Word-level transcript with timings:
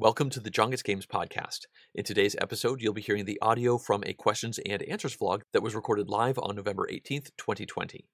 Welcome 0.00 0.30
to 0.30 0.40
the 0.40 0.50
JonGetsGames 0.50 1.06
podcast. 1.06 1.66
In 1.94 2.04
today's 2.04 2.34
episode, 2.40 2.80
you'll 2.80 2.94
be 2.94 3.02
hearing 3.02 3.26
the 3.26 3.38
audio 3.42 3.76
from 3.76 4.02
a 4.06 4.14
questions 4.14 4.58
and 4.64 4.80
answers 4.84 5.14
vlog 5.14 5.42
that 5.52 5.62
was 5.62 5.74
recorded 5.74 6.08
live 6.08 6.38
on 6.38 6.56
November 6.56 6.88
18th, 6.90 7.32
2020. 7.36 8.06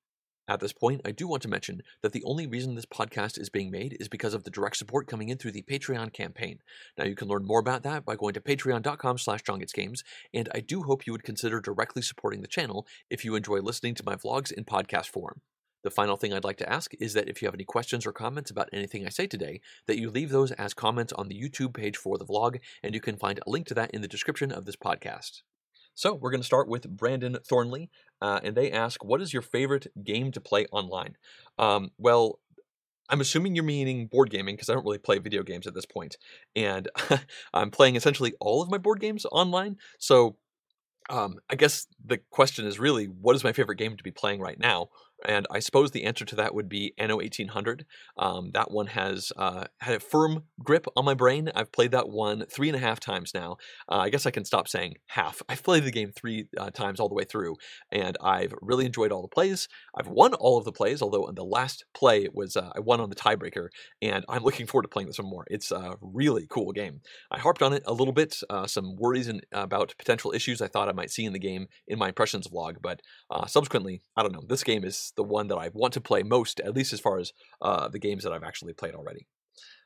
At 0.49 0.59
this 0.59 0.73
point, 0.73 1.01
I 1.05 1.13
do 1.13 1.29
want 1.29 1.43
to 1.43 1.49
mention 1.49 1.83
that 2.03 2.11
the 2.11 2.25
only 2.25 2.49
reason 2.49 2.75
this 2.75 2.87
podcast 2.87 3.39
is 3.39 3.51
being 3.51 3.71
made 3.71 3.97
is 4.01 4.09
because 4.09 4.35
of 4.35 4.43
the 4.43 4.51
direct 4.51 4.79
support 4.79 5.07
coming 5.07 5.29
in 5.29 5.39
through 5.39 5.53
the 5.53 5.63
Patreon 5.63 6.13
campaign. 6.13 6.59
Now, 6.99 7.05
you 7.05 7.15
can 7.15 7.29
learn 7.29 7.47
more 7.47 7.61
about 7.61 7.85
that 7.85 8.05
by 8.05 8.17
going 8.17 8.35
to 8.35 8.41
patreon.com 8.41 9.19
slash 9.19 9.45
jongetsgames, 9.45 10.01
and 10.35 10.49
I 10.53 10.59
do 10.59 10.83
hope 10.83 11.07
you 11.07 11.13
would 11.13 11.23
consider 11.23 11.61
directly 11.61 12.03
supporting 12.03 12.41
the 12.41 12.49
channel 12.49 12.85
if 13.11 13.25
you 13.25 13.37
enjoy 13.37 13.61
listening 13.61 13.95
to 13.95 14.05
my 14.05 14.17
vlogs 14.17 14.51
in 14.51 14.65
podcast 14.65 15.07
form. 15.07 15.41
The 15.83 15.91
final 15.91 16.17
thing 16.17 16.33
I'd 16.33 16.45
like 16.45 16.57
to 16.59 16.73
ask 16.73 16.93
is 16.99 17.15
that 17.15 17.29
if 17.29 17.41
you 17.41 17.47
have 17.47 17.55
any 17.55 17.65
questions 17.65 18.07
or 18.07 18.13
comments 18.13 18.51
about 18.51 18.69
anything 18.73 19.07
I 19.07 19.11
say 19.11 19.27
today, 19.27 19.61
that 19.87 19.99
you 19.99 20.11
leave 20.11 20.31
those 20.31 20.53
as 20.53 20.75
comments 20.75 21.13
on 21.13 21.29
the 21.29 21.41
YouTube 21.41 21.75
page 21.75 21.97
for 21.97 22.19
the 22.19 22.27
vlog, 22.27 22.59
and 22.83 22.95
you 22.95 23.01
can 23.01 23.17
find 23.17 23.39
a 23.39 23.51
link 23.51 23.67
to 23.69 23.75
that 23.75 23.91
in 23.93 24.03
the 24.03 24.09
description 24.09 24.51
of 24.51 24.65
this 24.65 24.77
podcast. 24.77 25.43
So, 25.95 26.15
we're 26.15 26.31
going 26.31 26.43
to 26.43 26.47
start 26.47 26.69
with 26.69 26.91
Brandon 26.91 27.39
Thornley, 27.43 27.91
uh, 28.21 28.41
and 28.43 28.55
they 28.55 28.71
ask, 28.71 29.05
What 29.05 29.23
is 29.23 29.33
your 29.33 29.43
favorite 29.43 29.87
game 30.03 30.31
to 30.33 30.41
play 30.41 30.67
online? 30.73 31.17
Um, 31.59 31.91
well, 31.97 32.41
I'm 33.09 33.21
assuming 33.21 33.55
you're 33.55 33.65
meaning 33.65 34.07
board 34.07 34.31
gaming 34.31 34.57
because 34.57 34.69
I 34.69 34.75
don't 34.75 34.85
really 34.85 34.99
play 34.99 35.19
video 35.19 35.43
games 35.43 35.67
at 35.67 35.75
this. 35.75 35.87
And 36.55 36.89
I'm 37.55 37.71
playing 37.71 37.97
essentially 37.97 38.35
all 38.41 38.63
of 38.63 38.71
my 38.71 38.79
board 38.79 39.01
games 39.01 39.25
online. 39.31 39.77
So 39.99 40.37
um, 41.09 41.39
I 41.49 41.55
guess 41.55 41.87
the 42.05 42.19
question 42.31 42.67
is 42.67 42.79
really, 42.79 43.07
what 43.07 43.37
is 43.37 43.45
my 43.45 43.53
favorite 43.53 43.79
game 43.79 43.97
to 43.97 44.05
be 44.05 44.11
playing 44.11 44.41
right 44.41 44.59
now? 44.59 44.89
And 45.25 45.47
I 45.51 45.61
suppose 45.61 45.91
the 45.91 46.05
answer 46.05 46.25
to 46.27 46.37
that 46.37 46.55
would 46.55 46.69
be 46.69 46.93
Anno 46.99 47.17
1800. 47.17 47.87
Um, 48.19 48.51
that 48.53 48.71
one 48.71 48.89
has 48.89 49.33
uh, 49.37 49.65
had 49.81 49.97
a 49.97 50.01
firm 50.01 50.45
grip 50.63 50.87
on 50.97 51.05
my 51.05 51.15
brain. 51.15 51.51
I've 51.55 51.73
played 51.73 51.93
that 51.93 52.09
one 52.09 52.45
three 52.51 52.69
and 52.69 52.77
a 52.77 52.81
half 52.81 53.01
times 53.01 53.33
now. 53.35 53.57
Uh, 53.91 53.99
I 53.99 54.11
guess 54.11 54.27
I 54.27 54.31
can 54.31 54.45
stop 54.45 54.69
saying 54.69 54.97
half. 55.09 55.43
I've 55.49 55.63
played 55.63 55.85
the 55.85 55.91
game 55.91 56.13
three 56.15 56.49
uh, 56.59 56.71
times 56.71 57.01
all 57.01 57.09
the 57.09 57.15
way 57.15 57.25
through, 57.25 57.57
and 57.91 58.17
I've 58.23 58.55
really 58.61 58.87
enjoyed 58.87 59.13
all 59.13 59.23
the 59.23 59.29
plays. 59.29 59.69
I've 59.97 60.09
won 60.09 60.35
all 60.35 60.59
of 60.59 60.65
the 60.65 60.73
plays, 60.73 61.01
although 61.01 61.27
in 61.29 61.35
the 61.35 61.45
last 61.45 61.85
play 61.95 62.29
was 62.33 62.57
uh, 62.57 62.71
I 62.77 62.81
won 62.81 63.01
on 63.01 63.11
the 63.11 63.17
tiebreaker, 63.17 63.69
and 64.03 64.25
I'm 64.29 64.43
looking 64.43 64.67
forward 64.67 64.83
to 64.83 64.89
playing 64.89 65.09
this 65.09 65.19
one 65.19 65.31
more. 65.31 65.47
It's 65.49 65.71
a 65.71 65.97
really 66.01 66.47
cool 66.49 66.73
game. 66.73 67.01
I 67.31 67.39
harped 67.39 67.63
on 67.63 67.73
it 67.73 67.83
a 67.87 67.93
little 67.93 68.13
bit, 68.13 68.37
uh, 68.51 68.67
some 68.67 68.97
worries 68.97 69.29
in, 69.29 69.41
about 69.53 69.95
potential 69.99 70.33
issues 70.33 70.61
I 70.61 70.69
thought 70.69 70.89
I 70.89 70.93
might 70.93 71.11
see 71.11 71.25
in 71.25 71.33
the 71.33 71.39
game 71.39 71.67
in 71.89 71.99
my 71.99 72.09
impressions 72.09 72.49
vlog, 72.49 72.77
but 72.83 73.01
uh, 73.31 73.47
subsequently, 73.47 74.03
I 74.17 74.23
don't 74.23 74.33
know. 74.33 74.45
This 74.47 74.65
game 74.65 74.85
is 74.85 75.06
the 75.13 75.23
one 75.23 75.49
that 75.49 75.57
I 75.57 75.71
want 75.73 75.95
to 75.95 76.01
play 76.01 76.23
most, 76.23 76.61
at 76.61 76.75
least 76.75 76.93
as 76.93 77.01
far 77.01 77.19
as 77.19 77.33
uh, 77.61 77.89
the 77.89 77.99
games 77.99 78.25
that 78.25 78.33
I've 78.33 78.45
actually 78.45 78.73
played 78.73 78.95
already. 78.95 79.27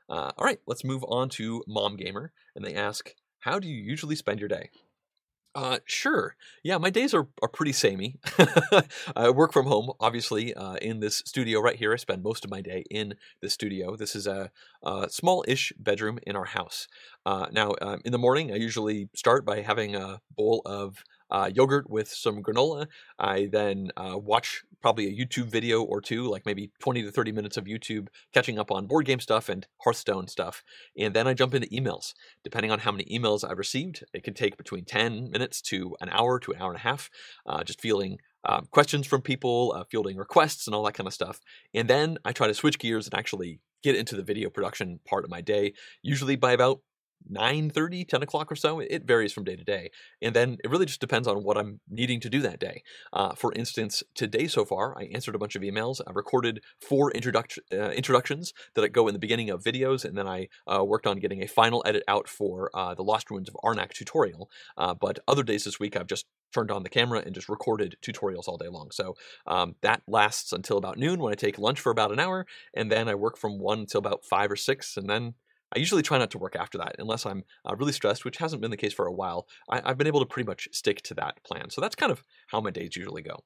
Uh, 0.08 0.32
all 0.36 0.44
right, 0.44 0.60
let's 0.66 0.84
move 0.84 1.04
on 1.04 1.28
to 1.30 1.62
Mom 1.68 1.96
Gamer, 1.96 2.32
and 2.56 2.64
they 2.64 2.74
ask, 2.74 3.14
"How 3.40 3.58
do 3.58 3.68
you 3.68 3.76
usually 3.76 4.16
spend 4.16 4.40
your 4.40 4.48
day?" 4.48 4.70
Uh, 5.54 5.78
sure. 5.84 6.36
Yeah, 6.62 6.78
my 6.78 6.90
days 6.90 7.12
are, 7.12 7.26
are 7.42 7.48
pretty 7.48 7.72
samey. 7.72 8.16
I 9.16 9.30
work 9.30 9.52
from 9.52 9.66
home, 9.66 9.90
obviously, 9.98 10.54
uh, 10.54 10.74
in 10.74 11.00
this 11.00 11.22
studio 11.26 11.60
right 11.60 11.74
here. 11.74 11.92
I 11.92 11.96
spend 11.96 12.22
most 12.22 12.44
of 12.44 12.50
my 12.50 12.60
day 12.60 12.84
in 12.88 13.14
the 13.42 13.50
studio. 13.50 13.96
This 13.96 14.14
is 14.14 14.28
a, 14.28 14.52
a 14.84 15.08
small-ish 15.10 15.72
bedroom 15.76 16.20
in 16.24 16.36
our 16.36 16.44
house. 16.44 16.86
Uh, 17.26 17.46
now, 17.50 17.72
um, 17.82 18.00
in 18.04 18.12
the 18.12 18.18
morning, 18.18 18.52
I 18.52 18.56
usually 18.56 19.08
start 19.14 19.44
by 19.44 19.62
having 19.62 19.96
a 19.96 20.20
bowl 20.36 20.62
of 20.64 21.02
uh, 21.30 21.50
yogurt 21.52 21.90
with 21.90 22.08
some 22.08 22.42
granola. 22.44 22.86
I 23.18 23.48
then 23.50 23.90
uh, 23.96 24.18
watch 24.18 24.62
probably 24.80 25.06
a 25.06 25.16
YouTube 25.16 25.46
video 25.46 25.82
or 25.82 26.00
two, 26.00 26.28
like 26.28 26.46
maybe 26.46 26.70
20 26.80 27.02
to 27.02 27.10
30 27.10 27.32
minutes 27.32 27.56
of 27.56 27.64
YouTube, 27.64 28.08
catching 28.32 28.58
up 28.58 28.70
on 28.70 28.86
board 28.86 29.06
game 29.06 29.20
stuff 29.20 29.48
and 29.48 29.66
Hearthstone 29.84 30.28
stuff. 30.28 30.62
And 30.98 31.14
then 31.14 31.26
I 31.26 31.34
jump 31.34 31.54
into 31.54 31.68
emails. 31.68 32.12
Depending 32.44 32.70
on 32.70 32.80
how 32.80 32.92
many 32.92 33.04
emails 33.04 33.48
I've 33.48 33.58
received, 33.58 34.04
it 34.12 34.24
can 34.24 34.34
take 34.34 34.56
between 34.56 34.84
10 34.84 35.30
minutes 35.30 35.60
to 35.62 35.96
an 36.00 36.08
hour 36.10 36.38
to 36.40 36.52
an 36.52 36.60
hour 36.60 36.70
and 36.70 36.78
a 36.78 36.82
half, 36.82 37.10
uh, 37.46 37.62
just 37.64 37.80
feeling 37.80 38.18
um, 38.44 38.66
questions 38.70 39.06
from 39.06 39.20
people, 39.20 39.74
uh, 39.76 39.84
fielding 39.90 40.16
requests, 40.16 40.66
and 40.66 40.74
all 40.74 40.84
that 40.84 40.94
kind 40.94 41.06
of 41.06 41.12
stuff. 41.12 41.40
And 41.74 41.88
then 41.88 42.18
I 42.24 42.32
try 42.32 42.46
to 42.46 42.54
switch 42.54 42.78
gears 42.78 43.06
and 43.06 43.14
actually 43.14 43.60
get 43.82 43.96
into 43.96 44.16
the 44.16 44.22
video 44.22 44.50
production 44.50 45.00
part 45.06 45.24
of 45.24 45.30
my 45.30 45.40
day, 45.40 45.74
usually 46.02 46.36
by 46.36 46.52
about 46.52 46.80
9 47.28 47.70
30 47.70 48.04
10 48.04 48.22
o'clock 48.22 48.50
or 48.50 48.56
so 48.56 48.80
it 48.80 49.04
varies 49.04 49.32
from 49.32 49.44
day 49.44 49.56
to 49.56 49.64
day 49.64 49.90
and 50.20 50.34
then 50.34 50.56
it 50.64 50.70
really 50.70 50.86
just 50.86 51.00
depends 51.00 51.28
on 51.28 51.42
what 51.42 51.56
i'm 51.56 51.80
needing 51.88 52.20
to 52.20 52.30
do 52.30 52.40
that 52.40 52.58
day. 52.58 52.82
Uh, 53.12 53.34
for 53.34 53.52
instance 53.54 54.02
today 54.14 54.46
so 54.46 54.64
far 54.64 54.96
i 54.98 55.04
answered 55.14 55.34
a 55.34 55.38
bunch 55.38 55.56
of 55.56 55.62
emails 55.62 56.00
i 56.06 56.12
recorded 56.12 56.62
four 56.80 57.12
uh, 57.16 57.90
introductions 57.90 58.52
that 58.74 58.88
go 58.90 59.08
in 59.08 59.14
the 59.14 59.18
beginning 59.18 59.50
of 59.50 59.62
videos 59.62 60.04
and 60.04 60.16
then 60.16 60.26
i 60.26 60.48
uh, 60.66 60.84
worked 60.84 61.06
on 61.06 61.18
getting 61.18 61.42
a 61.42 61.46
final 61.46 61.82
edit 61.86 62.02
out 62.08 62.28
for 62.28 62.70
uh, 62.74 62.94
the 62.94 63.04
lost 63.04 63.30
ruins 63.30 63.48
of 63.48 63.56
arnak 63.64 63.90
tutorial 63.90 64.50
uh, 64.76 64.94
but 64.94 65.18
other 65.28 65.42
days 65.42 65.64
this 65.64 65.78
week 65.78 65.96
i've 65.96 66.06
just 66.06 66.26
turned 66.52 66.70
on 66.70 66.82
the 66.82 66.88
camera 66.88 67.22
and 67.24 67.34
just 67.34 67.48
recorded 67.48 67.96
tutorials 68.02 68.48
all 68.48 68.56
day 68.56 68.68
long. 68.68 68.90
So 68.90 69.14
um, 69.46 69.76
that 69.82 70.02
lasts 70.06 70.52
until 70.52 70.78
about 70.78 70.98
noon 70.98 71.20
when 71.20 71.32
i 71.32 71.36
take 71.36 71.58
lunch 71.58 71.80
for 71.80 71.90
about 71.90 72.12
an 72.12 72.18
hour 72.18 72.46
and 72.74 72.90
then 72.90 73.08
i 73.08 73.14
work 73.14 73.36
from 73.36 73.58
1 73.58 73.80
until 73.80 73.98
about 73.98 74.24
5 74.24 74.52
or 74.52 74.56
6 74.56 74.96
and 74.96 75.08
then 75.08 75.34
I 75.74 75.78
usually 75.78 76.02
try 76.02 76.18
not 76.18 76.30
to 76.32 76.38
work 76.38 76.56
after 76.56 76.78
that 76.78 76.96
unless 76.98 77.26
I'm 77.26 77.44
uh, 77.68 77.76
really 77.76 77.92
stressed, 77.92 78.24
which 78.24 78.38
hasn't 78.38 78.62
been 78.62 78.70
the 78.70 78.76
case 78.76 78.92
for 78.92 79.06
a 79.06 79.12
while. 79.12 79.46
I, 79.68 79.88
have 79.88 79.98
been 79.98 80.06
able 80.06 80.20
to 80.20 80.26
pretty 80.26 80.46
much 80.46 80.68
stick 80.72 81.02
to 81.02 81.14
that 81.14 81.42
plan. 81.44 81.70
So 81.70 81.80
that's 81.80 81.96
kind 81.96 82.12
of 82.12 82.24
how 82.48 82.60
my 82.60 82.70
days 82.70 82.96
usually 82.96 83.22
go. 83.22 83.44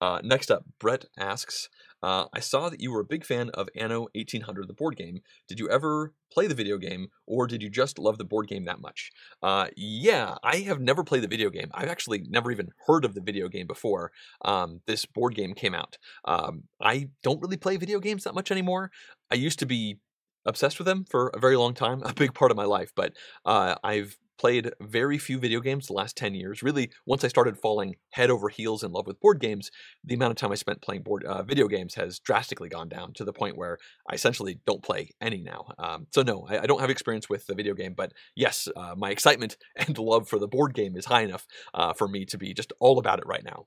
Uh, 0.00 0.20
next 0.22 0.50
up, 0.50 0.64
Brett 0.78 1.06
asks 1.18 1.68
uh, 2.04 2.26
I 2.34 2.40
saw 2.40 2.68
that 2.68 2.82
you 2.82 2.92
were 2.92 3.00
a 3.00 3.04
big 3.06 3.24
fan 3.24 3.48
of 3.54 3.70
Anno 3.74 4.08
1800, 4.14 4.68
the 4.68 4.74
board 4.74 4.94
game. 4.94 5.20
Did 5.48 5.58
you 5.58 5.70
ever 5.70 6.12
play 6.30 6.46
the 6.46 6.54
video 6.54 6.76
game, 6.76 7.08
or 7.26 7.46
did 7.46 7.62
you 7.62 7.70
just 7.70 7.98
love 7.98 8.18
the 8.18 8.26
board 8.26 8.46
game 8.46 8.66
that 8.66 8.78
much? 8.78 9.10
Uh, 9.42 9.68
yeah, 9.74 10.34
I 10.42 10.56
have 10.56 10.82
never 10.82 11.02
played 11.02 11.22
the 11.22 11.28
video 11.28 11.48
game. 11.48 11.70
I've 11.72 11.88
actually 11.88 12.22
never 12.28 12.50
even 12.50 12.72
heard 12.86 13.06
of 13.06 13.14
the 13.14 13.22
video 13.22 13.48
game 13.48 13.66
before 13.66 14.12
um, 14.44 14.82
this 14.86 15.06
board 15.06 15.34
game 15.34 15.54
came 15.54 15.74
out. 15.74 15.96
Um, 16.26 16.64
I 16.78 17.08
don't 17.22 17.40
really 17.40 17.56
play 17.56 17.78
video 17.78 18.00
games 18.00 18.24
that 18.24 18.34
much 18.34 18.50
anymore. 18.50 18.90
I 19.30 19.36
used 19.36 19.60
to 19.60 19.66
be 19.66 19.98
obsessed 20.46 20.78
with 20.78 20.86
them 20.86 21.04
for 21.08 21.28
a 21.28 21.38
very 21.38 21.56
long 21.56 21.74
time, 21.74 22.02
a 22.04 22.12
big 22.14 22.34
part 22.34 22.50
of 22.50 22.56
my 22.56 22.64
life. 22.64 22.92
But 22.94 23.14
uh, 23.44 23.76
I've 23.82 24.16
played 24.38 24.72
very 24.80 25.18
few 25.18 25.38
video 25.38 25.60
games 25.60 25.86
the 25.86 25.92
last 25.92 26.16
10 26.16 26.34
years. 26.34 26.62
Really, 26.62 26.90
once 27.06 27.24
I 27.24 27.28
started 27.28 27.58
falling 27.58 27.96
head 28.10 28.30
over 28.30 28.48
heels 28.48 28.82
in 28.82 28.92
love 28.92 29.06
with 29.06 29.20
board 29.20 29.40
games, 29.40 29.70
the 30.02 30.14
amount 30.14 30.32
of 30.32 30.36
time 30.36 30.52
I 30.52 30.56
spent 30.56 30.82
playing 30.82 31.02
board 31.02 31.24
uh, 31.24 31.42
video 31.42 31.68
games 31.68 31.94
has 31.94 32.18
drastically 32.18 32.68
gone 32.68 32.88
down 32.88 33.12
to 33.14 33.24
the 33.24 33.32
point 33.32 33.56
where 33.56 33.78
I 34.10 34.14
essentially 34.14 34.60
don't 34.66 34.82
play 34.82 35.10
any 35.20 35.42
now. 35.42 35.72
Um, 35.78 36.06
so 36.12 36.22
no, 36.22 36.46
I, 36.48 36.62
I, 36.62 36.66
don't 36.66 36.80
have 36.80 36.90
experience 36.90 37.28
with 37.28 37.46
the 37.46 37.54
video 37.54 37.74
game, 37.74 37.94
but 37.94 38.12
yes, 38.34 38.68
uh, 38.76 38.94
my 38.96 39.10
excitement 39.10 39.56
and 39.76 39.96
love 39.98 40.28
for 40.28 40.38
the 40.38 40.48
board 40.48 40.74
game 40.74 40.96
is 40.96 41.06
high 41.06 41.22
enough 41.22 41.46
uh, 41.72 41.92
for 41.92 42.08
me 42.08 42.24
to 42.26 42.38
be 42.38 42.54
just 42.54 42.72
all 42.80 42.98
about 42.98 43.18
it 43.18 43.26
right 43.26 43.44
now. 43.44 43.66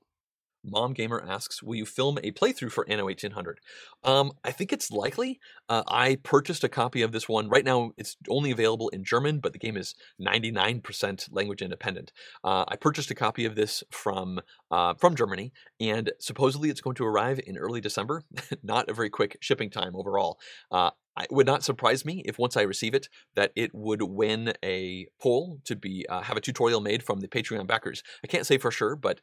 Mom 0.64 0.92
Gamer 0.92 1.22
asks, 1.26 1.62
"Will 1.62 1.76
you 1.76 1.86
film 1.86 2.18
a 2.22 2.32
playthrough 2.32 2.72
for 2.72 2.88
Anno 2.88 3.04
1800?" 3.04 3.60
Um, 4.04 4.32
I 4.44 4.52
think 4.52 4.72
it's 4.72 4.90
likely. 4.90 5.40
Uh, 5.68 5.82
I 5.88 6.16
purchased 6.16 6.64
a 6.64 6.68
copy 6.68 7.02
of 7.02 7.12
this 7.12 7.28
one. 7.28 7.48
Right 7.48 7.64
now, 7.64 7.92
it's 7.96 8.16
only 8.28 8.50
available 8.50 8.88
in 8.90 9.04
German, 9.04 9.40
but 9.40 9.52
the 9.52 9.58
game 9.58 9.76
is 9.76 9.94
99% 10.20 11.28
language 11.32 11.62
independent. 11.62 12.12
Uh, 12.44 12.64
I 12.68 12.76
purchased 12.76 13.10
a 13.10 13.14
copy 13.14 13.44
of 13.44 13.54
this 13.54 13.82
from 13.90 14.40
uh, 14.70 14.94
from 14.94 15.14
Germany, 15.14 15.52
and 15.80 16.12
supposedly 16.18 16.70
it's 16.70 16.80
going 16.80 16.96
to 16.96 17.04
arrive 17.04 17.40
in 17.46 17.56
early 17.56 17.80
December. 17.80 18.22
not 18.62 18.88
a 18.88 18.94
very 18.94 19.10
quick 19.10 19.38
shipping 19.40 19.70
time 19.70 19.94
overall. 19.96 20.38
Uh, 20.70 20.90
it 21.20 21.32
would 21.32 21.46
not 21.46 21.64
surprise 21.64 22.04
me 22.04 22.22
if 22.24 22.38
once 22.38 22.56
I 22.56 22.62
receive 22.62 22.94
it 22.94 23.08
that 23.34 23.52
it 23.56 23.74
would 23.74 24.02
win 24.02 24.52
a 24.64 25.06
poll 25.20 25.58
to 25.64 25.74
be 25.74 26.06
uh, 26.08 26.22
have 26.22 26.36
a 26.36 26.40
tutorial 26.40 26.80
made 26.80 27.02
from 27.02 27.20
the 27.20 27.28
Patreon 27.28 27.66
backers. 27.66 28.02
I 28.22 28.26
can't 28.26 28.46
say 28.46 28.58
for 28.58 28.70
sure, 28.70 28.94
but 28.94 29.20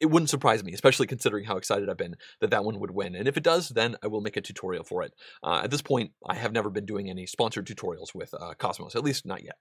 it 0.00 0.06
wouldn't 0.06 0.30
surprise 0.30 0.62
me, 0.62 0.72
especially 0.72 1.06
considering 1.06 1.44
how 1.44 1.56
excited 1.56 1.88
I've 1.88 1.96
been 1.96 2.16
that 2.40 2.50
that 2.50 2.64
one 2.64 2.80
would 2.80 2.90
win. 2.90 3.14
And 3.14 3.26
if 3.26 3.36
it 3.36 3.42
does, 3.42 3.70
then 3.70 3.96
I 4.02 4.08
will 4.08 4.20
make 4.20 4.36
a 4.36 4.42
tutorial 4.42 4.84
for 4.84 5.02
it. 5.02 5.14
Uh, 5.42 5.60
at 5.64 5.70
this 5.70 5.82
point, 5.82 6.12
I 6.28 6.34
have 6.34 6.52
never 6.52 6.70
been 6.70 6.86
doing 6.86 7.08
any 7.08 7.26
sponsored 7.26 7.66
tutorials 7.66 8.14
with 8.14 8.34
uh, 8.34 8.54
Kosmos, 8.58 8.94
at 8.94 9.04
least 9.04 9.26
not 9.26 9.44
yet. 9.44 9.56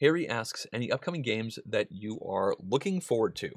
Harry 0.00 0.28
asks, 0.28 0.66
any 0.72 0.90
upcoming 0.92 1.22
games 1.22 1.58
that 1.66 1.88
you 1.90 2.20
are 2.24 2.54
looking 2.60 3.00
forward 3.00 3.34
to? 3.36 3.50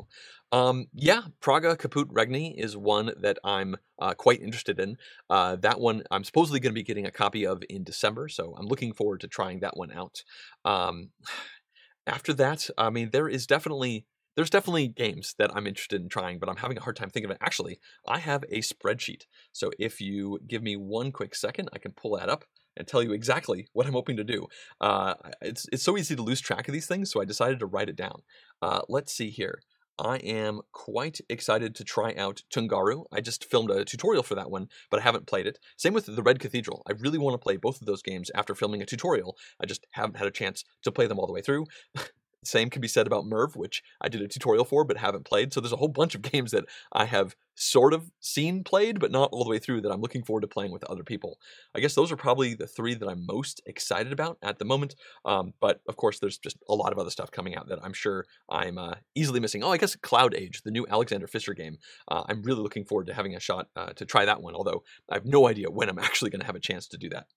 Um, 0.52 0.88
yeah, 0.94 1.22
Praga 1.40 1.78
Caput 1.78 2.08
Regni 2.10 2.56
is 2.58 2.76
one 2.76 3.14
that 3.22 3.38
I'm 3.44 3.76
uh, 4.00 4.16
quite 4.16 4.42
interested 4.42 4.80
in. 4.80 4.98
Uh, 5.30 5.56
that 5.58 5.80
one 5.80 6.04
I'm 6.10 6.24
supposedly 6.24 6.60
going 6.60 6.72
to 6.72 6.80
be 6.80 6.84
getting 6.84 7.06
a 7.06 7.12
copy 7.12 7.46
of 7.46 7.64
in 7.70 7.84
December, 7.84 8.28
so 8.28 8.56
I'm 8.58 8.66
looking 8.66 8.94
forward 8.94 9.22
to 9.22 9.28
trying 9.28 9.60
that 9.60 9.78
one 9.78 9.92
out. 9.92 10.24
Um, 10.66 11.12
after 12.08 12.34
that, 12.34 12.70
I 12.78 12.90
mean, 12.90 13.12
there 13.12 13.30
is 13.30 13.46
definitely 13.46 14.08
there's 14.36 14.50
definitely 14.50 14.88
games 14.88 15.36
that 15.38 15.52
I'm 15.56 15.68
interested 15.68 16.02
in 16.02 16.10
trying, 16.10 16.40
but 16.40 16.50
I'm 16.50 16.58
having 16.58 16.78
a 16.78 16.82
hard 16.82 16.96
time 16.96 17.10
thinking 17.10 17.30
of 17.30 17.36
it. 17.36 17.42
Actually, 17.42 17.80
I 18.08 18.20
have 18.20 18.44
a 18.50 18.60
spreadsheet. 18.60 19.24
So 19.52 19.72
if 19.78 20.00
you 20.00 20.40
give 20.48 20.64
me 20.64 20.76
one 20.76 21.12
quick 21.12 21.36
second, 21.36 21.70
I 21.74 21.80
can 21.80 21.92
pull 21.92 22.18
that 22.18 22.30
up 22.30 22.46
and 22.78 22.88
tell 22.88 23.04
you 23.04 23.12
exactly 23.12 23.68
what 23.74 23.86
I'm 23.86 23.94
hoping 23.94 24.18
to 24.18 24.24
do. 24.24 24.48
Uh, 24.80 25.16
it's, 25.42 25.68
it's 25.72 25.84
so 25.84 25.98
easy 25.98 26.16
to 26.16 26.24
lose 26.24 26.40
track 26.40 26.68
of 26.68 26.74
these 26.74 26.88
things, 26.88 27.12
so 27.12 27.22
I 27.22 27.26
decided 27.26 27.60
to 27.60 27.66
write 27.66 27.90
it 27.90 27.96
down. 27.96 28.22
Uh, 28.62 28.82
let's 28.88 29.14
see 29.14 29.30
here. 29.30 29.60
I 30.00 30.18
am 30.18 30.62
quite 30.72 31.20
excited 31.30 31.76
to 31.76 31.84
try 31.84 32.16
out 32.18 32.42
Tungaru. 32.52 33.06
I 33.12 33.22
just 33.22 33.46
filmed 33.46 33.70
a 33.70 33.86
tutorial 33.86 34.24
for 34.24 34.36
that 34.36 34.50
one, 34.50 34.68
but 34.90 35.00
I 35.00 35.04
haven't 35.04 35.28
played 35.28 35.46
it. 35.46 35.60
Same 35.78 35.94
with 35.94 36.08
The 36.08 36.24
Red 36.24 36.40
Cathedral. 36.40 36.82
I 36.88 36.94
really 36.94 37.20
want 37.20 37.36
to 37.36 37.44
play 37.44 37.58
both 37.58 37.82
of 37.82 37.86
those 37.86 38.02
games 38.02 38.32
after 38.34 38.56
filming 38.56 38.82
a 38.82 38.86
tutorial. 38.86 39.38
I 39.62 39.66
just 39.66 39.86
haven't 39.92 40.18
had 40.18 40.28
a 40.28 40.32
chance 40.32 40.64
to 40.84 40.92
play 40.92 41.06
them 41.06 41.20
all 41.20 41.28
the 41.28 41.34
way 41.34 41.42
through. 41.42 41.66
Same 42.44 42.70
can 42.70 42.82
be 42.82 42.88
said 42.88 43.06
about 43.06 43.26
Merv, 43.26 43.56
which 43.56 43.84
I 44.02 44.10
did 44.10 44.22
a 44.22 44.28
tutorial 44.28 44.66
for 44.66 44.84
but 44.84 44.98
haven't 44.98 45.26
played. 45.26 45.54
So 45.54 45.62
there's 45.62 45.72
a 45.72 45.78
whole 45.78 45.88
bunch 45.88 46.16
of 46.16 46.22
games 46.32 46.52
that 46.52 46.66
I 46.92 47.06
have 47.06 47.36
sort 47.56 47.94
of 47.94 48.10
seen 48.20 48.64
played, 48.64 49.00
but 49.00 49.12
not 49.12 49.30
all 49.32 49.44
the 49.44 49.50
way 49.50 49.60
through 49.60 49.82
that 49.82 49.92
I'm 49.92 50.02
looking 50.02 50.24
forward 50.24 50.42
to 50.42 50.48
playing 50.48 50.72
with 50.72 50.84
other 50.86 51.04
people. 51.04 51.38
I 51.76 51.80
guess 51.80 51.94
those 51.94 52.12
are 52.12 52.18
probably 52.18 52.56
the 52.56 52.66
three 52.66 52.96
that 52.96 53.08
I'm 53.08 53.26
most 53.26 53.62
excited 53.68 54.12
about 54.12 54.40
at 54.42 54.58
the 54.58 54.66
moment. 54.66 54.96
Um, 55.26 55.54
but 55.60 55.82
of 55.88 55.98
course, 55.98 56.18
there's 56.18 56.40
just 56.40 56.58
a 56.68 56.74
lot 56.74 56.92
of 56.92 56.98
other 56.98 57.12
stuff 57.12 57.30
coming 57.30 57.56
out 57.56 57.68
that 57.70 57.84
I'm 57.84 57.94
sure 57.94 58.26
I'm 58.50 58.80
uh, 58.80 58.96
easily 59.14 59.40
missing. 59.40 59.64
Oh, 59.64 59.72
I 59.72 59.78
guess 59.78 59.96
Cloud 59.96 60.34
Age, 60.34 60.64
the 60.64 60.72
new 60.72 60.88
Alexander 60.90 61.28
Pfister 61.28 61.54
game. 61.54 61.78
Uh, 62.08 62.24
I'm 62.28 62.42
really 62.42 62.62
looking 62.62 62.86
forward 62.86 63.08
to 63.08 63.14
having 63.14 63.36
a 63.36 63.40
shot 63.40 63.68
uh, 63.76 63.94
to 63.94 64.06
try 64.06 64.26
that 64.26 64.42
one, 64.42 64.56
although 64.56 64.84
I 65.10 65.16
have 65.16 65.26
no 65.26 65.48
idea 65.48 65.70
when 65.70 65.90
I'm 65.90 66.00
actually 66.00 66.32
going 66.32 66.42
to 66.42 66.48
have 66.48 66.56
a 66.56 66.60
chance 66.60 66.88
to 66.88 66.98
do 66.98 67.10
that. 67.10 67.28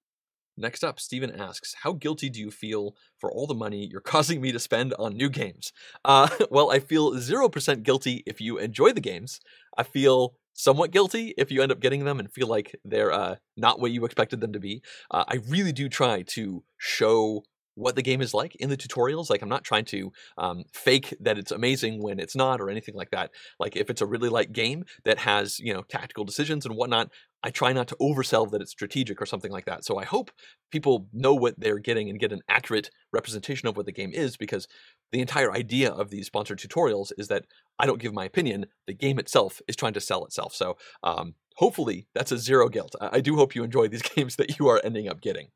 Next 0.56 0.84
up, 0.84 1.00
Steven 1.00 1.30
asks, 1.30 1.74
How 1.82 1.92
guilty 1.92 2.30
do 2.30 2.40
you 2.40 2.50
feel 2.50 2.94
for 3.18 3.30
all 3.30 3.46
the 3.46 3.54
money 3.54 3.88
you're 3.90 4.00
causing 4.14 4.40
me 4.40 4.52
to 4.52 4.58
spend 4.58 4.94
on 4.98 5.16
new 5.16 5.28
games? 5.28 5.72
Uh, 6.04 6.28
well, 6.50 6.70
I 6.70 6.78
feel 6.78 7.12
0% 7.12 7.82
guilty 7.82 8.22
if 8.26 8.40
you 8.40 8.58
enjoy 8.58 8.92
the 8.92 9.00
games. 9.00 9.40
I 9.76 9.82
feel 9.82 10.34
somewhat 10.52 10.92
guilty 10.92 11.34
if 11.36 11.50
you 11.50 11.62
end 11.62 11.72
up 11.72 11.80
getting 11.80 12.04
them 12.04 12.20
and 12.20 12.32
feel 12.32 12.46
like 12.46 12.76
they're 12.84 13.12
uh, 13.12 13.36
not 13.56 13.80
what 13.80 13.90
you 13.90 14.04
expected 14.04 14.40
them 14.40 14.52
to 14.52 14.60
be. 14.60 14.82
Uh, 15.10 15.24
I 15.26 15.40
really 15.48 15.72
do 15.72 15.88
try 15.88 16.22
to 16.22 16.62
show 16.78 17.42
what 17.74 17.96
the 17.96 18.02
game 18.02 18.20
is 18.20 18.32
like 18.32 18.54
in 18.56 18.70
the 18.70 18.76
tutorials. 18.76 19.30
Like 19.30 19.42
I'm 19.42 19.48
not 19.48 19.64
trying 19.64 19.84
to 19.86 20.12
um, 20.38 20.64
fake 20.72 21.14
that 21.20 21.38
it's 21.38 21.50
amazing 21.50 22.02
when 22.02 22.18
it's 22.18 22.36
not 22.36 22.60
or 22.60 22.70
anything 22.70 22.94
like 22.94 23.10
that. 23.10 23.30
Like 23.58 23.76
if 23.76 23.90
it's 23.90 24.00
a 24.00 24.06
really 24.06 24.28
light 24.28 24.52
game 24.52 24.84
that 25.04 25.18
has 25.18 25.58
you 25.58 25.74
know 25.74 25.82
tactical 25.82 26.24
decisions 26.24 26.64
and 26.64 26.76
whatnot, 26.76 27.10
I 27.44 27.50
try 27.50 27.74
not 27.74 27.88
to 27.88 27.96
oversell 28.00 28.50
that 28.50 28.62
it's 28.62 28.70
strategic 28.70 29.20
or 29.20 29.26
something 29.26 29.52
like 29.52 29.66
that. 29.66 29.84
So 29.84 29.98
I 29.98 30.04
hope 30.06 30.30
people 30.72 31.08
know 31.12 31.34
what 31.34 31.60
they're 31.60 31.78
getting 31.78 32.08
and 32.08 32.18
get 32.18 32.32
an 32.32 32.40
accurate 32.48 32.88
representation 33.12 33.68
of 33.68 33.76
what 33.76 33.84
the 33.84 33.92
game 33.92 34.12
is 34.14 34.38
because 34.38 34.66
the 35.12 35.20
entire 35.20 35.52
idea 35.52 35.90
of 35.90 36.08
these 36.08 36.26
sponsored 36.26 36.58
tutorials 36.58 37.12
is 37.18 37.28
that 37.28 37.44
I 37.78 37.84
don't 37.84 38.00
give 38.00 38.14
my 38.14 38.24
opinion. 38.24 38.64
The 38.86 38.94
game 38.94 39.18
itself 39.18 39.60
is 39.68 39.76
trying 39.76 39.92
to 39.92 40.00
sell 40.00 40.24
itself. 40.24 40.54
So 40.54 40.78
um, 41.02 41.34
hopefully 41.56 42.06
that's 42.14 42.32
a 42.32 42.38
zero 42.38 42.70
guilt. 42.70 42.94
I, 42.98 43.10
I 43.12 43.20
do 43.20 43.36
hope 43.36 43.54
you 43.54 43.62
enjoy 43.62 43.88
these 43.88 44.02
games 44.16 44.36
that 44.36 44.58
you 44.58 44.68
are 44.68 44.80
ending 44.82 45.08
up 45.08 45.20
getting. 45.20 45.48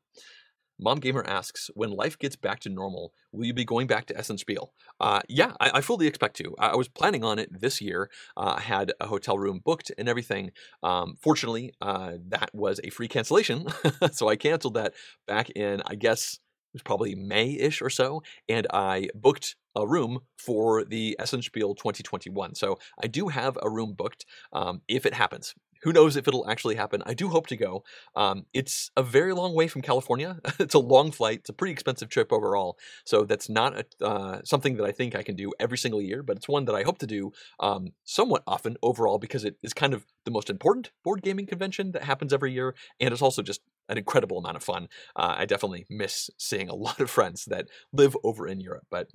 Mom 0.79 0.99
Gamer 0.99 1.25
asks, 1.27 1.69
when 1.73 1.91
life 1.91 2.17
gets 2.17 2.37
back 2.37 2.61
to 2.61 2.69
normal, 2.69 3.13
will 3.31 3.45
you 3.45 3.53
be 3.53 3.65
going 3.65 3.85
back 3.85 4.05
to 4.05 4.17
Essen 4.17 4.37
Spiel? 4.37 4.71
Uh, 4.99 5.19
yeah, 5.27 5.53
I, 5.59 5.71
I, 5.75 5.81
fully 5.81 6.07
expect 6.07 6.37
to. 6.37 6.55
I, 6.57 6.69
I, 6.69 6.75
was 6.75 6.87
planning 6.87 7.23
on 7.23 7.37
it 7.37 7.49
this 7.61 7.81
year. 7.81 8.09
Uh, 8.37 8.55
I 8.57 8.61
had 8.61 8.93
a 9.01 9.07
hotel 9.07 9.37
room 9.37 9.61
booked 9.63 9.91
and 9.97 10.07
everything. 10.07 10.51
Um, 10.81 11.17
fortunately, 11.21 11.73
uh, 11.81 12.13
that 12.29 12.49
was 12.53 12.79
a 12.83 12.89
free 12.89 13.09
cancellation, 13.09 13.67
so 14.11 14.29
I 14.29 14.37
canceled 14.37 14.75
that 14.75 14.93
back 15.27 15.49
in, 15.49 15.81
I 15.85 15.95
guess, 15.95 16.35
it 16.35 16.75
was 16.75 16.83
probably 16.83 17.15
May-ish 17.15 17.81
or 17.81 17.89
so, 17.89 18.21
and 18.47 18.67
I 18.71 19.09
booked 19.15 19.55
a 19.75 19.87
room 19.87 20.19
for 20.37 20.85
the 20.85 21.15
Essen 21.19 21.41
Spiel 21.41 21.73
2021. 21.73 22.55
So 22.55 22.77
I 23.01 23.07
do 23.07 23.27
have 23.29 23.57
a 23.61 23.69
room 23.69 23.93
booked 23.93 24.25
um, 24.53 24.81
if 24.87 25.05
it 25.05 25.13
happens 25.13 25.55
who 25.81 25.93
knows 25.93 26.15
if 26.15 26.27
it'll 26.27 26.49
actually 26.49 26.75
happen? 26.75 27.01
I 27.05 27.13
do 27.13 27.29
hope 27.29 27.47
to 27.47 27.57
go. 27.57 27.83
Um, 28.15 28.45
it's 28.53 28.91
a 28.97 29.03
very 29.03 29.33
long 29.33 29.53
way 29.55 29.67
from 29.67 29.81
California. 29.81 30.39
it's 30.59 30.73
a 30.73 30.79
long 30.79 31.11
flight. 31.11 31.39
It's 31.39 31.49
a 31.49 31.53
pretty 31.53 31.71
expensive 31.71 32.09
trip 32.09 32.31
overall. 32.31 32.77
So 33.05 33.23
that's 33.23 33.49
not 33.49 33.77
a, 33.77 34.05
uh, 34.05 34.41
something 34.43 34.77
that 34.77 34.85
I 34.85 34.91
think 34.91 35.15
I 35.15 35.23
can 35.23 35.35
do 35.35 35.51
every 35.59 35.77
single 35.77 36.01
year, 36.01 36.23
but 36.23 36.37
it's 36.37 36.47
one 36.47 36.65
that 36.65 36.75
I 36.75 36.83
hope 36.83 36.99
to 36.99 37.07
do 37.07 37.31
um, 37.59 37.89
somewhat 38.03 38.43
often 38.47 38.77
overall 38.83 39.19
because 39.19 39.45
it 39.45 39.55
is 39.63 39.73
kind 39.73 39.93
of 39.93 40.05
the 40.25 40.31
most 40.31 40.49
important 40.49 40.91
board 41.03 41.21
gaming 41.21 41.45
convention 41.45 41.91
that 41.91 42.03
happens 42.03 42.33
every 42.33 42.51
year, 42.51 42.75
and 42.99 43.11
it's 43.11 43.21
also 43.21 43.41
just 43.41 43.61
an 43.87 43.97
incredible 43.97 44.37
amount 44.37 44.57
of 44.57 44.63
fun. 44.63 44.87
Uh, 45.15 45.35
I 45.37 45.45
definitely 45.45 45.85
miss 45.89 46.29
seeing 46.37 46.69
a 46.69 46.75
lot 46.87 46.99
of 46.99 47.09
friends 47.09 47.45
that 47.45 47.67
live 47.91 48.15
over 48.23 48.47
in 48.47 48.59
Europe, 48.59 48.85
but 48.89 49.07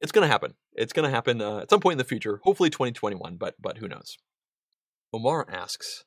it's 0.00 0.12
going 0.12 0.26
to 0.26 0.32
happen. 0.32 0.54
It's 0.72 0.92
going 0.92 1.08
to 1.08 1.14
happen 1.14 1.40
uh, 1.40 1.58
at 1.58 1.70
some 1.70 1.80
point 1.80 1.92
in 1.92 1.98
the 1.98 2.04
future, 2.04 2.40
hopefully 2.44 2.70
2021, 2.70 3.36
but 3.36 3.54
but 3.60 3.78
who 3.78 3.88
knows. 3.88 4.16
Omar 5.12 5.46
asks, 5.50 6.04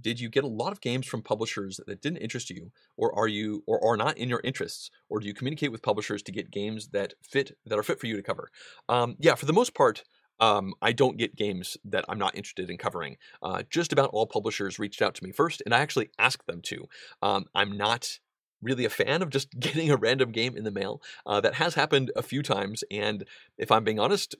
did 0.00 0.18
you 0.18 0.28
get 0.28 0.44
a 0.44 0.48
lot 0.48 0.72
of 0.72 0.80
games 0.80 1.06
from 1.06 1.22
publishers 1.22 1.80
that 1.86 2.02
didn't 2.02 2.18
interest 2.18 2.50
you 2.50 2.72
or 2.96 3.16
are 3.16 3.28
you 3.28 3.62
or 3.66 3.84
are 3.84 3.96
not 3.96 4.18
in 4.18 4.28
your 4.28 4.40
interests 4.42 4.90
or 5.08 5.20
do 5.20 5.26
you 5.26 5.34
communicate 5.34 5.70
with 5.72 5.82
publishers 5.82 6.22
to 6.24 6.32
get 6.32 6.50
games 6.50 6.88
that 6.88 7.14
fit 7.22 7.56
that 7.66 7.78
are 7.78 7.82
fit 7.82 8.00
for 8.00 8.06
you 8.06 8.16
to 8.16 8.22
cover? 8.22 8.48
Um, 8.88 9.16
yeah 9.18 9.34
for 9.34 9.46
the 9.46 9.52
most 9.52 9.74
part 9.74 10.02
um, 10.40 10.74
i 10.82 10.90
don't 10.90 11.16
get 11.16 11.36
games 11.36 11.76
that 11.84 12.04
i'm 12.08 12.18
not 12.18 12.36
interested 12.36 12.70
in 12.70 12.76
covering. 12.76 13.16
Uh, 13.42 13.62
just 13.70 13.92
about 13.92 14.10
all 14.12 14.26
publishers 14.26 14.78
reached 14.78 15.02
out 15.02 15.14
to 15.14 15.24
me 15.24 15.32
first 15.32 15.62
and 15.64 15.74
i 15.74 15.78
actually 15.80 16.10
asked 16.18 16.46
them 16.46 16.60
to. 16.62 16.86
Um, 17.22 17.46
i'm 17.54 17.76
not 17.76 18.18
really 18.64 18.84
a 18.84 18.90
fan 18.90 19.22
of 19.22 19.30
just 19.30 19.48
getting 19.58 19.90
a 19.90 19.96
random 19.96 20.32
game 20.32 20.56
in 20.56 20.64
the 20.64 20.70
mail. 20.70 21.02
Uh, 21.26 21.40
that 21.40 21.54
has 21.54 21.74
happened 21.74 22.10
a 22.16 22.22
few 22.22 22.42
times, 22.42 22.82
and 22.90 23.24
if 23.58 23.70
I'm 23.70 23.84
being 23.84 24.00
honest, 24.00 24.34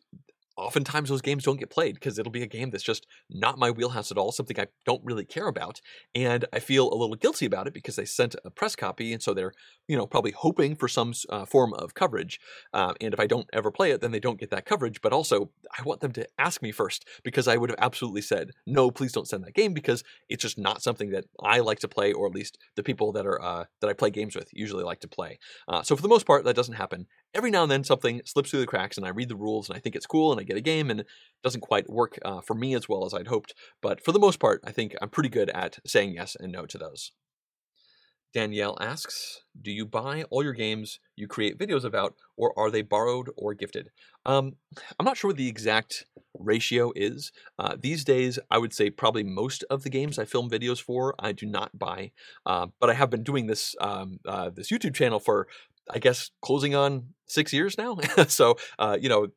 oftentimes 0.56 1.08
those 1.08 1.22
games 1.22 1.44
don't 1.44 1.58
get 1.58 1.70
played 1.70 1.94
because 1.94 2.18
it'll 2.18 2.32
be 2.32 2.42
a 2.42 2.46
game 2.46 2.70
that's 2.70 2.84
just 2.84 3.06
not 3.30 3.58
my 3.58 3.70
wheelhouse 3.70 4.10
at 4.10 4.18
all, 4.18 4.32
something 4.32 4.58
I 4.58 4.66
don't 4.84 5.04
really 5.04 5.24
care 5.24 5.46
about. 5.46 5.80
And 6.14 6.44
I 6.52 6.60
feel 6.60 6.92
a 6.92 6.94
little 6.94 7.16
guilty 7.16 7.46
about 7.46 7.66
it 7.66 7.74
because 7.74 7.96
they 7.96 8.04
sent 8.04 8.36
a 8.44 8.50
press 8.50 8.76
copy. 8.76 9.12
And 9.12 9.22
so 9.22 9.34
they're, 9.34 9.52
you 9.88 9.96
know, 9.96 10.06
probably 10.06 10.32
hoping 10.32 10.76
for 10.76 10.88
some 10.88 11.12
uh, 11.28 11.44
form 11.44 11.74
of 11.74 11.94
coverage. 11.94 12.40
Uh, 12.72 12.94
and 13.00 13.12
if 13.12 13.20
I 13.20 13.26
don't 13.26 13.48
ever 13.52 13.70
play 13.70 13.90
it, 13.90 14.00
then 14.00 14.12
they 14.12 14.20
don't 14.20 14.38
get 14.38 14.50
that 14.50 14.66
coverage. 14.66 15.00
But 15.00 15.12
also, 15.12 15.50
I 15.76 15.82
want 15.82 16.00
them 16.00 16.12
to 16.12 16.26
ask 16.38 16.62
me 16.62 16.72
first 16.72 17.06
because 17.22 17.48
I 17.48 17.56
would 17.56 17.70
have 17.70 17.78
absolutely 17.80 18.22
said, 18.22 18.50
no, 18.66 18.90
please 18.90 19.12
don't 19.12 19.28
send 19.28 19.44
that 19.44 19.54
game 19.54 19.74
because 19.74 20.04
it's 20.28 20.42
just 20.42 20.58
not 20.58 20.82
something 20.82 21.10
that 21.10 21.24
I 21.42 21.60
like 21.60 21.80
to 21.80 21.88
play, 21.88 22.12
or 22.12 22.26
at 22.26 22.34
least 22.34 22.58
the 22.76 22.82
people 22.82 23.12
that 23.12 23.26
are 23.26 23.40
uh, 23.42 23.64
that 23.80 23.90
I 23.90 23.92
play 23.92 24.10
games 24.10 24.36
with 24.36 24.48
usually 24.52 24.84
like 24.84 25.00
to 25.00 25.08
play. 25.08 25.38
Uh, 25.68 25.82
so 25.82 25.96
for 25.96 26.02
the 26.02 26.08
most 26.08 26.26
part, 26.26 26.44
that 26.44 26.56
doesn't 26.56 26.74
happen 26.74 27.06
every 27.34 27.50
now 27.50 27.62
and 27.62 27.70
then 27.70 27.84
something 27.84 28.22
slips 28.24 28.50
through 28.50 28.60
the 28.60 28.66
cracks 28.66 28.96
and 28.96 29.04
I 29.04 29.10
read 29.10 29.28
the 29.28 29.36
rules 29.36 29.68
and 29.68 29.76
I 29.76 29.80
think 29.80 29.96
it's 29.96 30.06
cool 30.06 30.30
and 30.30 30.40
I 30.40 30.44
get 30.44 30.56
a 30.56 30.62
game 30.62 30.91
and 30.91 31.00
it 31.00 31.06
doesn't 31.43 31.61
quite 31.61 31.91
work 31.91 32.19
uh, 32.25 32.41
for 32.41 32.55
me 32.55 32.75
as 32.75 32.88
well 32.88 33.05
as 33.05 33.14
I'd 33.14 33.29
hoped. 33.29 33.55
But 33.82 34.05
for 34.05 34.12
the 34.12 34.19
most 34.19 34.38
part, 34.38 34.61
I 34.64 34.73
think 34.73 34.94
I'm 35.00 35.11
pretty 35.11 35.29
good 35.29 35.50
at 35.50 35.79
saying 35.87 36.14
yes 36.14 36.37
and 36.38 36.52
no 36.52 36.67
to 36.67 36.79
those. 36.79 37.12
Danielle 38.35 38.76
asks, 38.81 39.43
do 39.62 39.70
you 39.70 39.87
buy 39.87 40.25
all 40.25 40.43
your 40.43 40.55
games 40.55 40.99
you 41.14 41.29
create 41.29 41.56
videos 41.56 41.85
about, 41.85 42.17
or 42.37 42.52
are 42.58 42.69
they 42.69 42.82
borrowed 42.82 43.31
or 43.37 43.55
gifted? 43.55 43.91
Um, 44.26 44.56
I'm 44.99 45.06
not 45.06 45.17
sure 45.17 45.29
what 45.29 45.37
the 45.37 45.49
exact 45.49 46.05
ratio 46.37 46.93
is. 46.96 47.31
Uh, 47.61 47.76
these 47.81 48.02
days, 48.02 48.41
I 48.50 48.58
would 48.58 48.75
say 48.75 48.91
probably 48.91 49.23
most 49.23 49.64
of 49.70 49.85
the 49.85 49.88
games 49.88 50.19
I 50.19 50.25
film 50.25 50.50
videos 50.50 50.82
for, 50.82 51.14
I 51.17 51.31
do 51.31 51.46
not 51.46 51.79
buy. 51.79 52.11
Uh, 52.44 52.67
but 52.81 52.91
I 52.91 52.94
have 52.94 53.08
been 53.08 53.23
doing 53.23 53.46
this 53.46 53.76
um, 53.81 54.19
uh, 54.26 54.50
this 54.50 54.69
YouTube 54.69 54.94
channel 54.94 55.20
for 55.20 55.46
I 55.90 55.98
guess 55.98 56.31
closing 56.42 56.75
on 56.75 57.08
six 57.26 57.52
years 57.52 57.76
now. 57.78 57.98
so 58.28 58.56
uh, 58.79 58.96
you 59.00 59.08
know, 59.08 59.29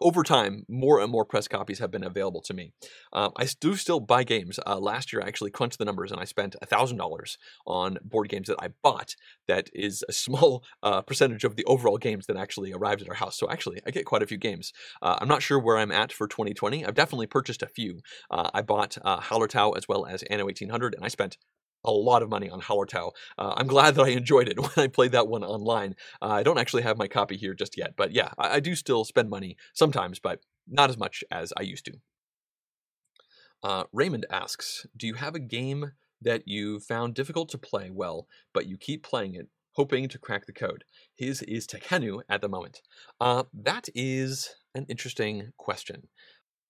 over 0.00 0.22
time, 0.22 0.64
more 0.68 1.00
and 1.00 1.10
more 1.10 1.24
press 1.24 1.48
copies 1.48 1.78
have 1.78 1.90
been 1.90 2.04
available 2.04 2.40
to 2.42 2.54
me. 2.54 2.72
Um, 3.12 3.32
I 3.36 3.46
do 3.60 3.76
still 3.76 4.00
buy 4.00 4.24
games. 4.24 4.58
Uh, 4.66 4.78
last 4.78 5.12
year, 5.12 5.22
I 5.22 5.28
actually 5.28 5.50
crunched 5.50 5.78
the 5.78 5.84
numbers 5.84 6.10
and 6.10 6.20
I 6.20 6.24
spent 6.24 6.56
thousand 6.64 6.98
dollars 6.98 7.38
on 7.66 7.98
board 8.02 8.28
games 8.28 8.48
that 8.48 8.58
I 8.60 8.68
bought. 8.82 9.14
That 9.46 9.68
is 9.72 10.04
a 10.08 10.12
small 10.28 10.64
uh, 10.82 11.02
percentage 11.02 11.44
of 11.44 11.56
the 11.56 11.64
overall 11.64 11.98
games 11.98 12.26
that 12.26 12.36
actually 12.36 12.72
arrived 12.72 13.02
at 13.02 13.08
our 13.08 13.14
house. 13.14 13.38
So 13.38 13.48
actually, 13.50 13.80
I 13.86 13.90
get 13.90 14.06
quite 14.06 14.22
a 14.22 14.26
few 14.26 14.38
games. 14.38 14.72
Uh, 15.02 15.16
I'm 15.20 15.28
not 15.28 15.42
sure 15.42 15.58
where 15.58 15.78
I'm 15.78 15.92
at 15.92 16.12
for 16.12 16.26
2020. 16.26 16.84
I've 16.84 16.94
definitely 16.94 17.26
purchased 17.26 17.62
a 17.62 17.68
few. 17.68 18.00
Uh, 18.30 18.50
I 18.52 18.62
bought 18.62 18.98
uh, 19.04 19.20
Hallertau 19.20 19.76
as 19.76 19.88
well 19.88 20.06
as 20.06 20.22
Anno 20.24 20.44
1800, 20.44 20.94
and 20.94 21.04
I 21.04 21.08
spent 21.08 21.38
a 21.88 21.90
lot 21.90 22.22
of 22.22 22.28
money 22.28 22.50
on 22.50 22.60
Hallertau. 22.60 23.12
Uh, 23.38 23.54
I'm 23.56 23.66
glad 23.66 23.94
that 23.94 24.04
I 24.04 24.10
enjoyed 24.10 24.48
it 24.48 24.58
when 24.60 24.70
I 24.76 24.88
played 24.88 25.12
that 25.12 25.26
one 25.26 25.42
online. 25.42 25.96
Uh, 26.20 26.28
I 26.28 26.42
don't 26.42 26.58
actually 26.58 26.82
have 26.82 26.98
my 26.98 27.08
copy 27.08 27.36
here 27.36 27.54
just 27.54 27.76
yet, 27.76 27.94
but 27.96 28.12
yeah, 28.12 28.30
I, 28.38 28.56
I, 28.56 28.60
do 28.60 28.74
still 28.74 29.04
spend 29.04 29.30
money 29.30 29.56
sometimes, 29.72 30.18
but 30.18 30.40
not 30.68 30.90
as 30.90 30.98
much 30.98 31.24
as 31.30 31.52
I 31.56 31.62
used 31.62 31.86
to. 31.86 31.94
Uh, 33.62 33.84
Raymond 33.92 34.26
asks, 34.30 34.86
do 34.96 35.06
you 35.06 35.14
have 35.14 35.34
a 35.34 35.40
game 35.40 35.92
that 36.20 36.46
you 36.46 36.78
found 36.78 37.14
difficult 37.14 37.48
to 37.50 37.58
play 37.58 37.90
well, 37.90 38.26
but 38.52 38.66
you 38.66 38.76
keep 38.76 39.02
playing 39.02 39.34
it, 39.34 39.48
hoping 39.72 40.08
to 40.08 40.18
crack 40.18 40.46
the 40.46 40.52
code? 40.52 40.84
His 41.16 41.42
is 41.42 41.66
Tekhenu 41.66 42.20
at 42.28 42.42
the 42.42 42.48
moment. 42.48 42.82
Uh, 43.20 43.44
that 43.52 43.88
is 43.94 44.54
an 44.74 44.84
interesting 44.88 45.52
question. 45.56 46.08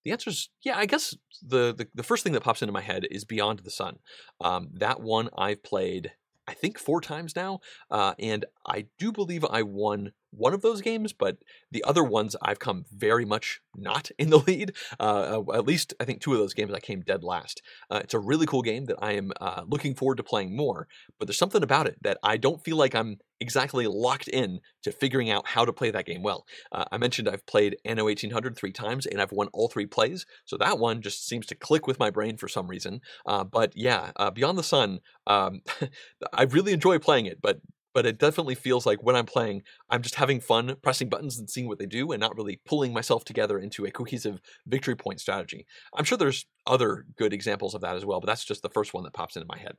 The 0.09 0.13
answer 0.13 0.31
is 0.31 0.49
yeah. 0.63 0.75
I 0.75 0.87
guess 0.87 1.15
the, 1.39 1.71
the, 1.71 1.87
the 1.93 2.01
first 2.01 2.23
thing 2.23 2.33
that 2.33 2.41
pops 2.41 2.63
into 2.63 2.71
my 2.73 2.81
head 2.81 3.05
is 3.11 3.25
Beyond 3.25 3.59
the 3.59 3.69
Sun. 3.69 3.99
Um, 4.41 4.69
that 4.73 5.01
one 5.01 5.29
I've 5.37 5.61
played 5.61 6.13
I 6.47 6.53
think 6.55 6.79
four 6.79 6.99
times 6.99 7.35
now, 7.35 7.59
uh, 7.91 8.15
and 8.17 8.43
I 8.69 8.85
do 8.99 9.11
believe 9.11 9.43
I 9.43 9.63
won 9.63 10.13
one 10.31 10.53
of 10.53 10.61
those 10.61 10.81
games, 10.81 11.11
but 11.11 11.37
the 11.71 11.83
other 11.87 12.03
ones 12.03 12.35
I've 12.41 12.59
come 12.59 12.85
very 12.91 13.25
much 13.25 13.61
not 13.75 14.11
in 14.19 14.29
the 14.29 14.37
lead. 14.47 14.75
Uh, 14.99 15.41
uh, 15.47 15.53
at 15.57 15.65
least 15.65 15.93
I 15.99 16.05
think 16.05 16.21
two 16.21 16.33
of 16.33 16.39
those 16.39 16.53
games 16.53 16.71
I 16.73 16.79
came 16.79 17.01
dead 17.01 17.23
last. 17.23 17.61
Uh, 17.89 18.01
it's 18.03 18.13
a 18.13 18.19
really 18.19 18.45
cool 18.45 18.61
game 18.61 18.85
that 18.85 18.97
I 19.01 19.13
am 19.13 19.31
uh, 19.41 19.63
looking 19.67 19.95
forward 19.95 20.17
to 20.17 20.23
playing 20.23 20.55
more, 20.55 20.87
but 21.17 21.27
there's 21.27 21.37
something 21.37 21.63
about 21.63 21.87
it 21.87 21.97
that 22.03 22.19
I 22.23 22.37
don't 22.37 22.63
feel 22.63 22.77
like 22.77 22.93
I'm 22.93 23.17
exactly 23.41 23.87
locked 23.87 24.27
in 24.27 24.59
to 24.83 24.91
figuring 24.91 25.29
out 25.29 25.47
how 25.47 25.65
to 25.65 25.73
play 25.73 25.89
that 25.91 26.05
game 26.05 26.21
well. 26.21 26.45
Uh, 26.71 26.85
I 26.91 26.97
mentioned 26.97 27.27
I've 27.27 27.45
played 27.45 27.77
Anno 27.85 28.03
1800 28.03 28.55
three 28.55 28.73
times 28.73 29.05
and 29.05 29.21
I've 29.21 29.31
won 29.31 29.47
all 29.53 29.67
three 29.67 29.87
plays, 29.87 30.25
so 30.45 30.57
that 30.57 30.77
one 30.77 31.01
just 31.01 31.25
seems 31.25 31.45
to 31.47 31.55
click 31.55 31.87
with 31.87 31.99
my 31.99 32.11
brain 32.11 32.37
for 32.37 32.47
some 32.47 32.67
reason. 32.67 33.01
Uh, 33.25 33.43
but 33.43 33.73
yeah, 33.75 34.11
Beyond 34.33 34.57
the 34.57 34.63
Sun, 34.63 34.99
um, 35.25 35.61
I 36.33 36.43
really 36.43 36.73
enjoy 36.73 36.99
playing 36.99 37.25
it, 37.25 37.39
but 37.41 37.61
but 37.93 38.05
it 38.05 38.17
definitely 38.17 38.55
feels 38.55 38.85
like 38.85 39.03
when 39.03 39.15
I'm 39.15 39.25
playing, 39.25 39.63
I'm 39.89 40.01
just 40.01 40.15
having 40.15 40.39
fun 40.39 40.75
pressing 40.81 41.09
buttons 41.09 41.39
and 41.39 41.49
seeing 41.49 41.67
what 41.67 41.79
they 41.79 41.85
do 41.85 42.11
and 42.11 42.19
not 42.19 42.35
really 42.35 42.59
pulling 42.65 42.93
myself 42.93 43.25
together 43.25 43.57
into 43.57 43.85
a 43.85 43.91
cohesive 43.91 44.41
victory 44.67 44.95
point 44.95 45.19
strategy. 45.19 45.65
I'm 45.93 46.05
sure 46.05 46.17
there's 46.17 46.45
other 46.67 47.05
good 47.17 47.33
examples 47.33 47.73
of 47.73 47.81
that 47.81 47.95
as 47.95 48.05
well, 48.05 48.19
but 48.19 48.27
that's 48.27 48.45
just 48.45 48.61
the 48.61 48.69
first 48.69 48.93
one 48.93 49.03
that 49.03 49.13
pops 49.13 49.35
into 49.35 49.47
my 49.47 49.57
head. 49.57 49.77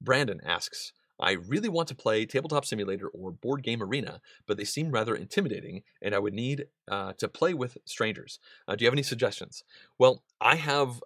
Brandon 0.00 0.40
asks, 0.44 0.92
I 1.20 1.32
really 1.32 1.68
want 1.68 1.88
to 1.88 1.94
play 1.94 2.26
Tabletop 2.26 2.64
Simulator 2.64 3.08
or 3.08 3.30
Board 3.30 3.62
Game 3.62 3.82
Arena, 3.82 4.20
but 4.46 4.56
they 4.56 4.64
seem 4.64 4.90
rather 4.90 5.14
intimidating, 5.14 5.82
and 6.02 6.14
I 6.14 6.18
would 6.18 6.34
need 6.34 6.66
uh, 6.90 7.12
to 7.18 7.28
play 7.28 7.54
with 7.54 7.78
strangers. 7.84 8.40
Uh, 8.66 8.74
do 8.74 8.84
you 8.84 8.88
have 8.88 8.94
any 8.94 9.04
suggestions? 9.04 9.62
Well, 9.98 10.24
I 10.40 10.56
have 10.56 11.00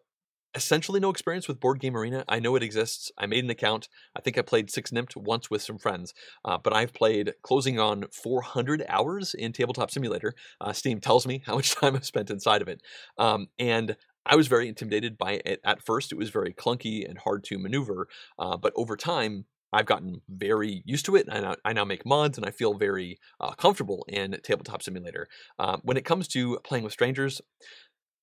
essentially 0.54 1.00
no 1.00 1.10
experience 1.10 1.48
with 1.48 1.60
Board 1.60 1.80
Game 1.80 1.96
Arena. 1.96 2.24
I 2.28 2.40
know 2.40 2.56
it 2.56 2.62
exists. 2.62 3.10
I 3.18 3.26
made 3.26 3.44
an 3.44 3.50
account. 3.50 3.88
I 4.16 4.20
think 4.20 4.38
I 4.38 4.42
played 4.42 4.70
Six 4.70 4.90
Nimmt 4.90 5.16
once 5.16 5.50
with 5.50 5.62
some 5.62 5.78
friends, 5.78 6.14
uh, 6.44 6.58
but 6.58 6.72
I've 6.72 6.92
played 6.92 7.34
closing 7.42 7.78
on 7.78 8.06
400 8.12 8.84
hours 8.88 9.34
in 9.34 9.52
Tabletop 9.52 9.90
Simulator. 9.90 10.34
Uh, 10.60 10.72
Steam 10.72 11.00
tells 11.00 11.26
me 11.26 11.42
how 11.46 11.54
much 11.56 11.74
time 11.74 11.96
I've 11.96 12.04
spent 12.04 12.30
inside 12.30 12.62
of 12.62 12.68
it. 12.68 12.82
Um, 13.18 13.48
and 13.58 13.96
I 14.26 14.36
was 14.36 14.46
very 14.46 14.68
intimidated 14.68 15.16
by 15.16 15.40
it 15.44 15.60
at 15.64 15.82
first. 15.82 16.12
It 16.12 16.18
was 16.18 16.30
very 16.30 16.52
clunky 16.52 17.08
and 17.08 17.18
hard 17.18 17.44
to 17.44 17.58
maneuver, 17.58 18.08
uh, 18.38 18.56
but 18.56 18.72
over 18.76 18.96
time, 18.96 19.46
I've 19.72 19.86
gotten 19.86 20.22
very 20.28 20.82
used 20.86 21.04
to 21.06 21.16
it, 21.16 21.28
and 21.30 21.44
I, 21.44 21.56
I 21.64 21.72
now 21.72 21.84
make 21.84 22.06
mods, 22.06 22.38
and 22.38 22.46
I 22.46 22.50
feel 22.50 22.74
very 22.74 23.18
uh, 23.40 23.52
comfortable 23.52 24.04
in 24.08 24.38
Tabletop 24.42 24.82
Simulator. 24.82 25.28
Uh, 25.58 25.78
when 25.82 25.96
it 25.96 26.04
comes 26.04 26.26
to 26.28 26.58
playing 26.64 26.84
with 26.84 26.92
strangers, 26.92 27.40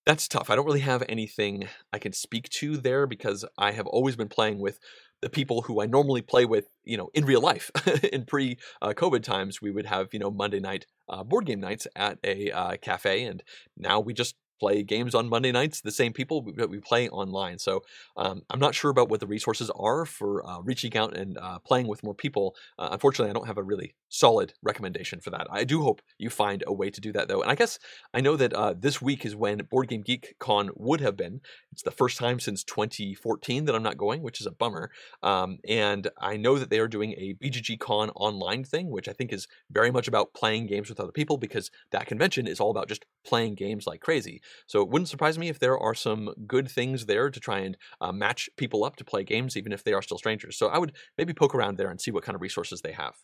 that's 0.05 0.27
tough. 0.27 0.50
I 0.50 0.55
don't 0.55 0.65
really 0.65 0.81
have 0.81 1.03
anything 1.09 1.67
I 1.91 2.00
can 2.00 2.13
speak 2.13 2.50
to 2.50 2.77
there 2.77 3.07
because 3.07 3.43
I 3.57 3.71
have 3.71 3.88
always 3.88 4.15
been 4.15 4.27
playing 4.27 4.59
with 4.59 4.79
the 5.21 5.29
people 5.29 5.63
who 5.63 5.81
I 5.81 5.88
normally 5.88 6.21
play 6.21 6.45
with, 6.45 6.67
you 6.83 6.97
know, 6.97 7.09
in 7.13 7.25
real 7.25 7.41
life. 7.41 7.71
in 8.13 8.25
pre-COVID 8.25 9.24
times, 9.24 9.62
we 9.62 9.71
would 9.71 9.88
have, 9.88 10.09
you 10.13 10.19
know, 10.19 10.29
Monday 10.29 10.59
night 10.59 10.85
uh, 11.09 11.24
board 11.24 11.45
game 11.45 11.59
nights 11.59 11.88
at 11.95 12.19
a 12.24 12.51
uh, 12.51 12.77
cafe, 12.77 13.24
and 13.24 13.43
now 13.77 14.00
we 14.00 14.13
just 14.13 14.35
play 14.59 14.83
games 14.83 15.15
on 15.15 15.29
Monday 15.29 15.51
nights, 15.51 15.81
the 15.81 15.91
same 15.91 16.13
people 16.13 16.45
that 16.55 16.69
we 16.69 16.79
play 16.79 17.09
online. 17.09 17.59
So 17.59 17.83
um, 18.17 18.41
I'm 18.50 18.59
not 18.59 18.75
sure 18.75 18.91
about 18.91 19.09
what 19.09 19.19
the 19.19 19.27
resources 19.27 19.69
are 19.75 20.05
for 20.05 20.45
uh, 20.47 20.59
reaching 20.62 20.95
out 20.97 21.15
and 21.15 21.38
uh, 21.38 21.59
playing 21.59 21.88
with 21.88 22.03
more 22.03 22.13
people. 22.13 22.55
Uh, 22.79 22.89
unfortunately, 22.91 23.29
I 23.29 23.33
don't 23.33 23.47
have 23.47 23.57
a 23.57 23.63
really 23.63 23.95
solid 24.09 24.53
recommendation 24.63 25.19
for 25.19 25.29
that. 25.31 25.47
I 25.50 25.63
do 25.63 25.81
hope 25.81 26.01
you 26.17 26.29
find 26.29 26.63
a 26.65 26.74
way 26.74 26.89
to 26.89 27.01
do 27.01 27.12
that 27.13 27.27
though. 27.27 27.41
And 27.41 27.51
I 27.51 27.55
guess 27.55 27.79
I 28.13 28.21
know 28.21 28.35
that 28.38 28.53
uh, 28.53 28.74
this 28.77 29.01
week 29.01 29.25
is 29.25 29.35
when 29.35 29.57
Board 29.69 29.89
Game 29.89 30.01
Geek 30.01 30.35
Con 30.39 30.69
would 30.75 31.01
have 31.01 31.17
been. 31.17 31.41
It's 31.71 31.83
the 31.83 31.91
first 31.91 32.17
time 32.17 32.39
since 32.39 32.63
2014 32.63 33.65
that 33.65 33.75
I'm 33.75 33.83
not 33.83 33.97
going, 33.97 34.21
which 34.21 34.39
is 34.39 34.47
a 34.47 34.51
bummer. 34.51 34.91
Um, 35.21 35.57
and 35.67 36.09
I 36.19 36.38
know 36.38 36.57
that 36.57 36.69
they 36.69 36.79
are 36.79 36.88
doing 36.88 37.13
a 37.13 37.35
BGG 37.41 37.79
Con 37.79 38.09
online 38.12 38.63
thing, 38.63 38.89
which 38.89 39.09
I 39.09 39.13
think 39.13 39.33
is 39.33 39.47
very 39.69 39.91
much 39.91 40.07
about 40.07 40.33
playing 40.33 40.67
games 40.67 40.89
with 40.89 41.00
other 41.00 41.12
people 41.12 41.38
because 41.38 41.69
that 41.91 42.07
convention 42.07 42.47
is 42.47 42.59
all 42.59 42.71
about 42.71 42.88
just 42.88 43.05
playing 43.25 43.55
games 43.55 43.85
like 43.85 44.00
crazy. 44.00 44.41
So 44.68 44.82
it 44.82 44.90
wouldn't 44.90 45.10
surprise 45.10 45.38
me 45.38 45.50
if 45.50 45.60
there 45.60 45.78
are 45.78 45.94
some 45.94 46.34
good 46.48 46.70
things 46.70 47.06
there 47.06 47.30
to 47.30 47.40
try 47.40 47.60
and 47.60 47.78
uh, 48.02 48.12
match 48.12 48.50
people 48.58 48.84
up 48.84 48.96
to 48.98 49.06
play 49.06 49.24
games, 49.24 49.58
even 49.58 49.72
if 49.72 49.84
they 49.84 49.94
are 49.94 50.02
still 50.02 50.18
strangers. 50.18 50.58
So 50.58 50.68
I 50.68 50.78
would 50.78 50.94
maybe 51.18 51.34
poke 51.34 51.56
around 51.56 51.78
there 51.78 51.90
and 51.90 52.00
see 52.00 52.12
what 52.12 52.24
kind 52.24 52.36
of 52.36 52.42
resources 52.42 52.82
they 52.82 52.94
have. 52.94 53.16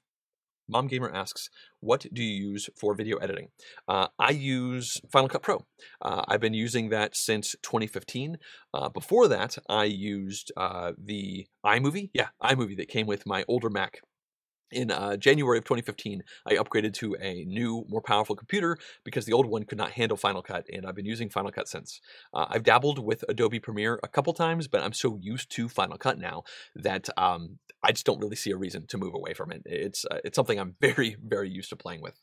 Mom 0.68 0.88
Gamer 0.88 1.12
asks, 1.13 1.50
"What 1.82 2.06
do 2.13 2.24
you 2.24 2.51
use 2.51 2.70
for 2.78 2.94
video 2.96 3.18
editing?" 3.18 3.50
Uh, 3.88 4.08
I 4.18 4.30
use 4.32 5.01
Final 5.12 5.28
Cut 5.28 5.44
Pro. 5.44 5.66
Uh, 6.01 6.24
I've 6.28 6.40
been 6.40 6.54
using 6.54 6.90
that 6.90 7.16
since 7.16 7.56
2015. 7.62 8.38
Uh, 8.74 8.90
before 8.90 9.28
that, 9.28 9.58
I 9.68 9.84
used 9.84 10.51
uh, 10.56 10.94
the 10.98 11.48
iMovie. 11.66 12.10
Yeah, 12.13 12.30
iMovie 12.42 12.78
that 12.78 12.88
came 12.88 13.08
with 13.08 13.25
my 13.25 13.44
older 13.48 13.70
Mac 13.70 14.00
in 14.72 14.92
uh, 14.92 15.18
January 15.18 15.58
of 15.58 15.63
2015, 15.63 16.24
I 16.46 16.54
upgraded 16.56 16.94
to 16.96 17.16
a 17.20 17.46
new, 17.46 17.86
more 17.90 18.01
powerful 18.01 18.36
computer 18.36 18.78
because 19.04 19.25
the 19.25 19.34
old 19.34 19.46
one 19.46 19.63
could 19.63 19.78
not 19.78 19.92
handle 19.92 20.18
Final 20.18 20.42
Cut, 20.42 20.66
and 20.72 20.86
I've 20.86 20.96
been 20.96 21.06
using 21.06 21.30
Final 21.30 21.51
Cut 21.51 21.68
since. 21.68 22.01
Uh, 22.34 22.46
I've 22.50 22.63
dabbled 22.63 23.00
with 23.00 23.24
Adobe 23.30 23.60
Premiere 23.60 24.00
a 24.04 24.08
couple 24.08 24.34
times, 24.34 24.68
but 24.68 24.82
I'm 24.82 24.94
so 24.94 25.18
used 25.22 25.51
to 25.51 25.70
Final 25.70 25.98
Cut 25.98 26.18
now 26.18 26.44
that 26.75 27.10
um, 27.18 27.60
I 27.84 27.92
just 27.92 28.06
don't 28.06 28.20
really 28.20 28.36
see 28.36 28.51
a 28.51 28.58
reason 28.58 28.88
to 28.88 28.98
move 28.98 29.13
away 29.13 29.34
from 29.34 29.51
it. 29.51 29.63
It's 29.66 30.06
uh, 30.06 30.20
it's 30.24 30.36
something 30.36 30.60
I'm 30.60 30.75
very, 30.82 31.16
very 31.24 31.50
used 31.50 31.70
to 31.70 31.75
playing 31.75 32.01
with. 32.01 32.20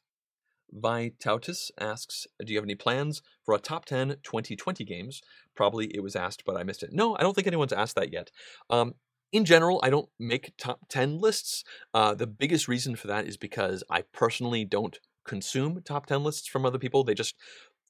Vitautis 0.75 1.71
asks, 1.79 2.27
Do 2.45 2.53
you 2.53 2.59
have 2.59 2.65
any 2.65 2.75
plans 2.75 3.23
for 3.43 3.55
a 3.55 3.59
top 3.59 3.85
10 3.87 4.17
2020 4.23 4.85
games? 4.85 5.23
Probably 5.55 5.87
it 5.95 6.03
was 6.03 6.15
asked, 6.15 6.45
but 6.45 6.57
I 6.57 6.63
missed 6.63 6.83
it. 6.83 6.93
No, 6.93 7.17
I 7.17 7.23
don't 7.23 7.35
think 7.35 7.47
anyone's 7.47 7.73
asked 7.73 7.97
that 7.97 8.13
yet. 8.13 8.31
Um, 8.71 8.95
in 9.33 9.45
general, 9.45 9.81
I 9.83 9.91
don't 9.91 10.09
make 10.19 10.53
top 10.59 10.81
10 10.89 11.19
lists. 11.19 11.65
Uh, 11.93 12.15
the 12.15 12.27
biggest 12.27 12.69
reason 12.69 12.97
for 12.97 13.07
that 13.09 13.27
is 13.27 13.37
because 13.37 13.85
I 13.91 14.03
personally 14.13 14.65
don't 14.65 14.99
consume 15.27 15.83
top 15.83 16.07
10 16.07 16.25
lists 16.25 16.49
from 16.49 16.65
other 16.65 16.79
people. 16.79 17.05
They 17.05 17.15
just 17.15 17.35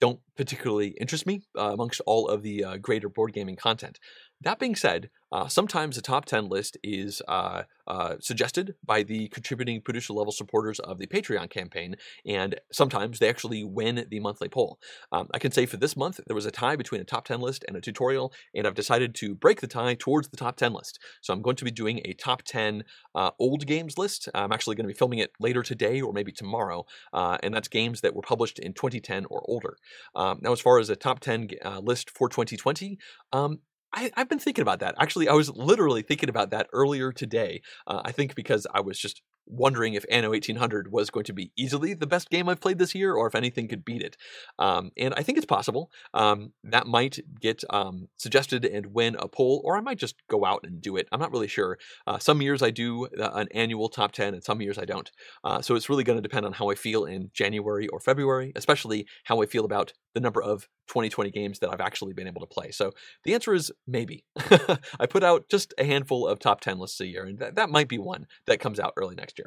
don't 0.01 0.21
particularly 0.37 0.95
interest 1.01 1.27
me 1.27 1.43
uh, 1.59 1.73
amongst 1.73 2.01
all 2.07 2.29
of 2.29 2.43
the 2.43 2.65
uh, 2.65 2.77
greater 2.77 3.09
board 3.09 3.33
gaming 3.33 3.57
content. 3.57 3.99
That 4.41 4.61
being 4.61 4.77
said, 4.77 5.11
uh, 5.33 5.49
sometimes 5.49 5.99
a 5.99 6.03
top 6.03 6.25
10 6.25 6.49
list 6.49 6.77
is 6.83 7.21
uh, 7.29 7.65
uh, 7.87 8.15
suggested 8.21 8.77
by 8.85 9.03
the 9.03 9.29
contributing 9.29 9.81
producer 9.81 10.13
level 10.13 10.33
supporters 10.33 10.79
of 10.79 10.99
the 10.99 11.07
Patreon 11.07 11.51
campaign, 11.51 11.97
and 12.25 12.59
sometimes 12.73 13.19
they 13.19 13.29
actually 13.29 13.65
win 13.65 14.07
the 14.11 14.21
monthly 14.21 14.49
poll. 14.49 14.79
Um, 15.11 15.29
I 15.35 15.39
can 15.39 15.51
say 15.51 15.67
for 15.67 15.77
this 15.77 15.97
month, 15.97 16.21
there 16.27 16.37
was 16.37 16.47
a 16.47 16.53
tie 16.53 16.77
between 16.77 17.01
a 17.01 17.05
top 17.05 17.25
10 17.25 17.41
list 17.41 17.65
and 17.67 17.77
a 17.77 17.81
tutorial, 17.81 18.33
and 18.55 18.67
I've 18.67 18.75
decided 18.75 19.15
to 19.17 19.35
break 19.35 19.61
the 19.61 19.67
tie 19.67 19.95
towards 19.95 20.29
the 20.29 20.37
top 20.37 20.57
10 20.57 20.73
list. 20.73 21.01
So 21.21 21.33
I'm 21.33 21.43
going 21.43 21.57
to 21.57 21.65
be 21.65 21.71
doing 21.73 22.01
a 22.05 22.15
top 22.15 22.43
10 22.43 22.85
uh, 23.15 23.33
old 23.41 23.67
games 23.67 23.99
list. 23.99 24.29
I'm 24.35 24.53
actually 24.53 24.77
going 24.77 24.87
to 24.87 24.95
be 24.95 24.99
filming 24.99 25.19
it 25.19 25.33
later 25.41 25.63
today 25.63 26.01
or 26.01 26.13
maybe 26.13 26.33
tomorrow, 26.33 26.87
uh, 27.13 27.39
and 27.43 27.53
that's 27.53 27.69
games 27.69 28.03
that 28.03 28.15
were 28.15 28.23
published 28.23 28.61
in 28.61 28.73
2010 28.73 29.27
or 29.31 29.43
older. 29.47 29.77
Um, 30.15 30.39
now, 30.43 30.53
as 30.53 30.61
far 30.61 30.79
as 30.79 30.89
a 30.91 30.97
top 30.97 31.21
10 31.21 31.49
uh, 31.65 31.81
list 31.81 32.11
for 32.11 32.29
2020, 32.29 32.99
um, 33.33 33.59
I, 33.93 34.11
have 34.17 34.29
been 34.29 34.39
thinking 34.39 34.63
about 34.63 34.81
that. 34.81 34.95
Actually, 35.01 35.29
I 35.29 35.33
was 35.33 35.51
literally 35.51 36.03
thinking 36.03 36.29
about 36.29 36.51
that 36.51 36.69
earlier 36.73 37.13
today. 37.13 37.63
Uh, 37.87 38.03
I 38.05 38.13
think 38.13 38.35
because 38.35 38.67
I 38.75 38.81
was 38.81 38.99
just 38.99 39.23
wondering 39.49 39.95
if 39.95 40.05
Anno 40.11 40.31
1800 40.31 40.93
was 40.93 41.11
going 41.11 41.25
to 41.25 41.33
be 41.33 41.53
easily 41.57 41.95
the 41.95 42.07
best 42.07 42.31
game 42.31 42.49
I've 42.49 42.61
played 42.61 42.79
this 42.79 42.95
year, 42.95 43.15
or 43.15 43.27
if 43.27 43.35
anything 43.35 43.69
could 43.69 43.85
beat 43.85 44.03
it. 44.03 44.17
Um, 44.59 44.91
and 44.97 45.15
I 45.15 45.23
think 45.23 45.39
it's 45.39 45.47
possible. 45.47 45.91
Um, 46.15 46.53
that 46.65 46.87
might 46.87 47.19
get 47.41 47.65
um, 47.71 48.09
suggested 48.17 48.65
and 48.65 48.87
win 48.95 49.17
a 49.19 49.29
poll, 49.29 49.63
or 49.65 49.77
I 49.77 49.81
might 49.81 49.99
just 49.99 50.17
go 50.29 50.45
out 50.45 50.61
and 50.65 50.81
do 50.81 50.97
it. 50.97 51.09
I'm 51.13 51.21
not 51.21 51.33
really 51.33 51.49
sure. 51.49 51.79
Uh, 52.07 52.19
some 52.19 52.43
years 52.43 52.63
I 52.63 52.71
do 52.71 53.07
uh, 53.07 53.31
an 53.35 53.49
annual 53.53 53.89
top 53.89 54.13
10, 54.13 54.35
and 54.35 54.45
some 54.45 54.61
years 54.61 54.79
I 54.79 54.85
don't. 54.85 55.11
Uh, 55.43 55.63
so 55.63 55.75
it's 55.75 55.89
really 55.89 56.05
going 56.05 56.19
to 56.19 56.23
depend 56.23 56.47
on 56.47 56.53
how 56.53 56.71
I 56.71 56.75
feel 56.75 57.05
in 57.05 57.31
January 57.33 57.89
or 57.89 58.01
February, 58.01 58.53
especially 58.57 59.07
how 59.25 59.43
I 59.43 59.47
feel 59.47 59.65
about 59.65 59.93
the 60.15 60.21
number 60.21 60.43
of 60.43 60.69
2020 60.89 61.31
games 61.31 61.59
that 61.59 61.71
I've 61.71 61.81
actually 61.81 62.15
been 62.15 62.27
able 62.27 62.41
to 62.41 62.47
play. 62.47 62.71
So 62.71 62.93
the 63.25 63.35
answer 63.35 63.55
is 63.55 63.71
maybe. 63.87 64.25
I 64.39 65.07
put 65.09 65.23
out 65.23 65.49
just 65.49 65.75
a 65.79 65.85
handful 65.85 66.27
of 66.27 66.39
top 66.39 66.61
10 66.61 66.79
lists 66.79 67.01
a 67.01 67.07
year, 67.07 67.25
and 67.25 67.39
that, 67.39 67.57
that 67.57 67.71
might 67.71 67.89
be 67.89 67.99
one 67.99 68.27
that 68.47 68.61
comes 68.61 68.81
out 68.81 68.95
early 68.97 69.15
next 69.15 69.38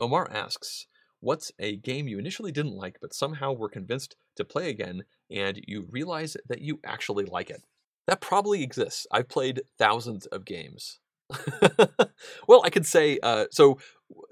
Omar 0.00 0.28
asks, 0.30 0.86
What's 1.20 1.50
a 1.58 1.76
game 1.76 2.06
you 2.06 2.18
initially 2.18 2.52
didn't 2.52 2.76
like, 2.76 2.98
but 3.00 3.12
somehow 3.12 3.52
were 3.52 3.68
convinced 3.68 4.14
to 4.36 4.44
play 4.44 4.70
again, 4.70 5.02
and 5.30 5.60
you 5.66 5.86
realize 5.90 6.36
that 6.48 6.60
you 6.60 6.78
actually 6.84 7.24
like 7.24 7.50
it? 7.50 7.62
That 8.06 8.20
probably 8.20 8.62
exists. 8.62 9.06
I've 9.10 9.28
played 9.28 9.62
thousands 9.78 10.26
of 10.26 10.44
games. 10.44 11.00
well, 12.48 12.62
I 12.64 12.70
could 12.70 12.86
say 12.86 13.18
uh, 13.22 13.46
so. 13.50 13.78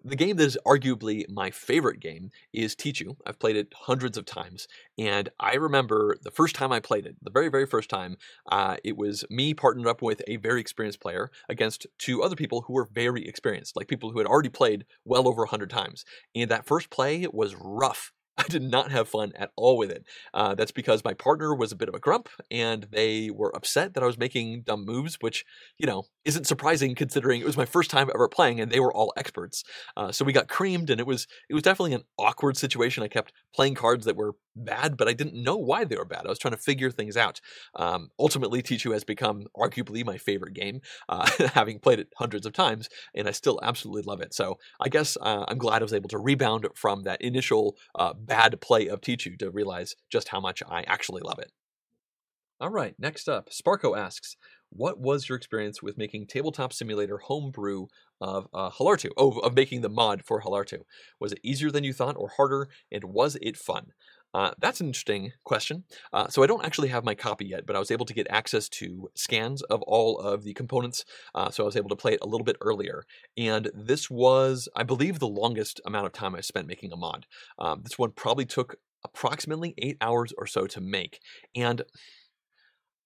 The 0.06 0.14
game 0.14 0.36
that 0.36 0.44
is 0.44 0.56
arguably 0.64 1.28
my 1.28 1.50
favorite 1.50 1.98
game 1.98 2.30
is 2.52 2.76
Tichu. 2.76 3.16
I've 3.26 3.40
played 3.40 3.56
it 3.56 3.74
hundreds 3.74 4.16
of 4.16 4.24
times, 4.24 4.68
and 4.96 5.28
I 5.40 5.54
remember 5.54 6.16
the 6.22 6.30
first 6.30 6.54
time 6.54 6.70
I 6.70 6.78
played 6.78 7.06
it, 7.06 7.16
the 7.20 7.30
very, 7.32 7.48
very 7.48 7.66
first 7.66 7.90
time, 7.90 8.16
uh, 8.48 8.76
it 8.84 8.96
was 8.96 9.24
me 9.30 9.52
partnered 9.52 9.88
up 9.88 10.02
with 10.02 10.22
a 10.28 10.36
very 10.36 10.60
experienced 10.60 11.00
player 11.00 11.32
against 11.48 11.88
two 11.98 12.22
other 12.22 12.36
people 12.36 12.60
who 12.60 12.74
were 12.74 12.84
very 12.84 13.26
experienced, 13.26 13.74
like 13.74 13.88
people 13.88 14.12
who 14.12 14.18
had 14.18 14.28
already 14.28 14.48
played 14.48 14.84
well 15.04 15.26
over 15.26 15.42
100 15.42 15.68
times. 15.70 16.04
And 16.36 16.48
that 16.52 16.66
first 16.66 16.88
play 16.88 17.26
was 17.32 17.56
rough 17.56 18.12
I 18.38 18.44
did 18.48 18.62
not 18.62 18.90
have 18.90 19.08
fun 19.08 19.32
at 19.36 19.50
all 19.56 19.78
with 19.78 19.90
it. 19.90 20.04
Uh, 20.34 20.54
that's 20.54 20.72
because 20.72 21.04
my 21.04 21.14
partner 21.14 21.54
was 21.54 21.72
a 21.72 21.76
bit 21.76 21.88
of 21.88 21.94
a 21.94 21.98
grump, 21.98 22.28
and 22.50 22.86
they 22.92 23.30
were 23.30 23.54
upset 23.56 23.94
that 23.94 24.02
I 24.02 24.06
was 24.06 24.18
making 24.18 24.62
dumb 24.62 24.84
moves, 24.84 25.16
which 25.20 25.44
you 25.78 25.86
know 25.86 26.04
isn't 26.24 26.46
surprising 26.46 26.94
considering 26.94 27.40
it 27.40 27.46
was 27.46 27.56
my 27.56 27.64
first 27.64 27.90
time 27.90 28.10
ever 28.14 28.28
playing, 28.28 28.60
and 28.60 28.70
they 28.70 28.80
were 28.80 28.92
all 28.92 29.12
experts. 29.16 29.64
Uh, 29.96 30.12
so 30.12 30.24
we 30.24 30.32
got 30.32 30.48
creamed, 30.48 30.90
and 30.90 31.00
it 31.00 31.06
was 31.06 31.26
it 31.48 31.54
was 31.54 31.62
definitely 31.62 31.94
an 31.94 32.04
awkward 32.18 32.56
situation. 32.56 33.02
I 33.02 33.08
kept 33.08 33.32
playing 33.54 33.74
cards 33.74 34.04
that 34.04 34.16
were 34.16 34.34
bad, 34.56 34.96
but 34.96 35.08
I 35.08 35.12
didn't 35.12 35.42
know 35.42 35.56
why 35.56 35.84
they 35.84 35.96
were 35.96 36.04
bad. 36.04 36.26
I 36.26 36.28
was 36.28 36.38
trying 36.38 36.54
to 36.54 36.60
figure 36.60 36.90
things 36.90 37.16
out. 37.16 37.40
Um, 37.74 38.10
ultimately, 38.18 38.62
Tichu 38.62 38.92
has 38.92 39.04
become 39.04 39.46
arguably 39.56 40.04
my 40.04 40.18
favorite 40.18 40.54
game, 40.54 40.80
uh, 41.08 41.28
having 41.54 41.78
played 41.78 42.00
it 42.00 42.08
hundreds 42.16 42.46
of 42.46 42.52
times, 42.52 42.88
and 43.14 43.28
I 43.28 43.32
still 43.32 43.60
absolutely 43.62 44.02
love 44.02 44.20
it. 44.20 44.34
So 44.34 44.58
I 44.80 44.88
guess 44.88 45.16
uh, 45.20 45.44
I'm 45.48 45.58
glad 45.58 45.82
I 45.82 45.84
was 45.84 45.94
able 45.94 46.08
to 46.10 46.18
rebound 46.18 46.66
from 46.74 47.02
that 47.04 47.20
initial 47.22 47.76
uh, 47.94 48.14
bad 48.14 48.60
play 48.60 48.88
of 48.88 49.00
Tichu 49.00 49.38
to 49.38 49.50
realize 49.50 49.94
just 50.10 50.28
how 50.28 50.40
much 50.40 50.62
I 50.68 50.82
actually 50.82 51.22
love 51.22 51.38
it. 51.38 51.52
All 52.58 52.70
right, 52.70 52.94
next 52.98 53.28
up, 53.28 53.50
Sparko 53.50 53.98
asks, 53.98 54.36
what 54.70 54.98
was 54.98 55.28
your 55.28 55.36
experience 55.36 55.82
with 55.82 55.98
making 55.98 56.26
Tabletop 56.26 56.72
Simulator 56.72 57.18
homebrew 57.18 57.86
of 58.20 58.48
uh, 58.52 58.70
Hallertau? 58.70 59.10
Oh, 59.16 59.38
of 59.40 59.54
making 59.54 59.82
the 59.82 59.88
mod 59.88 60.22
for 60.24 60.42
Hallertau. 60.42 60.80
Was 61.20 61.32
it 61.32 61.40
easier 61.42 61.70
than 61.70 61.84
you 61.84 61.92
thought 61.92 62.16
or 62.16 62.30
harder? 62.36 62.68
And 62.90 63.04
was 63.04 63.36
it 63.42 63.56
fun? 63.56 63.88
Uh, 64.34 64.50
that's 64.58 64.80
an 64.80 64.88
interesting 64.88 65.32
question. 65.44 65.84
Uh, 66.12 66.28
so 66.28 66.42
I 66.42 66.46
don't 66.46 66.64
actually 66.64 66.88
have 66.88 67.04
my 67.04 67.14
copy 67.14 67.46
yet, 67.46 67.66
but 67.66 67.74
I 67.74 67.78
was 67.78 67.90
able 67.90 68.06
to 68.06 68.14
get 68.14 68.26
access 68.30 68.68
to 68.70 69.10
scans 69.14 69.62
of 69.62 69.82
all 69.82 70.18
of 70.18 70.44
the 70.44 70.54
components, 70.54 71.04
uh, 71.34 71.50
so 71.50 71.64
I 71.64 71.66
was 71.66 71.76
able 71.76 71.88
to 71.88 71.96
play 71.96 72.12
it 72.14 72.20
a 72.22 72.26
little 72.26 72.44
bit 72.44 72.56
earlier. 72.60 73.04
And 73.36 73.70
this 73.74 74.10
was, 74.10 74.68
I 74.76 74.82
believe, 74.82 75.18
the 75.18 75.28
longest 75.28 75.80
amount 75.86 76.06
of 76.06 76.12
time 76.12 76.34
I 76.34 76.40
spent 76.42 76.66
making 76.66 76.92
a 76.92 76.96
mod. 76.96 77.26
Um, 77.58 77.80
this 77.82 77.98
one 77.98 78.10
probably 78.10 78.44
took 78.44 78.76
approximately 79.04 79.74
eight 79.78 79.96
hours 80.00 80.32
or 80.36 80.46
so 80.46 80.66
to 80.66 80.80
make, 80.80 81.20
and 81.54 81.82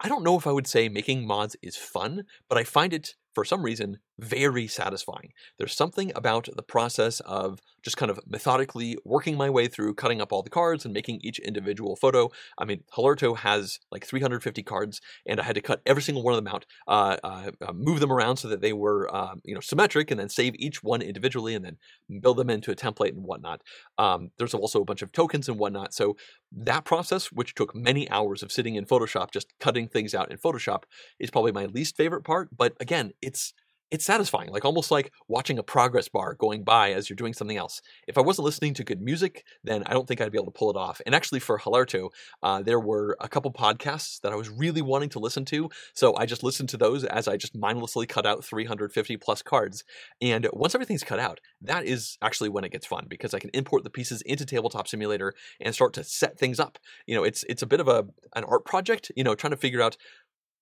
I 0.03 0.09
don't 0.09 0.25
know 0.25 0.39
if 0.39 0.47
I 0.47 0.53
would 0.53 0.67
say 0.67 0.89
making 0.89 1.27
mods 1.27 1.57
is 1.63 1.77
fun, 1.77 2.25
but 2.49 2.57
I 2.57 2.65
find 2.65 2.95
it 2.95 3.17
for 3.35 3.45
some 3.45 3.63
reason, 3.63 3.99
very 4.19 4.67
satisfying. 4.67 5.33
There's 5.59 5.77
something 5.77 6.13
about 6.15 6.49
the 6.55 6.63
process 6.63 7.21
of 7.21 7.61
just 7.83 7.97
kind 7.97 8.11
of 8.11 8.21
methodically 8.27 8.99
working 9.05 9.37
my 9.37 9.49
way 9.49 9.67
through 9.67 9.95
cutting 9.95 10.21
up 10.21 10.33
all 10.33 10.43
the 10.43 10.51
cards 10.51 10.85
and 10.85 10.93
making 10.93 11.21
each 11.23 11.39
individual 11.39 11.97
photo. 11.97 12.31
I 12.59 12.65
mean, 12.65 12.83
Hallertau 12.95 13.39
has 13.39 13.79
like 13.91 14.05
350 14.05 14.63
cards, 14.63 15.01
and 15.27 15.41
I 15.41 15.45
had 15.45 15.55
to 15.55 15.61
cut 15.61 15.81
every 15.87 16.03
single 16.03 16.23
one 16.23 16.35
of 16.35 16.45
them 16.45 16.53
out, 16.53 16.67
uh, 16.87 17.17
uh, 17.23 17.51
uh, 17.67 17.73
move 17.73 18.01
them 18.01 18.13
around 18.13 18.37
so 18.37 18.49
that 18.49 18.61
they 18.61 18.73
were, 18.73 19.15
um, 19.15 19.41
you 19.45 19.55
know, 19.55 19.61
symmetric, 19.61 20.11
and 20.11 20.21
then 20.21 20.29
save 20.29 20.55
each 20.57 20.83
one 20.83 21.03
individually, 21.03 21.55
and 21.55 21.65
then 21.65 21.79
build 22.21 22.37
them 22.37 22.51
into 22.51 22.71
a 22.71 22.77
template 22.77 23.11
and 23.13 23.25
whatnot. 23.25 23.63
Um, 23.99 24.31
there's 24.39 24.55
also 24.55 24.83
a 24.83 24.85
bunch 24.85 25.03
of 25.03 25.13
tokens 25.13 25.49
and 25.49 25.59
whatnot. 25.59 25.95
So 25.95 26.17
that 26.53 26.85
process, 26.85 27.31
which 27.33 27.55
took 27.55 27.75
many 27.75 28.11
hours 28.11 28.43
of 28.43 28.53
sitting 28.53 28.75
in 28.75 28.85
Photoshop, 28.85 29.31
just 29.31 29.53
cutting 29.61 29.89
things 29.89 30.15
out 30.15 30.31
in 30.31 30.39
Photoshop, 30.39 30.83
is 31.19 31.31
probably 31.31 31.53
my 31.53 31.67
least 31.67 31.97
favorite 31.97 32.25
part. 32.25 32.49
But 32.57 32.75
again, 32.81 33.13
it's 33.23 33.53
it's 33.91 34.05
satisfying, 34.05 34.51
like 34.51 34.65
almost 34.65 34.91
like 34.91 35.13
watching 35.27 35.59
a 35.59 35.63
progress 35.65 36.09
bar 36.09 36.35
going 36.35 36.63
by 36.63 36.93
as 36.93 37.11
you're 37.11 37.17
doing 37.17 37.35
something 37.35 37.57
else. 37.57 37.83
If 38.07 38.17
I 38.17 38.21
wasn't 38.21 38.45
listening 38.45 38.73
to 38.75 38.85
good 38.85 39.01
music, 39.01 39.45
then 39.65 39.83
I 39.85 39.93
don't 39.93 40.07
think 40.07 40.21
I'd 40.21 40.31
be 40.31 40.39
able 40.39 40.53
to 40.53 40.59
pull 40.59 40.71
it 40.71 40.77
off. 40.77 41.01
And 41.05 41.15
actually, 41.15 41.41
for 41.41 41.59
Hallertau, 41.59 42.11
uh, 42.43 42.63
there 42.63 42.79
were 42.79 43.17
a 43.21 43.29
couple 43.29 43.53
podcasts 43.53 44.21
that 44.21 44.33
I 44.33 44.37
was 44.37 44.49
really 44.49 44.81
wanting 44.81 45.09
to 45.11 45.19
listen 45.19 45.45
to, 45.47 45.71
so 45.93 46.17
I 46.17 46.27
just 46.27 46.45
listened 46.45 46.69
to 46.71 46.77
those 46.77 47.03
as 47.05 47.27
I 47.27 47.37
just 47.37 47.57
mindlessly 47.57 48.07
cut 48.07 48.27
out 48.27 48.45
350 48.45 49.17
plus 49.17 49.43
cards. 49.43 49.83
And 50.21 50.49
once 50.53 50.75
everything's 50.75 51.05
cut 51.05 51.19
out, 51.19 51.41
that 51.63 51.85
is 51.85 52.17
actually 52.23 52.49
when 52.49 52.65
it 52.65 52.73
gets 52.73 52.87
fun 52.87 53.07
because 53.09 53.35
I 53.35 53.41
can 53.41 53.51
import 53.55 53.83
the 53.83 53.91
pieces 53.91 54.23
into 54.23 54.47
Tabletop 54.47 54.87
Simulator 54.87 55.35
and 55.61 55.75
start 55.75 55.95
to 55.95 56.05
set 56.05 56.39
things 56.39 56.61
up. 56.61 56.79
You 57.07 57.17
know, 57.17 57.25
it's 57.25 57.45
it's 57.49 57.63
a 57.63 57.67
bit 57.67 57.81
of 57.81 57.89
a 57.89 58.07
an 58.37 58.45
art 58.45 58.65
project. 58.65 59.11
You 59.17 59.25
know, 59.25 59.35
trying 59.35 59.51
to 59.51 59.57
figure 59.57 59.83
out 59.83 59.97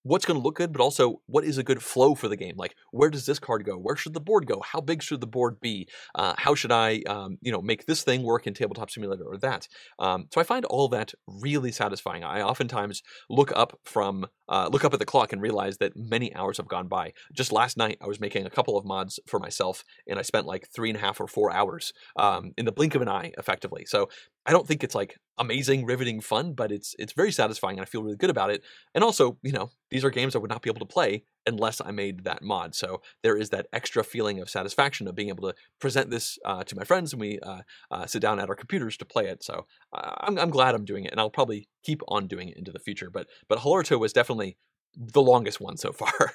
what's 0.03 0.25
going 0.25 0.39
to 0.39 0.43
look 0.43 0.57
good, 0.57 0.73
but 0.73 0.81
also 0.81 1.21
what 1.27 1.45
is 1.45 1.59
a 1.59 1.63
good 1.63 1.83
flow 1.83 2.15
for 2.15 2.29
the 2.29 2.37
game. 2.37 2.57
Like, 2.57 2.75
where 2.93 3.11
does 3.11 3.27
this 3.27 3.39
card 3.39 3.65
go? 3.65 3.77
Where 3.77 3.97
should 3.97 4.15
the 4.15 4.21
board 4.21 4.47
go? 4.47 4.61
How 4.61 4.81
big 4.81 5.03
should 5.03 5.21
the 5.21 5.27
board 5.27 5.61
be? 5.61 5.89
Uh, 6.15 6.35
how 6.39 6.55
should 6.55 6.73
I, 6.73 7.03
um, 7.07 7.39
you 7.41 7.53
know, 7.53 7.61
make 7.61 7.87
this 7.87 8.03
thing 8.03 8.23
work 8.23 8.47
in 8.47 8.55
Tabletop 8.55 8.91
Simulator 8.91 9.25
or 9.25 9.37
that? 9.39 9.69
Um, 9.99 10.27
so 10.33 10.41
I 10.41 10.45
find 10.45 10.65
all 10.65 10.89
that 10.89 11.13
really 11.27 11.73
satisfying. 11.73 12.25
I 12.25 12.43
oftentimes 12.43 13.03
look 13.29 13.53
up 13.55 13.79
from 13.85 14.27
uh, 14.49 14.69
look 14.73 14.85
up 14.85 14.95
at 14.95 14.99
the 14.99 15.05
clock 15.05 15.33
and 15.33 15.43
realize 15.43 15.77
that 15.79 15.97
many 15.97 16.35
hours 16.35 16.57
have 16.57 16.69
gone 16.69 16.89
by. 16.89 17.13
Just 17.35 17.53
last 17.53 17.77
night, 17.77 17.99
I 18.01 18.07
was 18.07 18.19
making 18.21 18.47
a 18.47 18.51
couple 18.51 18.79
of 18.79 18.85
mods 18.85 19.21
for 19.27 19.39
myself, 19.39 19.85
and 20.07 20.19
I 20.19 20.23
spent 20.23 20.47
like 20.47 20.69
three 20.75 20.89
and 20.89 20.97
a 20.97 21.01
half 21.01 21.21
or 21.21 21.27
four 21.27 21.53
hours 21.53 21.93
um, 22.17 22.53
in 22.57 22.65
the 22.65 22.73
blink 22.73 22.95
of 22.95 23.03
an 23.03 23.09
eye, 23.09 23.33
effectively. 23.37 23.85
So 23.85 24.09
I 24.49 24.53
don't 24.53 24.67
think 24.67 24.83
it's 24.83 24.95
like 24.95 25.19
amazing, 25.37 25.85
riveting 25.85 26.23
fun, 26.23 26.55
but 26.55 26.73
it's 26.73 26.97
it's 26.99 27.13
very 27.13 27.31
satisfying, 27.31 27.77
and 27.77 27.83
I 27.83 27.85
feel 27.85 28.03
really 28.03 28.17
good 28.17 28.31
about 28.31 28.51
it. 28.51 28.65
And 28.95 29.05
also, 29.05 29.37
you 29.43 29.53
know, 29.53 29.71
these 29.91 30.07
are 30.07 30.11
games 30.11 30.35
I 30.35 30.39
would 30.39 30.49
not 30.49 30.63
be 30.63 30.71
able 30.71 30.81
to 30.81 30.87
play 30.87 31.25
unless 31.47 31.83
I 31.83 31.91
made 31.91 32.25
that 32.25 32.41
mod. 32.41 32.75
So 32.75 33.03
there 33.23 33.37
is 33.37 33.51
that 33.51 33.67
extra 33.75 34.03
feeling 34.03 34.41
of 34.41 34.49
satisfaction 34.49 35.07
of 35.07 35.15
being 35.15 35.29
able 35.29 35.51
to 35.51 35.55
present 35.81 36.09
this 36.09 36.39
uh, 36.47 36.65
to 36.65 36.75
my 36.75 36.85
friends, 36.85 37.13
and 37.13 37.21
we 37.21 37.39
uh, 37.41 37.61
uh, 37.91 38.07
sit 38.07 38.23
down 38.23 38.41
at 38.41 38.49
our 38.49 38.55
computers 38.55 38.97
to 38.97 39.05
play 39.05 39.27
it. 39.27 39.45
So 39.45 39.67
I'm 39.93 40.39
I'm 40.39 40.51
glad 40.51 40.75
I'm 40.75 40.87
doing 40.87 41.05
it, 41.05 41.13
and 41.13 41.21
I'll 41.21 41.29
probably 41.29 41.69
keep 41.83 42.01
on 42.09 42.27
doing 42.27 42.49
it 42.49 42.57
into 42.57 42.73
the 42.73 42.79
future. 42.79 43.11
But 43.11 43.29
but 43.49 43.59
Hallertau 43.59 43.99
was 43.99 44.15
definitely 44.15 44.57
the 44.97 45.23
longest 45.23 45.61
one 45.61 45.77
so 45.77 45.93
far. 46.03 46.33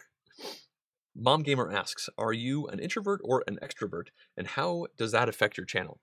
Mom 1.15 1.41
Gamer 1.41 1.71
asks, 1.71 2.09
"Are 2.15 2.33
you 2.33 2.67
an 2.67 2.77
introvert 2.77 3.21
or 3.23 3.43
an 3.47 3.57
extrovert, 3.63 4.09
and 4.37 4.45
how 4.45 4.85
does 4.99 5.13
that 5.13 5.29
affect 5.29 5.57
your 5.57 5.65
channel?" 5.65 5.99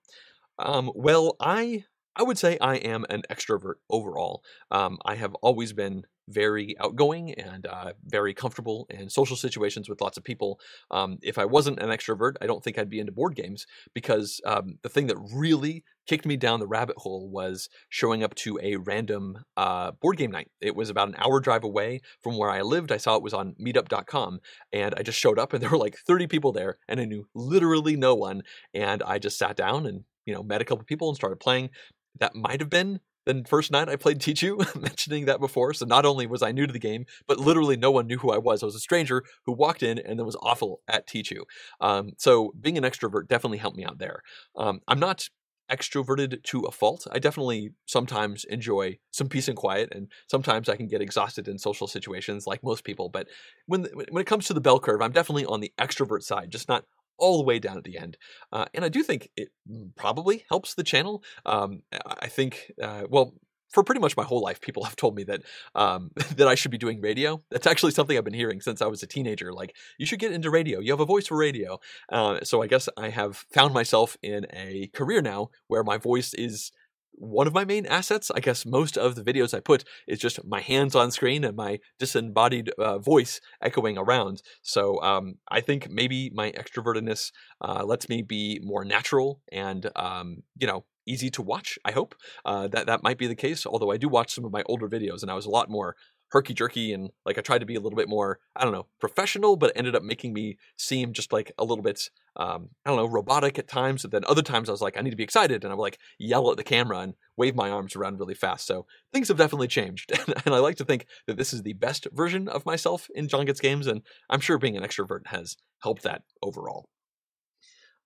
Um, 0.59 0.93
well, 0.95 1.37
I 1.41 1.85
I 2.17 2.23
would 2.23 2.39
say 2.39 2.59
I 2.61 2.77
am 2.77 3.07
an 3.09 3.23
extrovert 3.31 3.75
overall. 3.89 4.43
Um, 4.71 4.99
I 5.05 5.15
have 5.15 5.35
always 5.37 5.73
been 5.73 6.05
very 6.31 6.77
outgoing 6.79 7.35
and 7.35 7.67
uh, 7.67 7.93
very 8.05 8.33
comfortable 8.33 8.87
in 8.89 9.09
social 9.09 9.37
situations 9.37 9.89
with 9.89 10.01
lots 10.01 10.17
of 10.17 10.25
people. 10.25 10.61
Um, 10.91 11.19
if 11.23 11.39
I 11.39 11.45
wasn't 11.45 11.81
an 11.81 11.89
extrovert, 11.89 12.35
I 12.41 12.47
don't 12.47 12.63
think 12.63 12.79
I'd 12.79 12.91
be 12.91 13.01
into 13.01 13.13
board 13.13 13.35
games 13.35 13.67
because 13.95 14.41
um, 14.45 14.79
the 14.83 14.89
thing 14.89 15.09
that 15.09 15.17
really 15.35 15.85
kicked 16.07 16.27
me 16.27 16.37
down 16.37 16.61
the 16.61 16.67
rabbit 16.67 16.97
hole 16.99 17.29
was 17.29 17.69
showing 17.89 18.23
up 18.23 18.35
to 18.37 18.59
a 18.63 18.77
random 18.77 19.45
uh, 19.57 19.93
board 19.93 20.17
game 20.17 20.31
night. 20.31 20.51
It 20.61 20.75
was 20.75 20.91
about 20.91 21.09
an 21.09 21.17
hour 21.19 21.41
drive 21.41 21.65
away 21.65 22.01
from 22.23 22.37
where 22.37 22.51
I 22.51 22.63
lived. 22.63 22.93
I 22.93 22.97
saw 22.97 23.17
it 23.17 23.23
was 23.23 23.35
on 23.35 23.55
meetup.com 23.61 24.41
and 24.73 24.95
I 24.97 25.03
just 25.03 25.19
showed 25.19 25.39
up 25.39 25.53
and 25.53 25.63
there 25.63 25.71
were 25.71 25.79
like 25.79 25.97
30 26.07 26.27
people 26.29 26.53
there 26.53 26.79
and 26.89 27.01
I 27.01 27.05
knew 27.05 27.29
literally 27.35 27.97
no 27.97 28.15
one. 28.15 28.43
And 28.75 29.03
I 29.03 29.19
just 29.19 29.39
sat 29.39 29.57
down 29.57 29.87
and 29.87 30.05
you 30.27 30.35
know, 30.35 30.43
met 30.43 30.61
a 30.61 30.65
couple 30.65 30.85
people 30.85 31.09
and 31.09 31.17
started 31.17 31.41
playing 31.41 31.71
that 32.19 32.35
might 32.35 32.61
have 32.61 32.71
been 32.71 33.01
the 33.27 33.45
first 33.47 33.71
night 33.71 33.89
I 33.89 33.97
played 33.97 34.19
Tichu, 34.19 34.59
mentioning 34.81 35.27
that 35.27 35.41
before. 35.41 35.75
So 35.75 35.87
not 35.87 36.07
only 36.07 36.27
was 36.27 36.43
I 36.43 36.53
new 36.53 36.67
to 36.67 36.73
the 36.73 36.79
game, 36.79 37.07
but 37.27 37.39
literally 37.39 37.77
no 37.77 37.91
one 37.91 38.07
knew 38.07 38.19
who 38.19 38.31
I 38.31 38.39
was. 38.39 38.63
I 38.63 38.67
was 38.67 38.75
a 38.75 38.81
stranger 38.81 39.25
who 39.47 39.53
walked 39.53 39.83
in 39.83 39.99
and 39.99 40.19
then 40.19 40.27
was 40.27 40.37
awful 40.41 40.81
at 40.89 41.07
Tichu. 41.07 41.43
Um, 41.81 42.13
so 42.19 42.53
being 42.61 42.79
an 42.79 42.85
extrovert 42.85 43.29
definitely 43.29 43.59
helped 43.59 43.77
me 43.77 43.85
out 43.85 43.99
there. 43.99 44.23
Um, 44.57 44.81
I'm 44.89 44.99
not 44.99 45.29
extroverted 45.71 46.43
to 46.43 46.63
a 46.63 46.73
fault. 46.73 47.07
I 47.13 47.21
definitely 47.21 47.71
sometimes 47.87 48.45
enjoy 48.45 48.99
some 49.13 49.29
peace 49.29 49.47
and 49.47 49.57
quiet, 49.57 49.93
and 49.95 50.09
sometimes 50.29 50.69
I 50.69 50.75
can 50.75 50.89
get 50.89 51.01
exhausted 51.01 51.47
in 51.47 51.59
social 51.59 51.87
situations 51.87 52.47
like 52.47 52.65
most 52.65 52.83
people. 52.83 53.09
But 53.09 53.29
when 53.67 53.85
when 54.11 54.21
it 54.21 54.27
comes 54.27 54.47
to 54.47 54.55
the 54.55 54.61
bell 54.61 54.81
curve, 54.81 55.01
I'm 55.01 55.13
definitely 55.13 55.47
on 55.47 55.61
the 55.61 55.73
extrovert 55.79 56.23
side, 56.23 56.51
just 56.51 56.69
not 56.69 56.85
all 57.21 57.39
the 57.39 57.45
way 57.45 57.59
down 57.59 57.79
at 57.79 57.85
the 57.85 57.99
end. 57.99 58.17
Uh, 58.53 58.65
and 58.75 58.85
I 58.85 58.89
do 58.89 59.03
think 59.03 59.31
it 59.37 59.51
probably 59.95 60.45
helps 60.49 60.75
the 60.75 60.83
channel. 60.83 61.23
Um, 61.47 61.83
I 62.05 62.27
think, 62.27 62.73
uh, 62.83 63.03
well, 63.09 63.35
for 63.71 63.85
pretty 63.85 64.01
much 64.01 64.17
my 64.17 64.25
whole 64.25 64.43
life, 64.43 64.61
people 64.61 64.85
have 64.89 64.97
told 64.97 65.15
me 65.15 65.25
that 65.25 65.43
um, 65.75 66.11
that 66.37 66.49
I 66.49 66.55
should 66.55 66.71
be 66.71 66.79
doing 66.79 67.01
radio. 67.01 67.43
That's 67.51 67.67
actually 67.67 67.93
something 67.93 68.17
I've 68.17 68.25
been 68.25 68.35
hearing 68.35 68.61
since 68.61 68.83
I 68.83 68.87
was 68.87 69.03
a 69.03 69.07
teenager. 69.07 69.53
Like, 69.53 69.77
you 69.99 70.07
should 70.07 70.19
get 70.19 70.33
into 70.33 70.51
radio. 70.51 70.81
You 70.81 70.93
have 70.93 71.01
a 71.01 71.07
voice 71.07 71.29
for 71.29 71.37
radio. 71.37 71.79
Uh, 72.11 72.41
so 72.43 72.63
I 72.63 72.67
guess 72.67 72.89
I 72.97 73.11
have 73.11 73.45
found 73.53 73.73
myself 73.73 74.17
in 74.23 74.47
a 74.53 74.89
career 74.89 75.23
now 75.23 75.51
where 75.69 75.85
my 75.85 75.99
voice 75.99 76.35
is 76.35 76.73
one 77.13 77.47
of 77.47 77.55
my 77.55 77.65
main 77.65 77.87
assets. 77.87 78.31
I 78.35 78.41
guess 78.41 78.65
most 78.65 78.97
of 78.97 79.15
the 79.15 79.23
videos 79.23 79.55
I 79.55 79.61
put 79.61 79.85
is 80.09 80.19
just 80.19 80.45
my 80.45 80.61
hands 80.61 80.95
on 80.95 81.11
screen 81.11 81.45
and 81.45 81.57
my 81.57 81.79
disembodied 81.99 82.71
uh, 82.79 82.99
voice 82.99 83.41
echoing 83.63 83.99
around. 83.99 84.43
So 84.63 85.01
um, 85.03 85.35
I 85.51 85.61
think 85.61 85.89
maybe 85.91 86.31
my 86.35 86.53
extrovertedness 86.53 87.33
uh, 87.61 87.85
lets 87.85 88.09
me 88.09 88.23
be 88.23 88.61
more 88.63 88.85
natural 88.85 89.43
and 89.53 89.91
um, 89.97 90.43
you 90.59 90.67
know 90.67 90.85
easy 91.07 91.31
to 91.31 91.43
watch. 91.43 91.79
I 91.85 91.93
hope 91.93 92.15
uh, 92.45 92.69
that 92.69 92.87
that 92.87 93.03
might 93.03 93.19
be 93.19 93.27
the 93.27 93.35
case. 93.35 93.67
Although 93.67 93.91
I 93.91 93.97
do 93.97 94.09
watch 94.09 94.35
some 94.35 94.45
of 94.45 94.53
my 94.53 94.63
older 94.67 94.89
videos 94.89 95.23
and 95.23 95.31
I 95.31 95.35
was 95.35 95.47
a 95.47 95.51
lot 95.51 95.71
more 95.71 95.97
herky 96.31 96.55
jerky 96.55 96.93
and 96.93 97.11
like 97.25 97.39
I 97.39 97.41
tried 97.41 97.59
to 97.59 97.67
be 97.67 97.75
a 97.75 97.81
little 97.81 97.97
bit 97.97 98.09
more, 98.09 98.39
I 98.55 98.65
don't 98.65 98.73
know, 98.73 98.87
professional, 99.01 99.57
but 99.57 99.71
it 99.71 99.77
ended 99.77 99.97
up 99.97 100.03
making 100.03 100.33
me 100.33 100.59
seem 100.77 101.13
just 101.13 101.33
like 101.33 101.53
a 101.59 101.65
little 101.65 101.83
bit, 101.83 102.11
um, 102.37 102.69
I 102.85 102.91
don't 102.91 102.99
know, 102.99 103.07
robotic 103.07 103.59
at 103.59 103.69
times. 103.69 104.05
And 104.05 104.13
then 104.13 104.25
other 104.27 104.43
times 104.43 104.69
I 104.69 104.73
was 104.73 104.81
like, 104.81 104.97
I 104.97 105.03
need 105.03 105.11
to 105.11 105.17
be 105.17 105.25
excited. 105.25 105.65
And 105.65 105.73
I 105.73 105.77
would 105.77 105.83
like 105.83 105.99
yell 106.19 106.51
at 106.51 106.57
the 106.57 106.65
camera 106.65 106.99
and 106.99 107.15
wave 107.37 107.55
my 107.55 107.71
arms 107.71 107.97
around 107.97 108.19
really 108.21 108.35
fast. 108.35 108.67
So 108.67 108.87
things 109.13 109.29
have 109.29 109.39
definitely 109.39 109.69
changed. 109.69 110.13
and 110.45 110.55
I 110.55 110.59
like 110.59 110.77
to 110.77 110.85
think 110.85 111.07
that 111.27 111.37
this 111.37 111.53
is 111.53 111.63
the 111.63 111.73
best 111.73 112.07
version 112.13 112.49
of 112.49 112.67
myself 112.67 113.09
in 113.15 113.29
John 113.29 113.47
Gets 113.47 113.61
Games. 113.61 113.87
And 113.87 114.03
I'm 114.29 114.41
sure 114.41 114.59
being 114.59 114.77
an 114.77 114.85
extrovert 114.85 115.27
has 115.29 115.57
helped 115.83 116.03
that 116.03 116.23
overall. 116.43 116.90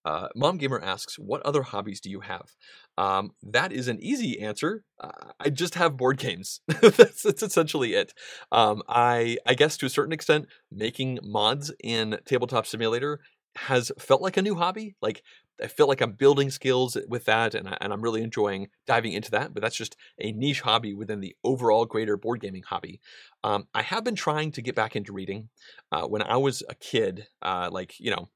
Uh, 0.04 0.28
Mom 0.34 0.58
Gamer 0.58 0.80
asks, 0.80 1.18
"What 1.18 1.42
other 1.42 1.62
hobbies 1.62 2.00
do 2.00 2.10
you 2.10 2.20
have?" 2.20 2.54
Um, 2.98 3.32
that 3.42 3.72
is 3.72 3.88
an 3.88 3.98
easy 4.00 4.40
answer. 4.40 4.84
Uh, 5.00 5.32
I 5.40 5.50
just 5.50 5.74
have 5.74 5.96
board 5.96 6.18
games. 6.18 6.60
that's, 6.80 7.22
that's, 7.22 7.42
essentially 7.42 7.94
it. 7.94 8.14
Um, 8.52 8.82
I 8.88 9.38
I 9.46 9.54
guess 9.54 9.76
to 9.78 9.86
a 9.86 9.90
certain 9.90 10.12
extent, 10.12 10.46
making 10.70 11.18
mods 11.22 11.72
in 11.82 12.18
Tabletop 12.26 12.66
Simulator 12.66 13.20
has 13.56 13.92
felt 13.98 14.20
like 14.20 14.36
a 14.36 14.42
new 14.42 14.54
hobby. 14.56 14.96
Like 15.00 15.22
I 15.62 15.68
feel 15.68 15.86
like 15.86 16.00
I'm 16.00 16.12
building 16.12 16.50
skills 16.50 16.96
with 17.08 17.24
that, 17.26 17.54
and, 17.54 17.68
I, 17.68 17.78
and 17.80 17.92
I'm 17.92 18.02
really 18.02 18.22
enjoying 18.22 18.68
diving 18.86 19.12
into 19.12 19.30
that. 19.32 19.54
But 19.54 19.62
that's 19.62 19.76
just 19.76 19.96
a 20.18 20.32
niche 20.32 20.60
hobby 20.60 20.94
within 20.94 21.20
the 21.20 21.36
overall 21.44 21.86
greater 21.86 22.16
board 22.16 22.40
gaming 22.40 22.64
hobby. 22.64 23.00
Um, 23.44 23.68
I 23.74 23.82
have 23.82 24.04
been 24.04 24.16
trying 24.16 24.52
to 24.52 24.62
get 24.62 24.74
back 24.74 24.96
into 24.96 25.12
reading. 25.12 25.48
Uh, 25.92 26.06
when 26.06 26.22
I 26.22 26.36
was 26.36 26.62
a 26.68 26.74
kid, 26.74 27.28
uh, 27.42 27.68
like 27.70 27.98
you 28.00 28.10
know, 28.10 28.28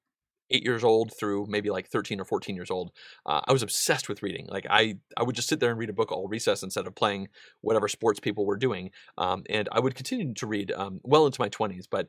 eight 0.50 0.64
years 0.64 0.84
old 0.84 1.12
through 1.18 1.46
maybe 1.48 1.70
like 1.70 1.88
13 1.88 2.20
or 2.20 2.24
14 2.24 2.54
years 2.54 2.70
old 2.70 2.90
uh, 3.26 3.40
i 3.46 3.52
was 3.52 3.62
obsessed 3.62 4.08
with 4.08 4.22
reading 4.22 4.46
like 4.48 4.66
I, 4.68 4.98
I 5.16 5.22
would 5.22 5.37
just 5.37 5.48
sit 5.48 5.61
there 5.61 5.70
and 5.70 5.78
read 5.78 5.90
a 5.90 5.94
book 5.94 6.12
all 6.12 6.28
recess 6.28 6.62
instead 6.62 6.87
of 6.87 6.94
playing 6.94 7.28
whatever 7.61 7.88
sports 7.88 8.20
people 8.20 8.46
were 8.46 8.56
doing 8.56 8.90
um, 9.16 9.44
and 9.48 9.68
i 9.72 9.80
would 9.80 9.94
continue 9.94 10.34
to 10.34 10.46
read 10.46 10.72
um, 10.72 11.00
well 11.02 11.26
into 11.26 11.40
my 11.40 11.48
20s 11.48 11.87
but 11.90 12.08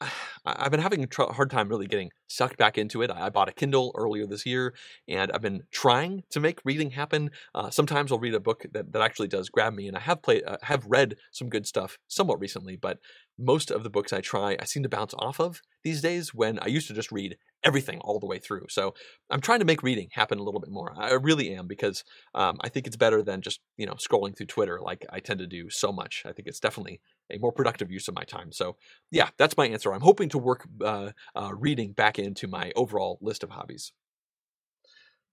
I've 0.44 0.70
been 0.70 0.80
having 0.80 1.04
a 1.04 1.32
hard 1.32 1.50
time 1.50 1.68
really 1.68 1.86
getting 1.86 2.10
sucked 2.28 2.56
back 2.56 2.78
into 2.78 3.02
it. 3.02 3.10
I 3.10 3.28
bought 3.30 3.48
a 3.48 3.52
Kindle 3.52 3.92
earlier 3.96 4.26
this 4.26 4.46
year, 4.46 4.74
and 5.06 5.30
I've 5.32 5.42
been 5.42 5.64
trying 5.70 6.22
to 6.30 6.40
make 6.40 6.60
reading 6.64 6.90
happen. 6.90 7.30
Uh, 7.54 7.70
sometimes 7.70 8.12
I'll 8.12 8.18
read 8.18 8.34
a 8.34 8.40
book 8.40 8.64
that, 8.72 8.92
that 8.92 9.02
actually 9.02 9.28
does 9.28 9.48
grab 9.48 9.74
me, 9.74 9.88
and 9.88 9.96
I 9.96 10.00
have 10.00 10.22
played, 10.22 10.44
uh, 10.46 10.58
have 10.62 10.86
read 10.86 11.16
some 11.32 11.48
good 11.48 11.66
stuff 11.66 11.98
somewhat 12.06 12.40
recently. 12.40 12.76
But 12.76 12.98
most 13.38 13.70
of 13.70 13.82
the 13.82 13.90
books 13.90 14.12
I 14.12 14.20
try, 14.20 14.56
I 14.58 14.64
seem 14.64 14.82
to 14.82 14.88
bounce 14.88 15.14
off 15.18 15.40
of 15.40 15.62
these 15.82 16.00
days. 16.00 16.32
When 16.32 16.58
I 16.60 16.66
used 16.66 16.88
to 16.88 16.94
just 16.94 17.12
read 17.12 17.36
everything 17.64 17.98
all 18.00 18.20
the 18.20 18.26
way 18.26 18.38
through. 18.38 18.66
So 18.68 18.94
I'm 19.30 19.40
trying 19.40 19.58
to 19.58 19.64
make 19.64 19.82
reading 19.82 20.08
happen 20.12 20.38
a 20.38 20.42
little 20.42 20.60
bit 20.60 20.70
more. 20.70 20.94
I 20.96 21.12
really 21.14 21.54
am 21.54 21.66
because 21.66 22.04
um, 22.34 22.58
I 22.60 22.68
think 22.68 22.86
it's 22.86 22.96
better 22.96 23.22
than 23.22 23.40
just 23.40 23.60
you 23.76 23.86
know 23.86 23.94
scrolling 23.94 24.36
through 24.36 24.46
Twitter 24.46 24.80
like 24.80 25.04
I 25.10 25.20
tend 25.20 25.40
to 25.40 25.46
do 25.46 25.70
so 25.70 25.92
much. 25.92 26.22
I 26.24 26.32
think 26.32 26.48
it's 26.48 26.60
definitely 26.60 27.00
a 27.30 27.38
more 27.38 27.52
productive 27.52 27.90
use 27.90 28.08
of 28.08 28.14
my 28.14 28.24
time. 28.24 28.52
So 28.52 28.76
yeah, 29.10 29.30
that's 29.38 29.56
my 29.56 29.66
answer. 29.66 29.92
I'm 29.92 30.00
hoping 30.00 30.28
to 30.30 30.38
work 30.38 30.66
uh, 30.84 31.10
uh, 31.34 31.52
reading 31.54 31.92
back 31.92 32.18
into 32.18 32.46
my 32.46 32.72
overall 32.76 33.18
list 33.20 33.42
of 33.42 33.50
hobbies. 33.50 33.92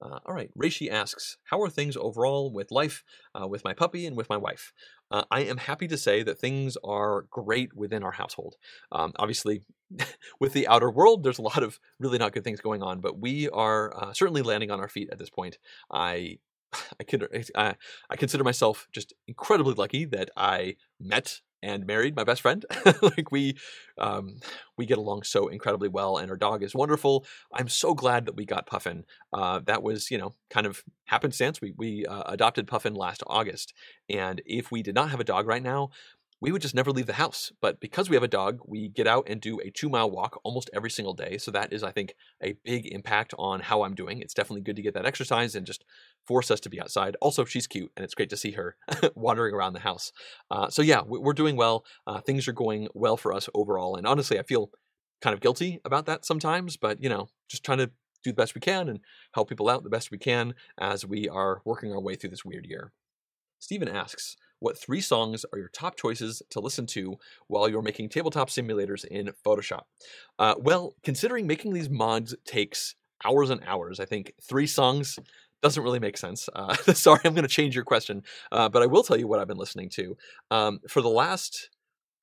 Uh, 0.02 0.20
all 0.26 0.36
right, 0.36 0.52
Reishi 0.58 0.90
asks, 0.92 1.38
How 1.46 1.62
are 1.62 1.70
things 1.70 1.96
overall 1.96 2.52
with 2.52 2.70
life, 2.70 3.04
uh, 3.40 3.48
with 3.48 3.64
my 3.64 3.74
puppy, 3.74 4.06
and 4.06 4.16
with 4.16 4.30
my 4.30 4.38
wife? 4.38 4.74
Uh, 5.10 5.24
I 5.32 5.42
am 5.42 5.58
happy 5.58 5.88
to 5.88 5.98
say 5.98 6.22
that 6.24 6.38
things 6.38 6.78
are 6.84 7.26
great 7.32 7.74
within 7.74 8.04
our 8.04 8.12
household. 8.12 8.56
Um, 8.92 9.14
obviously, 9.16 9.62
with 10.40 10.54
the 10.54 10.68
outer 10.68 10.90
world, 10.90 11.24
there's 11.24 11.40
a 11.40 11.44
lot 11.44 11.64
of 11.64 11.80
really 12.00 12.18
not 12.18 12.34
good 12.34 12.44
things 12.44 12.62
going 12.62 12.82
on, 12.82 13.00
but 13.00 13.20
we 13.20 13.50
are 13.50 13.96
uh, 13.96 14.14
certainly 14.14 14.42
landing 14.42 14.72
on 14.72 14.80
our 14.80 14.90
feet 14.90 15.10
at 15.12 15.20
this 15.20 15.30
point. 15.30 15.58
I 15.92 16.40
I, 17.00 17.04
could, 17.04 17.28
I, 17.56 17.76
I 18.10 18.16
consider 18.16 18.44
myself 18.44 18.88
just 18.92 19.14
incredibly 19.28 19.74
lucky 19.74 20.06
that 20.06 20.30
I 20.36 20.76
met 21.00 21.42
and 21.66 21.88
married 21.88 22.16
my 22.16 22.24
best 22.24 22.42
friend. 22.42 22.64
like 23.02 23.32
we 23.32 23.58
um, 23.98 24.38
we 24.78 24.86
get 24.86 25.00
along 25.00 25.24
so 25.24 25.48
incredibly 25.48 25.90
well, 25.90 26.18
and 26.18 26.30
our 26.30 26.38
dog 26.38 26.62
is 26.62 26.76
wonderful. 26.76 27.26
I'm 27.52 27.70
so 27.70 27.96
glad 27.96 28.26
that 28.26 28.36
we 28.36 28.46
got 28.46 28.68
Puffin. 28.68 29.06
Uh, 29.34 29.62
that 29.66 29.82
was 29.82 30.12
you 30.12 30.18
know 30.18 30.36
kind 30.50 30.68
of 30.68 30.84
happenstance. 31.06 31.62
We 31.62 31.74
we 31.76 32.06
uh, 32.06 32.24
adopted 32.28 32.68
Puffin 32.68 32.94
last 32.94 33.24
August, 33.26 33.74
and 34.08 34.42
if 34.46 34.72
we 34.72 34.84
did 34.84 34.96
not 34.96 35.10
have 35.10 35.20
a 35.20 35.26
dog 35.26 35.48
right 35.48 35.64
now, 35.64 35.90
we 36.42 36.52
would 36.52 36.62
just 36.62 36.76
never 36.76 36.92
leave 36.92 37.08
the 37.08 37.14
house. 37.14 37.52
But 37.62 37.80
because 37.80 38.10
we 38.10 38.16
have 38.16 38.24
a 38.24 38.28
dog, 38.28 38.60
we 38.66 38.90
get 38.90 39.08
out 39.08 39.28
and 39.30 39.40
do 39.40 39.60
a 39.60 39.70
two 39.70 39.90
mile 39.90 40.10
walk 40.10 40.40
almost 40.44 40.70
every 40.74 40.90
single 40.90 41.14
day. 41.14 41.38
So 41.38 41.52
that 41.52 41.72
is, 41.72 41.84
I 41.84 41.92
think, 41.92 42.16
a 42.44 42.56
big 42.64 42.88
impact 42.88 43.34
on 43.38 43.62
how 43.62 43.84
I'm 43.84 43.96
doing. 43.96 44.22
It's 44.22 44.34
definitely 44.34 44.62
good 44.62 44.76
to 44.76 44.82
get 44.82 44.94
that 44.94 45.06
exercise 45.06 45.56
and 45.56 45.66
just 45.66 45.86
force 46.28 46.52
us 46.52 46.60
to 46.62 46.70
be 46.70 46.82
outside. 46.82 47.16
Also, 47.22 47.46
she's 47.46 47.68
cute 47.68 47.92
and 47.96 48.04
it's 48.04 48.16
great 48.16 48.30
to 48.30 48.38
see 48.38 48.52
her 48.52 48.76
wandering 49.16 49.54
around 49.54 49.74
the 49.74 49.80
house. 49.80 50.12
Uh, 50.52 50.70
so 50.70 50.82
yeah, 50.82 51.02
we're 51.06 51.34
doing 51.34 51.56
well. 51.56 51.86
Uh, 52.06 52.20
things 52.22 52.48
are 52.48 52.54
going 52.54 52.88
well 52.94 53.18
for 53.18 53.34
us 53.34 53.50
overall. 53.54 53.96
And 53.96 54.06
honestly, 54.06 54.38
I 54.38 54.44
feel 54.44 54.72
kind 55.22 55.34
of 55.34 55.42
guilty 55.42 55.80
about 55.86 56.06
that 56.06 56.26
sometimes, 56.26 56.78
but 56.78 57.02
you 57.02 57.10
know, 57.10 57.30
just 57.50 57.64
trying 57.64 57.78
to 57.78 57.92
do 58.24 58.32
the 58.32 58.36
best 58.36 58.56
we 58.56 58.62
can 58.62 58.90
and 58.90 59.00
help 59.34 59.48
people 59.48 59.70
out 59.70 59.84
the 59.84 59.90
best 59.90 60.12
we 60.12 60.18
can 60.18 60.54
as 60.80 61.06
we 61.06 61.30
are 61.30 61.62
working 61.64 61.94
our 61.94 62.02
way 62.02 62.16
through 62.16 62.32
this 62.32 62.44
weird 62.44 62.66
year. 62.66 62.92
Stephen 63.60 63.88
asks, 63.88 64.36
what 64.66 64.76
three 64.80 65.00
songs 65.00 65.46
are 65.54 65.60
your 65.60 65.70
top 65.70 65.96
choices 65.96 66.42
to 66.50 66.60
listen 66.60 66.88
to 66.88 67.16
while 67.46 67.70
you're 67.70 67.84
making 67.84 68.10
tabletop 68.10 68.50
simulators 68.50 69.06
in 69.06 69.30
Photoshop? 69.46 69.84
Uh, 70.40 70.56
well, 70.58 70.96
considering 71.04 71.46
making 71.46 71.72
these 71.72 71.88
mods 71.88 72.34
takes 72.46 72.96
hours 73.24 73.52
and 73.52 73.62
hours, 73.68 74.00
I 74.00 74.06
think 74.06 74.34
three 74.42 74.66
songs 74.66 75.20
doesn't 75.62 75.84
really 75.84 76.00
make 76.00 76.18
sense. 76.18 76.50
Uh, 76.56 76.74
sorry, 76.94 77.20
I'm 77.26 77.36
going 77.36 77.44
to 77.44 77.48
change 77.48 77.76
your 77.76 77.84
question, 77.84 78.24
uh, 78.52 78.68
but 78.68 78.82
I 78.82 78.88
will 78.88 79.04
tell 79.04 79.18
you 79.18 79.28
what 79.28 79.40
I've 79.40 79.48
been 79.48 79.58
listening 79.58 79.90
to. 79.90 80.18
Um, 80.50 80.80
for 80.90 81.04
the 81.04 81.10
last 81.10 81.70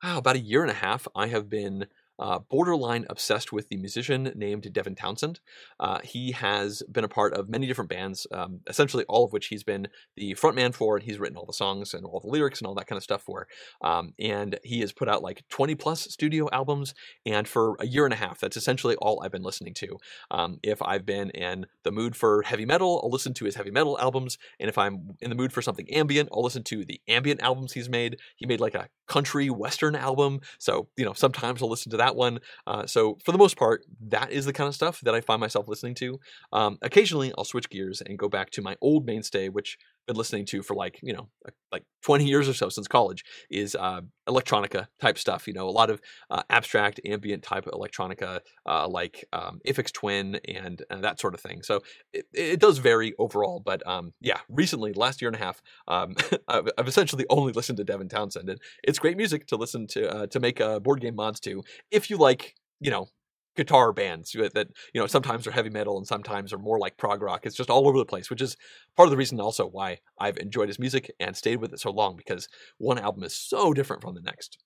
oh, 0.03 0.19
about 0.19 0.35
a 0.35 0.41
year 0.41 0.63
and 0.63 0.71
a 0.71 0.75
half, 0.75 1.07
I 1.15 1.29
have 1.29 1.49
been 1.49 1.87
uh, 2.19 2.39
borderline 2.39 3.07
obsessed 3.11 3.53
with 3.53 3.69
the 3.69 3.77
musician 3.77 4.33
named 4.35 4.73
Devin 4.73 4.95
Townsend. 4.95 5.41
Uh, 5.81 5.99
he 6.05 6.33
has 6.33 6.83
been 6.91 7.05
a 7.05 7.09
part 7.09 7.35
of 7.35 7.49
many 7.49 7.67
different 7.67 7.91
bands, 7.91 8.27
um, 8.33 8.61
essentially 8.67 9.05
all 9.09 9.25
of 9.25 9.33
which 9.33 9.47
he's 9.47 9.65
been 9.65 9.89
the 10.17 10.35
frontman 10.35 10.75
for, 10.75 10.97
and 10.97 11.05
he's 11.05 11.19
written 11.19 11.37
all 11.37 11.47
the 11.47 11.53
songs 11.53 11.95
and 11.95 12.05
all 12.05 12.21
the 12.21 12.29
lyrics 12.29 12.61
and 12.61 12.67
all 12.67 12.75
that 12.75 12.87
kind 12.87 12.97
of 12.97 13.03
stuff 13.03 13.23
for. 13.23 13.49
Um, 13.83 14.13
and 14.19 14.59
he 14.63 14.81
has 14.81 14.93
put 14.93 15.09
out 15.09 15.23
like 15.23 15.43
20 15.49 15.75
plus 15.75 16.03
studio 16.03 16.49
albums, 16.53 16.95
and 17.27 17.49
for 17.49 17.77
a 17.81 17.87
year 17.87 18.05
and 18.05 18.15
a 18.15 18.17
half, 18.17 18.41
that's 18.41 18.57
essentially 18.57 18.97
all 18.97 19.23
I've 19.23 19.33
been 19.33 19.43
listening 19.43 19.75
to. 19.75 19.99
Um, 20.31 20.59
if 20.63 20.83
I've 20.83 21.07
been 21.07 21.31
in 21.31 21.67
the 21.83 21.93
mood 21.93 22.15
for 22.15 22.43
heavy 22.43 22.67
metal, 22.67 23.01
I'll 23.03 23.11
listen 23.11 23.35
to 23.35 23.45
his 23.45 23.57
heavy 23.57 23.71
metal 23.71 23.99
albums, 23.99 24.39
and 24.61 24.69
if 24.69 24.79
I'm 24.79 25.17
in 25.21 25.31
the 25.31 25.37
mood 25.37 25.53
for 25.53 25.63
something 25.63 25.91
ambient, 25.93 26.29
I'll 26.33 26.43
listen 26.43 26.63
to 26.65 26.85
the 26.85 27.01
ambient 27.09 27.43
albums 27.43 27.73
he's 27.73 27.89
made. 27.89 28.19
He 28.37 28.47
made 28.47 28.61
like 28.61 28.75
a 28.75 28.89
country 29.09 29.51
western 29.51 29.97
album, 29.97 30.41
so 30.59 30.89
you 30.97 31.05
know 31.05 31.13
sometimes 31.13 31.63
I'll 31.63 31.71
listen 31.71 31.91
to 31.91 31.97
that 31.99 32.02
that 32.03 32.17
one. 32.17 32.41
Uh, 32.67 32.85
so 32.87 33.17
for 33.25 33.33
the 33.33 33.39
most 33.39 33.57
part, 33.57 33.85
that 34.09 34.31
is 34.31 34.45
the 34.45 34.53
kind 34.53 34.69
of 34.69 34.75
stuff 34.75 35.01
that 35.03 35.15
I 35.15 35.21
find 35.21 35.41
myself 35.41 35.69
listening 35.69 35.95
to. 35.97 36.19
Um, 36.53 36.79
occasionally, 36.83 37.33
I'll 37.37 37.45
switch 37.45 37.71
gears 37.71 38.03
and 38.03 38.19
go 38.19 38.29
back 38.29 38.51
to 38.53 38.63
my 38.63 38.77
old 38.81 39.07
mainstay, 39.07 39.49
which 39.49 39.79
been 40.07 40.17
listening 40.17 40.45
to 40.47 40.63
for 40.63 40.75
like 40.75 40.99
you 41.03 41.13
know 41.13 41.29
like 41.71 41.85
20 42.03 42.25
years 42.25 42.49
or 42.49 42.55
so 42.55 42.69
since 42.69 42.89
college 42.89 43.25
is 43.51 43.75
uh, 43.75 44.01
electronica 44.29 44.87
type 45.01 45.19
stuff 45.19 45.47
you 45.47 45.55
know 45.55 45.69
a 45.69 45.71
lot 45.71 45.91
of 45.91 46.01
uh, 46.31 46.43
abstract 46.51 47.01
ambient 47.05 47.43
type 47.43 47.65
electronica 47.67 48.41
uh, 48.67 48.87
like 48.89 49.25
um, 49.33 49.61
Aphex 49.67 49.93
Twin 49.93 50.41
and 50.47 50.83
uh, 50.91 51.01
that 51.01 51.21
sort 51.21 51.35
of 51.35 51.41
thing. 51.41 51.63
So 51.63 51.81
it, 52.13 52.27
it 52.33 52.61
does 52.61 52.79
vary 52.79 53.15
overall 53.19 53.61
but 53.61 53.87
um, 53.87 54.13
yeah 54.21 54.39
recently 54.49 54.93
last 54.93 55.23
year 55.23 55.29
and 55.29 55.37
a 55.37 55.45
half 55.45 55.63
um, 55.89 56.15
I've, 56.49 56.69
I've, 56.79 56.89
essentially 56.89 57.25
only 57.31 57.53
listened 57.53 57.79
to 57.79 57.85
Devin 57.85 58.09
Townsend 58.09 58.49
and 58.49 58.61
it's 58.85 58.99
great 58.99 59.17
music 59.17 59.47
to 59.47 59.57
listen 59.57 59.87
to 59.89 60.11
uh, 60.11 60.27
to 60.29 60.41
make 60.41 60.61
uh, 60.61 60.79
board 60.81 61.01
game 61.01 61.17
mods 61.17 61.41
to 61.41 61.63
if 61.91 62.11
you 62.11 62.17
like 62.17 62.55
you 62.81 62.91
know 62.91 63.09
guitar 63.57 63.93
bands 63.93 64.33
that 64.33 64.69
you 64.95 65.01
know 65.01 65.07
sometimes 65.07 65.47
are 65.47 65.53
heavy 65.53 65.71
metal 65.71 65.97
and 65.99 66.07
sometimes 66.07 66.53
are 66.53 66.59
more 66.59 66.79
like 66.79 66.97
prog 66.97 67.23
rock. 67.23 67.45
It's 67.45 67.57
just 67.57 67.71
all 67.71 67.87
over 67.87 67.99
the 67.99 68.05
place, 68.05 68.31
which 68.31 68.43
is 68.43 68.57
part 68.97 69.07
of 69.07 69.11
the 69.11 69.17
reason 69.17 69.41
also 69.41 69.67
why 69.67 69.99
I've 70.19 70.39
enjoyed 70.39 70.69
his 70.69 70.79
music 70.79 71.11
and 71.21 71.37
stayed 71.37 71.61
with 71.61 71.73
it 71.73 71.81
so 71.81 71.91
long 71.91 72.17
because 72.17 72.49
one 72.79 72.99
album 72.99 73.25
is 73.25 73.37
so 73.37 73.73
different 73.73 74.03
from 74.03 74.15
the 74.15 74.23
next. 74.23 74.59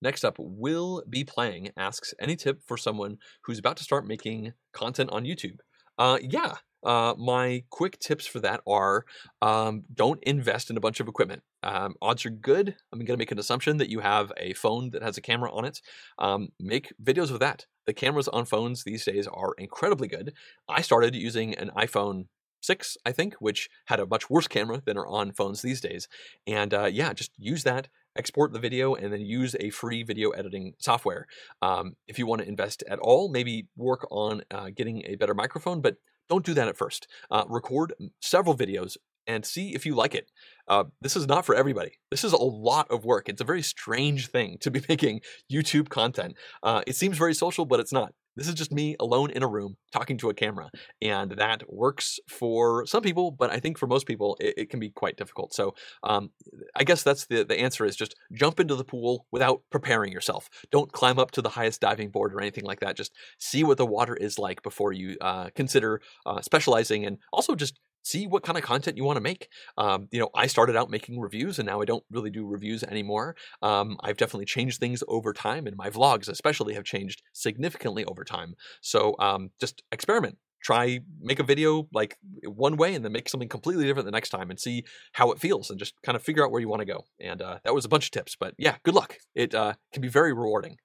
Next 0.00 0.24
up, 0.24 0.36
Will 0.38 1.02
Be 1.08 1.24
Playing 1.24 1.70
asks 1.76 2.14
any 2.20 2.36
tip 2.36 2.62
for 2.64 2.76
someone 2.76 3.18
who's 3.44 3.58
about 3.58 3.76
to 3.78 3.84
start 3.84 4.06
making 4.06 4.52
content 4.72 5.10
on 5.10 5.24
YouTube. 5.24 5.58
Uh, 5.98 6.18
yeah, 6.22 6.54
uh, 6.84 7.14
my 7.18 7.64
quick 7.70 7.98
tips 7.98 8.26
for 8.26 8.40
that 8.40 8.60
are 8.66 9.04
um, 9.42 9.84
don't 9.92 10.22
invest 10.22 10.70
in 10.70 10.76
a 10.76 10.80
bunch 10.80 11.00
of 11.00 11.08
equipment. 11.08 11.42
Um, 11.62 11.94
odds 12.00 12.24
are 12.24 12.30
good. 12.30 12.76
I'm 12.92 12.98
going 13.00 13.06
to 13.06 13.16
make 13.16 13.32
an 13.32 13.38
assumption 13.38 13.78
that 13.78 13.90
you 13.90 14.00
have 14.00 14.32
a 14.36 14.52
phone 14.54 14.90
that 14.90 15.02
has 15.02 15.16
a 15.18 15.20
camera 15.22 15.52
on 15.52 15.64
it. 15.64 15.80
Um, 16.18 16.48
make 16.60 16.92
videos 17.02 17.30
with 17.32 17.40
that. 17.40 17.66
The 17.86 17.92
cameras 17.94 18.28
on 18.28 18.44
phones 18.44 18.84
these 18.84 19.04
days 19.04 19.26
are 19.26 19.54
incredibly 19.58 20.08
good. 20.08 20.34
I 20.68 20.82
started 20.82 21.14
using 21.16 21.54
an 21.56 21.70
iPhone 21.76 22.26
6, 22.60 22.96
I 23.04 23.12
think, 23.12 23.34
which 23.40 23.68
had 23.86 23.98
a 23.98 24.06
much 24.06 24.30
worse 24.30 24.46
camera 24.46 24.82
than 24.84 24.98
are 24.98 25.06
on 25.06 25.32
phones 25.32 25.62
these 25.62 25.80
days. 25.80 26.06
And 26.46 26.72
uh, 26.74 26.84
yeah, 26.86 27.12
just 27.12 27.32
use 27.38 27.64
that 27.64 27.88
export 28.18 28.52
the 28.52 28.58
video 28.58 28.94
and 28.94 29.12
then 29.12 29.20
use 29.20 29.56
a 29.60 29.70
free 29.70 30.02
video 30.02 30.30
editing 30.30 30.74
software. 30.78 31.26
Um, 31.62 31.96
if 32.06 32.18
you 32.18 32.26
want 32.26 32.42
to 32.42 32.48
invest 32.48 32.82
at 32.88 32.98
all, 32.98 33.30
maybe 33.30 33.68
work 33.76 34.06
on 34.10 34.42
uh, 34.50 34.70
getting 34.74 35.02
a 35.06 35.14
better 35.14 35.34
microphone, 35.34 35.80
but 35.80 35.96
don't 36.28 36.44
do 36.44 36.54
that 36.54 36.68
at 36.68 36.76
first. 36.76 37.08
Uh, 37.30 37.44
record 37.48 37.94
several 38.20 38.56
videos 38.56 38.96
and 39.26 39.44
see 39.44 39.74
if 39.74 39.84
you 39.86 39.94
like 39.94 40.14
it. 40.14 40.30
Uh, 40.66 40.84
this 41.00 41.14
is 41.14 41.26
not 41.26 41.44
for 41.44 41.54
everybody. 41.54 41.92
This 42.10 42.24
is 42.24 42.32
a 42.32 42.38
lot 42.38 42.90
of 42.90 43.04
work. 43.04 43.28
It's 43.28 43.40
a 43.40 43.44
very 43.44 43.62
strange 43.62 44.28
thing 44.28 44.58
to 44.60 44.70
be 44.70 44.82
making 44.88 45.20
YouTube 45.52 45.88
content. 45.90 46.36
Uh, 46.62 46.82
it 46.86 46.96
seems 46.96 47.16
very 47.18 47.34
social, 47.34 47.66
but 47.66 47.78
it's 47.78 47.92
not. 47.92 48.14
This 48.38 48.48
is 48.48 48.54
just 48.54 48.72
me 48.72 48.96
alone 49.00 49.30
in 49.30 49.42
a 49.42 49.48
room 49.48 49.76
talking 49.92 50.16
to 50.18 50.30
a 50.30 50.34
camera. 50.34 50.70
And 51.02 51.32
that 51.32 51.62
works 51.68 52.18
for 52.28 52.86
some 52.86 53.02
people, 53.02 53.32
but 53.32 53.50
I 53.50 53.58
think 53.58 53.78
for 53.78 53.86
most 53.86 54.06
people, 54.06 54.36
it, 54.40 54.54
it 54.56 54.70
can 54.70 54.78
be 54.78 54.90
quite 54.90 55.16
difficult. 55.16 55.52
So 55.52 55.74
um, 56.04 56.30
I 56.76 56.84
guess 56.84 57.02
that's 57.02 57.26
the, 57.26 57.44
the 57.44 57.58
answer 57.58 57.84
is 57.84 57.96
just 57.96 58.14
jump 58.32 58.60
into 58.60 58.76
the 58.76 58.84
pool 58.84 59.26
without 59.32 59.62
preparing 59.70 60.12
yourself. 60.12 60.48
Don't 60.70 60.92
climb 60.92 61.18
up 61.18 61.32
to 61.32 61.42
the 61.42 61.48
highest 61.50 61.80
diving 61.80 62.10
board 62.10 62.32
or 62.32 62.40
anything 62.40 62.64
like 62.64 62.80
that. 62.80 62.96
Just 62.96 63.12
see 63.38 63.64
what 63.64 63.76
the 63.76 63.86
water 63.86 64.14
is 64.14 64.38
like 64.38 64.62
before 64.62 64.92
you 64.92 65.16
uh, 65.20 65.50
consider 65.54 66.00
uh, 66.24 66.40
specializing 66.40 67.04
and 67.04 67.18
also 67.32 67.54
just 67.54 67.80
see 68.02 68.26
what 68.26 68.42
kind 68.42 68.56
of 68.56 68.64
content 68.64 68.96
you 68.96 69.04
want 69.04 69.16
to 69.16 69.22
make. 69.22 69.48
Um, 69.76 70.08
you 70.10 70.20
know, 70.20 70.30
I 70.34 70.46
started 70.46 70.76
out 70.76 70.90
making 70.90 71.20
reviews 71.20 71.58
and 71.58 71.66
now 71.66 71.80
I 71.80 71.84
don't 71.84 72.04
really 72.10 72.30
do 72.30 72.46
reviews 72.46 72.82
anymore. 72.82 73.36
Um, 73.62 73.96
I've 74.00 74.16
definitely 74.16 74.46
changed 74.46 74.80
things 74.80 75.02
over 75.08 75.32
time, 75.32 75.66
and 75.66 75.76
my 75.76 75.90
vlogs, 75.90 76.28
especially, 76.28 76.74
have 76.74 76.84
changed 76.84 77.22
significantly 77.32 78.04
over 78.04 78.24
time. 78.24 78.54
So 78.80 79.14
um, 79.18 79.50
just 79.60 79.82
experiment. 79.92 80.38
Try 80.60 81.00
make 81.20 81.38
a 81.38 81.44
video 81.44 81.88
like 81.92 82.16
one 82.44 82.76
way 82.76 82.94
and 82.94 83.04
then 83.04 83.12
make 83.12 83.28
something 83.28 83.48
completely 83.48 83.84
different 83.84 84.06
the 84.06 84.12
next 84.12 84.30
time 84.30 84.50
and 84.50 84.58
see 84.58 84.84
how 85.12 85.30
it 85.30 85.38
feels 85.38 85.70
and 85.70 85.78
just 85.78 85.94
kind 86.02 86.16
of 86.16 86.22
figure 86.22 86.44
out 86.44 86.50
where 86.50 86.60
you 86.60 86.68
want 86.68 86.80
to 86.80 86.86
go. 86.86 87.04
And 87.20 87.40
uh, 87.40 87.58
that 87.64 87.74
was 87.74 87.84
a 87.84 87.88
bunch 87.88 88.06
of 88.06 88.10
tips, 88.10 88.36
but 88.38 88.54
yeah, 88.58 88.76
good 88.82 88.94
luck. 88.94 89.18
It 89.36 89.54
uh, 89.54 89.74
can 89.92 90.02
be 90.02 90.08
very 90.08 90.32
rewarding. 90.32 90.78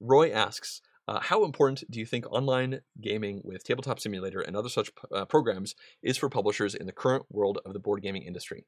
Roy 0.00 0.30
asks, 0.32 0.80
uh, 1.06 1.20
how 1.20 1.44
important 1.44 1.84
do 1.90 1.98
you 1.98 2.06
think 2.06 2.26
online 2.30 2.80
gaming 3.00 3.40
with 3.44 3.64
Tabletop 3.64 4.00
Simulator 4.00 4.40
and 4.40 4.56
other 4.56 4.68
such 4.68 4.90
uh, 5.12 5.24
programs 5.24 5.74
is 6.02 6.16
for 6.16 6.28
publishers 6.28 6.74
in 6.74 6.86
the 6.86 6.92
current 6.92 7.24
world 7.30 7.58
of 7.64 7.72
the 7.72 7.78
board 7.78 8.02
gaming 8.02 8.22
industry? 8.22 8.64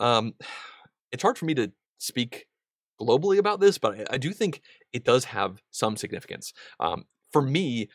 Um, 0.00 0.34
it's 1.12 1.22
hard 1.22 1.38
for 1.38 1.44
me 1.44 1.54
to 1.54 1.72
speak 1.98 2.46
globally 3.00 3.38
about 3.38 3.60
this, 3.60 3.78
but 3.78 4.00
I, 4.00 4.14
I 4.14 4.18
do 4.18 4.32
think 4.32 4.62
it 4.92 5.04
does 5.04 5.26
have 5.26 5.62
some 5.70 5.96
significance. 5.96 6.52
Um, 6.80 7.04
for 7.32 7.42
me, 7.42 7.88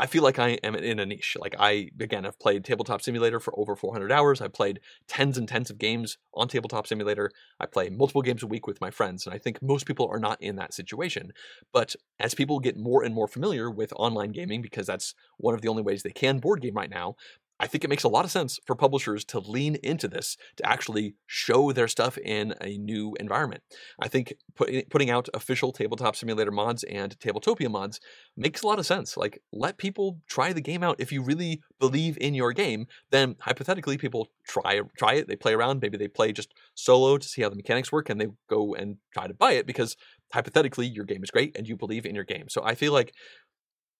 I 0.00 0.06
feel 0.06 0.22
like 0.22 0.38
I 0.38 0.50
am 0.62 0.76
in 0.76 1.00
a 1.00 1.06
niche. 1.06 1.36
Like 1.40 1.56
I 1.58 1.90
again 1.98 2.22
have 2.22 2.38
played 2.38 2.64
Tabletop 2.64 3.02
Simulator 3.02 3.40
for 3.40 3.58
over 3.58 3.74
400 3.74 4.12
hours. 4.12 4.40
I've 4.40 4.52
played 4.52 4.78
tens 5.08 5.36
and 5.36 5.48
tens 5.48 5.70
of 5.70 5.78
games 5.78 6.18
on 6.32 6.46
Tabletop 6.46 6.86
Simulator. 6.86 7.32
I 7.58 7.66
play 7.66 7.90
multiple 7.90 8.22
games 8.22 8.44
a 8.44 8.46
week 8.46 8.68
with 8.68 8.80
my 8.80 8.92
friends, 8.92 9.26
and 9.26 9.34
I 9.34 9.38
think 9.38 9.60
most 9.60 9.86
people 9.86 10.08
are 10.08 10.20
not 10.20 10.40
in 10.40 10.54
that 10.56 10.72
situation. 10.72 11.32
But 11.72 11.96
as 12.20 12.34
people 12.34 12.60
get 12.60 12.76
more 12.76 13.02
and 13.02 13.12
more 13.12 13.26
familiar 13.26 13.70
with 13.70 13.92
online 13.96 14.30
gaming, 14.30 14.62
because 14.62 14.86
that's 14.86 15.14
one 15.36 15.54
of 15.54 15.62
the 15.62 15.68
only 15.68 15.82
ways 15.82 16.04
they 16.04 16.10
can 16.10 16.38
board 16.38 16.62
game 16.62 16.74
right 16.74 16.90
now, 16.90 17.16
I 17.60 17.66
think 17.66 17.84
it 17.84 17.90
makes 17.90 18.04
a 18.04 18.08
lot 18.08 18.24
of 18.24 18.30
sense 18.30 18.60
for 18.66 18.76
publishers 18.76 19.24
to 19.26 19.40
lean 19.40 19.76
into 19.82 20.06
this 20.06 20.36
to 20.56 20.68
actually 20.68 21.14
show 21.26 21.72
their 21.72 21.88
stuff 21.88 22.16
in 22.18 22.54
a 22.60 22.78
new 22.78 23.16
environment. 23.18 23.62
I 24.00 24.08
think 24.08 24.34
put, 24.54 24.88
putting 24.90 25.10
out 25.10 25.28
official 25.34 25.72
tabletop 25.72 26.14
simulator 26.14 26.52
mods 26.52 26.84
and 26.84 27.18
Tabletopia 27.18 27.70
mods 27.70 28.00
makes 28.36 28.62
a 28.62 28.66
lot 28.66 28.78
of 28.78 28.86
sense. 28.86 29.16
Like, 29.16 29.42
let 29.52 29.76
people 29.76 30.20
try 30.28 30.52
the 30.52 30.60
game 30.60 30.82
out. 30.82 31.00
If 31.00 31.10
you 31.10 31.22
really 31.22 31.60
believe 31.80 32.16
in 32.20 32.34
your 32.34 32.52
game, 32.52 32.86
then 33.10 33.36
hypothetically, 33.40 33.98
people 33.98 34.28
try 34.46 34.80
try 34.96 35.14
it. 35.14 35.28
They 35.28 35.36
play 35.36 35.54
around. 35.54 35.80
Maybe 35.80 35.98
they 35.98 36.08
play 36.08 36.32
just 36.32 36.54
solo 36.74 37.18
to 37.18 37.28
see 37.28 37.42
how 37.42 37.48
the 37.48 37.56
mechanics 37.56 37.90
work, 37.90 38.08
and 38.08 38.20
they 38.20 38.28
go 38.48 38.74
and 38.74 38.98
try 39.12 39.26
to 39.26 39.34
buy 39.34 39.52
it 39.52 39.66
because 39.66 39.96
hypothetically 40.32 40.86
your 40.86 41.04
game 41.04 41.24
is 41.24 41.30
great 41.30 41.56
and 41.56 41.66
you 41.66 41.76
believe 41.76 42.06
in 42.06 42.14
your 42.14 42.24
game. 42.24 42.48
So 42.48 42.62
I 42.62 42.74
feel 42.74 42.92
like 42.92 43.12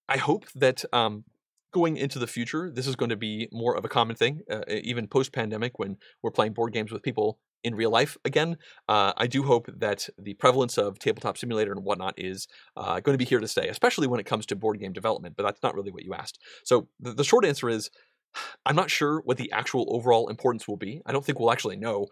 I 0.09 0.16
hope 0.16 0.47
that 0.55 0.85
um, 0.92 1.25
going 1.72 1.96
into 1.96 2.18
the 2.18 2.26
future, 2.26 2.70
this 2.70 2.87
is 2.87 2.96
going 2.96 3.11
to 3.11 3.16
be 3.16 3.48
more 3.52 3.76
of 3.76 3.85
a 3.85 3.88
common 3.88 4.16
thing, 4.16 4.40
uh, 4.50 4.62
even 4.68 5.07
post 5.07 5.33
pandemic 5.33 5.78
when 5.78 5.96
we're 6.22 6.31
playing 6.31 6.52
board 6.52 6.72
games 6.72 6.90
with 6.90 7.02
people 7.02 7.38
in 7.64 7.74
real 7.74 7.90
life 7.90 8.16
again. 8.24 8.57
Uh, 8.88 9.12
I 9.16 9.26
do 9.26 9.42
hope 9.42 9.68
that 9.78 10.09
the 10.18 10.35
prevalence 10.35 10.78
of 10.78 10.98
tabletop 10.98 11.37
simulator 11.37 11.72
and 11.72 11.85
whatnot 11.85 12.14
is 12.16 12.46
uh, 12.76 13.00
going 13.00 13.14
to 13.14 13.18
be 13.18 13.24
here 13.24 13.40
to 13.40 13.48
stay, 13.48 13.68
especially 13.68 14.07
when 14.07 14.20
it 14.20 14.26
comes 14.26 14.46
to 14.46 14.57
board 14.57 14.78
game 14.81 14.92
development. 14.92 15.37
But 15.37 15.42
that's 15.42 15.62
not 15.62 15.74
really 15.74 15.90
what 15.90 16.04
you 16.04 16.14
asked. 16.14 16.38
So 16.64 16.88
the, 17.00 17.12
the 17.12 17.24
short 17.24 17.44
answer 17.44 17.68
is 17.68 17.90
I'm 18.66 18.76
not 18.76 18.90
sure 18.90 19.20
what 19.24 19.37
the 19.37 19.52
actual 19.52 19.87
overall 19.90 20.28
importance 20.28 20.68
will 20.68 20.76
be. 20.76 21.02
I 21.07 21.12
don't 21.12 21.24
think 21.24 21.38
we'll 21.38 21.52
actually 21.52 21.76
know 21.76 22.07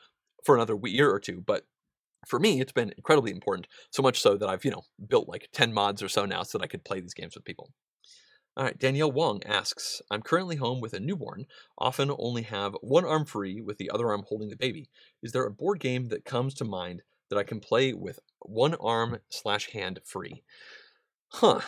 for 0.45 0.55
another 0.55 0.79
year 0.85 1.11
or 1.11 1.21
two, 1.21 1.43
but 1.45 1.65
for 2.27 2.39
me, 2.41 2.61
it's 2.61 2.73
been 2.73 2.93
incredibly 2.97 3.31
important. 3.31 3.69
So 3.91 4.03
much 4.03 4.21
so 4.21 4.37
that 4.37 4.49
I've, 4.49 4.65
you 4.65 4.71
know, 4.71 4.83
built 5.09 5.29
like 5.29 5.49
10 5.53 5.73
mods 5.73 6.03
or 6.03 6.09
so 6.09 6.25
now 6.25 6.43
so 6.43 6.59
that 6.59 6.65
I 6.65 6.69
could 6.69 6.85
play 6.85 7.01
these 7.01 7.15
games 7.15 7.35
with 7.35 7.45
people. 7.45 7.71
All 8.57 8.65
right, 8.65 8.79
Danielle 8.79 9.13
Wong 9.13 9.43
asks 9.45 10.01
I'm 10.11 10.23
currently 10.23 10.57
home 10.57 10.81
with 10.81 10.95
a 10.95 11.01
newborn, 11.01 11.47
often 11.77 12.11
only 12.19 12.43
have 12.43 12.75
one 12.81 13.05
arm 13.05 13.27
free 13.27 13.61
with 13.61 13.77
the 13.77 13.91
other 13.91 14.09
arm 14.09 14.25
holding 14.27 14.49
the 14.49 14.57
baby. 14.57 14.89
Is 15.23 15.33
there 15.33 15.45
a 15.45 15.51
board 15.51 15.79
game 15.79 16.09
that 16.09 16.25
comes 16.25 16.55
to 16.55 16.65
mind 16.65 17.03
that 17.29 17.39
I 17.39 17.45
can 17.45 17.61
play 17.61 17.93
with 17.93 18.19
one 18.41 18.75
arm 18.77 19.19
slash 19.29 19.71
hand 19.73 20.01
free? 20.05 20.43
Huh. 21.29 21.61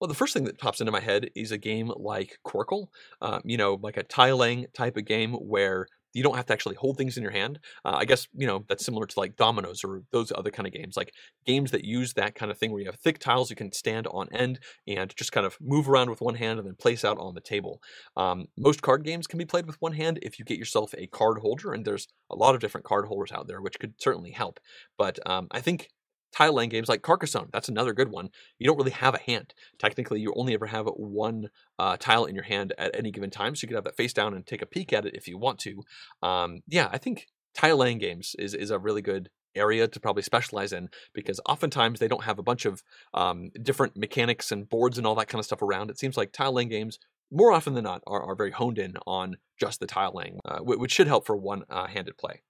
Well, 0.00 0.08
the 0.08 0.14
first 0.14 0.32
thing 0.32 0.44
that 0.44 0.58
pops 0.58 0.80
into 0.80 0.92
my 0.92 1.00
head 1.00 1.30
is 1.34 1.52
a 1.52 1.58
game 1.58 1.92
like 1.96 2.38
Qwirkle, 2.46 2.88
um, 3.20 3.42
you 3.44 3.56
know, 3.56 3.78
like 3.82 3.96
a 3.96 4.02
tiling 4.02 4.66
type 4.72 4.96
of 4.96 5.04
game 5.04 5.32
where 5.34 5.86
you 6.12 6.22
don't 6.22 6.36
have 6.36 6.46
to 6.46 6.52
actually 6.52 6.76
hold 6.76 6.96
things 6.96 7.16
in 7.16 7.22
your 7.22 7.32
hand. 7.32 7.58
Uh, 7.84 7.96
I 7.96 8.04
guess 8.04 8.26
you 8.32 8.46
know 8.46 8.64
that's 8.68 8.84
similar 8.84 9.06
to 9.06 9.20
like 9.20 9.36
dominoes 9.36 9.84
or 9.84 10.02
those 10.10 10.32
other 10.34 10.50
kind 10.50 10.66
of 10.66 10.72
games, 10.72 10.96
like 10.96 11.12
games 11.46 11.70
that 11.70 11.84
use 11.84 12.14
that 12.14 12.34
kind 12.34 12.50
of 12.50 12.58
thing 12.58 12.70
where 12.72 12.80
you 12.80 12.86
have 12.86 12.96
thick 12.96 13.18
tiles 13.18 13.50
you 13.50 13.56
can 13.56 13.72
stand 13.72 14.06
on 14.08 14.28
end 14.32 14.60
and 14.86 15.14
just 15.16 15.32
kind 15.32 15.46
of 15.46 15.56
move 15.60 15.88
around 15.88 16.10
with 16.10 16.20
one 16.20 16.34
hand 16.34 16.58
and 16.58 16.66
then 16.66 16.74
place 16.74 17.04
out 17.04 17.18
on 17.18 17.34
the 17.34 17.40
table. 17.40 17.80
Um, 18.16 18.46
most 18.56 18.82
card 18.82 19.04
games 19.04 19.26
can 19.26 19.38
be 19.38 19.44
played 19.44 19.66
with 19.66 19.80
one 19.80 19.92
hand 19.92 20.18
if 20.22 20.38
you 20.38 20.44
get 20.44 20.58
yourself 20.58 20.94
a 20.96 21.06
card 21.06 21.38
holder, 21.38 21.72
and 21.72 21.84
there's 21.84 22.08
a 22.30 22.36
lot 22.36 22.54
of 22.54 22.60
different 22.60 22.86
card 22.86 23.06
holders 23.06 23.32
out 23.32 23.46
there, 23.46 23.60
which 23.60 23.78
could 23.78 23.94
certainly 23.98 24.30
help. 24.30 24.60
But 24.98 25.18
um, 25.28 25.48
I 25.50 25.60
think 25.60 25.88
tile 26.32 26.54
laying 26.54 26.70
games 26.70 26.88
like 26.88 27.02
Carcassonne. 27.02 27.50
That's 27.52 27.68
another 27.68 27.92
good 27.92 28.10
one. 28.10 28.30
You 28.58 28.66
don't 28.66 28.76
really 28.76 28.90
have 28.90 29.14
a 29.14 29.20
hand. 29.20 29.54
Technically, 29.78 30.20
you 30.20 30.32
only 30.36 30.54
ever 30.54 30.66
have 30.66 30.86
one 30.86 31.50
uh, 31.78 31.96
tile 31.96 32.24
in 32.24 32.34
your 32.34 32.44
hand 32.44 32.72
at 32.78 32.94
any 32.94 33.10
given 33.10 33.30
time, 33.30 33.54
so 33.54 33.64
you 33.64 33.68
can 33.68 33.76
have 33.76 33.84
that 33.84 33.96
face 33.96 34.12
down 34.12 34.34
and 34.34 34.46
take 34.46 34.62
a 34.62 34.66
peek 34.66 34.92
at 34.92 35.06
it 35.06 35.14
if 35.14 35.28
you 35.28 35.38
want 35.38 35.58
to. 35.60 35.82
Um, 36.22 36.60
yeah, 36.68 36.88
I 36.92 36.98
think 36.98 37.26
tile 37.54 37.78
laying 37.78 37.98
games 37.98 38.34
is 38.38 38.54
is 38.54 38.70
a 38.70 38.78
really 38.78 39.02
good 39.02 39.30
area 39.56 39.88
to 39.88 40.00
probably 40.00 40.22
specialize 40.22 40.72
in 40.72 40.88
because 41.12 41.40
oftentimes 41.46 41.98
they 41.98 42.08
don't 42.08 42.24
have 42.24 42.38
a 42.38 42.42
bunch 42.42 42.64
of 42.64 42.82
um, 43.14 43.50
different 43.62 43.96
mechanics 43.96 44.52
and 44.52 44.68
boards 44.68 44.96
and 44.96 45.06
all 45.06 45.16
that 45.16 45.28
kind 45.28 45.40
of 45.40 45.44
stuff 45.44 45.62
around. 45.62 45.90
It 45.90 45.98
seems 45.98 46.16
like 46.16 46.32
tile 46.32 46.52
laying 46.52 46.68
games 46.68 46.98
more 47.32 47.52
often 47.52 47.74
than 47.74 47.84
not 47.84 48.02
are, 48.06 48.22
are 48.22 48.34
very 48.34 48.50
honed 48.50 48.78
in 48.78 48.94
on 49.06 49.36
just 49.58 49.80
the 49.80 49.86
tile 49.86 50.12
laying, 50.14 50.40
uh, 50.44 50.58
which 50.60 50.92
should 50.92 51.06
help 51.06 51.26
for 51.26 51.36
one 51.36 51.64
uh, 51.70 51.86
handed 51.86 52.16
play. 52.16 52.42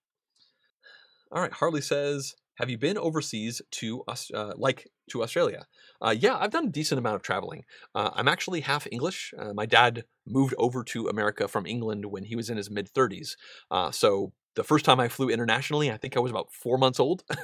All 1.32 1.40
right, 1.40 1.52
Harley 1.52 1.80
says, 1.80 2.34
have 2.60 2.68
you 2.68 2.76
been 2.76 2.98
overseas 2.98 3.62
to 3.70 4.04
uh, 4.06 4.52
like 4.56 4.86
to 5.10 5.22
Australia? 5.22 5.66
Uh, 6.00 6.14
yeah, 6.16 6.36
I've 6.38 6.50
done 6.50 6.66
a 6.66 6.70
decent 6.70 6.98
amount 6.98 7.16
of 7.16 7.22
traveling. 7.22 7.64
Uh, 7.94 8.10
I'm 8.12 8.28
actually 8.28 8.60
half 8.60 8.86
English. 8.92 9.32
Uh, 9.38 9.54
my 9.54 9.64
dad 9.64 10.04
moved 10.26 10.54
over 10.58 10.84
to 10.84 11.08
America 11.08 11.48
from 11.48 11.66
England 11.66 12.06
when 12.06 12.24
he 12.24 12.36
was 12.36 12.50
in 12.50 12.58
his 12.58 12.70
mid 12.70 12.92
30s. 12.92 13.36
Uh, 13.70 13.90
so 13.90 14.32
the 14.56 14.64
first 14.64 14.84
time 14.84 15.00
I 15.00 15.08
flew 15.08 15.30
internationally, 15.30 15.90
I 15.90 15.96
think 15.96 16.16
I 16.16 16.20
was 16.20 16.30
about 16.30 16.52
four 16.52 16.78
months 16.78 17.00
old. 17.00 17.24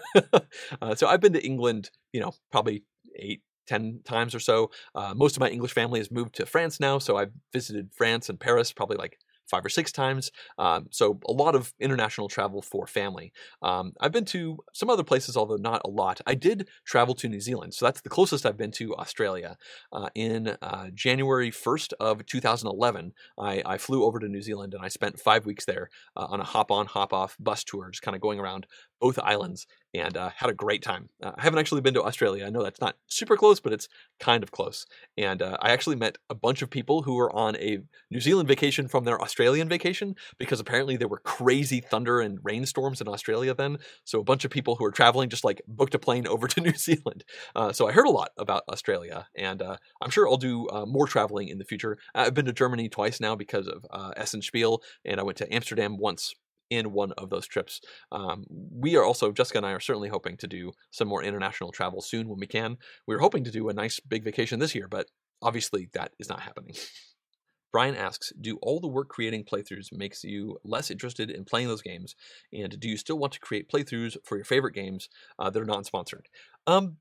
Uh, 0.83 0.94
so 0.94 1.07
I've 1.07 1.20
been 1.20 1.33
to 1.33 1.44
England, 1.44 1.90
you 2.12 2.20
know, 2.20 2.33
probably 2.50 2.85
eight, 3.16 3.42
10 3.66 4.00
times 4.05 4.35
or 4.35 4.40
so. 4.40 4.70
Uh, 4.94 5.14
most 5.14 5.37
of 5.37 5.40
my 5.40 5.48
English 5.48 5.72
family 5.72 6.00
has 6.00 6.11
moved 6.11 6.35
to 6.35 6.46
France 6.46 6.81
now, 6.81 6.98
so 6.98 7.16
I've 7.16 7.33
visited 7.52 7.90
France 7.92 8.29
and 8.29 8.38
Paris 8.38 8.72
probably 8.72 8.96
like 8.96 9.18
five 9.48 9.64
or 9.64 9.68
six 9.68 9.92
times. 9.92 10.30
Um, 10.59 10.87
so 10.90 11.18
a 11.28 11.32
lot 11.32 11.54
of 11.54 11.72
international 11.80 12.28
travel 12.28 12.62
for 12.62 12.87
family. 12.87 13.32
Um, 13.62 13.92
I've 14.00 14.12
been 14.12 14.24
to 14.26 14.59
some 14.72 14.90
other 14.90 15.04
places, 15.04 15.37
although 15.37 15.56
not 15.56 15.82
a 15.85 15.90
lot. 15.90 16.20
I 16.26 16.35
did 16.35 16.68
travel 16.85 17.14
to 17.16 17.28
New 17.28 17.40
Zealand, 17.40 17.74
so 17.74 17.87
that's 17.87 18.00
the 18.00 18.09
closest 18.09 18.46
I've 18.46 18.56
been 18.56 18.72
to 18.72 18.94
Australia. 18.96 19.56
Uh, 19.92 20.09
in 20.14 20.56
uh, 20.62 20.88
January 20.94 21.50
1st 21.50 21.92
of 22.00 22.26
2011, 22.26 23.12
I, 23.38 23.62
I, 23.64 23.78
flew 23.78 24.04
over 24.04 24.18
to 24.18 24.28
New 24.28 24.42
Zealand 24.42 24.74
and 24.74 24.82
I 24.82 24.88
spent 24.88 25.20
five 25.20 25.46
weeks 25.46 25.64
there 25.64 25.90
uh, 26.16 26.26
on 26.28 26.40
a 26.40 26.44
hop 26.44 26.70
on, 26.70 26.87
hop 26.87 27.12
off 27.12 27.37
bus 27.38 27.62
tour, 27.64 27.90
just 27.90 28.02
kind 28.02 28.14
of 28.14 28.20
going 28.20 28.40
around 28.40 28.66
both 29.00 29.18
islands 29.18 29.66
and 29.94 30.16
uh, 30.16 30.30
had 30.37 30.50
a 30.50 30.54
great 30.54 30.82
time. 30.82 31.09
Uh, 31.22 31.32
I 31.37 31.42
haven't 31.42 31.59
actually 31.59 31.80
been 31.80 31.94
to 31.94 32.02
Australia. 32.02 32.46
I 32.46 32.50
know 32.50 32.62
that's 32.62 32.80
not 32.80 32.96
super 33.06 33.37
close, 33.37 33.61
but 33.61 33.72
it's 33.72 33.88
kind 34.20 34.42
of 34.42 34.50
close. 34.50 34.87
And 35.16 35.40
uh, 35.40 35.56
I 35.61 35.70
actually 35.70 35.96
met 35.96 36.18
a 36.28 36.35
bunch 36.35 36.62
of 36.62 36.70
people 36.70 37.02
who 37.02 37.14
were 37.14 37.35
on 37.35 37.56
a 37.56 37.78
New 38.11 38.20
Zealand 38.20 38.48
vacation 38.48 38.88
from 38.88 39.04
their 39.04 39.20
Australian 39.20 39.68
vacation 39.68 40.14
because 40.38 40.61
apparently 40.61 40.96
there 40.96 41.09
were 41.09 41.20
crazy 41.20 41.80
thunder 41.80 42.20
and 42.20 42.38
rainstorms 42.42 43.00
in 43.00 43.09
Australia 43.09 43.54
then. 43.54 43.78
So 44.04 44.20
a 44.20 44.24
bunch 44.24 44.44
of 44.44 44.50
people 44.50 44.76
who 44.76 44.85
were 44.85 44.92
traveling 44.92 45.30
just 45.30 45.44
like 45.44 45.62
booked 45.66 45.94
a 45.94 45.98
plane 45.98 46.26
over 46.37 46.46
to 46.48 46.61
New 46.61 46.74
Zealand. 46.74 47.24
Uh, 47.54 47.72
so 47.72 47.88
I 47.88 47.92
heard 47.92 48.06
a 48.06 48.11
lot 48.11 48.30
about 48.37 48.64
Australia, 48.68 49.26
and 49.37 49.62
uh, 49.62 49.76
I'm 50.02 50.11
sure 50.11 50.28
I'll 50.28 50.37
do 50.37 50.68
uh, 50.68 50.85
more 50.87 51.06
traveling 51.06 51.48
in 51.48 51.59
the 51.59 51.64
future. 51.64 51.98
I've 52.14 52.35
been 52.35 52.44
to 52.46 52.52
Germany 52.52 52.88
twice 52.88 53.20
now 53.20 53.35
because 53.35 53.68
of 53.68 53.85
Essen 54.16 54.42
Spiel, 54.42 54.82
and 55.04 55.20
I 55.20 55.22
went 55.22 55.38
to 55.38 55.54
Amsterdam 55.54 55.96
once 55.96 56.35
in 56.70 56.92
one 56.92 57.12
of 57.12 57.31
those 57.31 57.46
trips. 57.46 57.81
Um, 58.12 58.44
we 58.50 58.96
are 58.96 59.05
also, 59.05 59.33
Jessica 59.33 59.59
and 59.59 59.66
I 59.66 59.72
are 59.72 59.81
certainly 59.81 60.09
hoping 60.09 60.37
to 60.38 60.46
do 60.46 60.72
some 60.90 61.09
more 61.09 61.22
international 61.22 61.72
travel 61.72 62.00
soon 62.00 62.29
when 62.29 62.38
we 62.38 62.46
can. 62.46 62.79
We 63.07 63.14
are 63.14 63.20
hoping 63.20 63.44
to 63.44 63.50
do 63.50 63.68
a 63.68 63.74
nice 63.74 64.00
big 64.00 64.24
vacation 64.24 64.59
this 64.59 64.74
year, 64.74 64.88
but 64.88 65.07
obviously 65.42 65.88
that 65.92 66.12
is 66.18 66.29
not 66.29 66.40
happening. 66.40 66.74
Brian 67.72 67.94
asks, 67.94 68.33
do 68.40 68.59
all 68.62 68.81
the 68.81 68.88
work 68.88 69.09
creating 69.09 69.44
playthroughs 69.44 69.92
makes 69.92 70.24
you 70.24 70.59
less 70.64 70.90
interested 70.90 71.31
in 71.31 71.44
playing 71.44 71.68
those 71.68 71.83
games? 71.83 72.14
And 72.52 72.79
do 72.81 72.88
you 72.88 72.96
still 72.96 73.18
want 73.18 73.35
to 73.35 73.40
create 73.40 73.70
playthroughs 73.70 74.16
for 74.24 74.37
your 74.37 74.46
favorite 74.46 74.74
games 74.74 75.09
uh, 75.38 75.50
that 75.50 75.61
are 75.61 75.66
non-sponsored? 75.66 76.26
Um, 76.66 76.96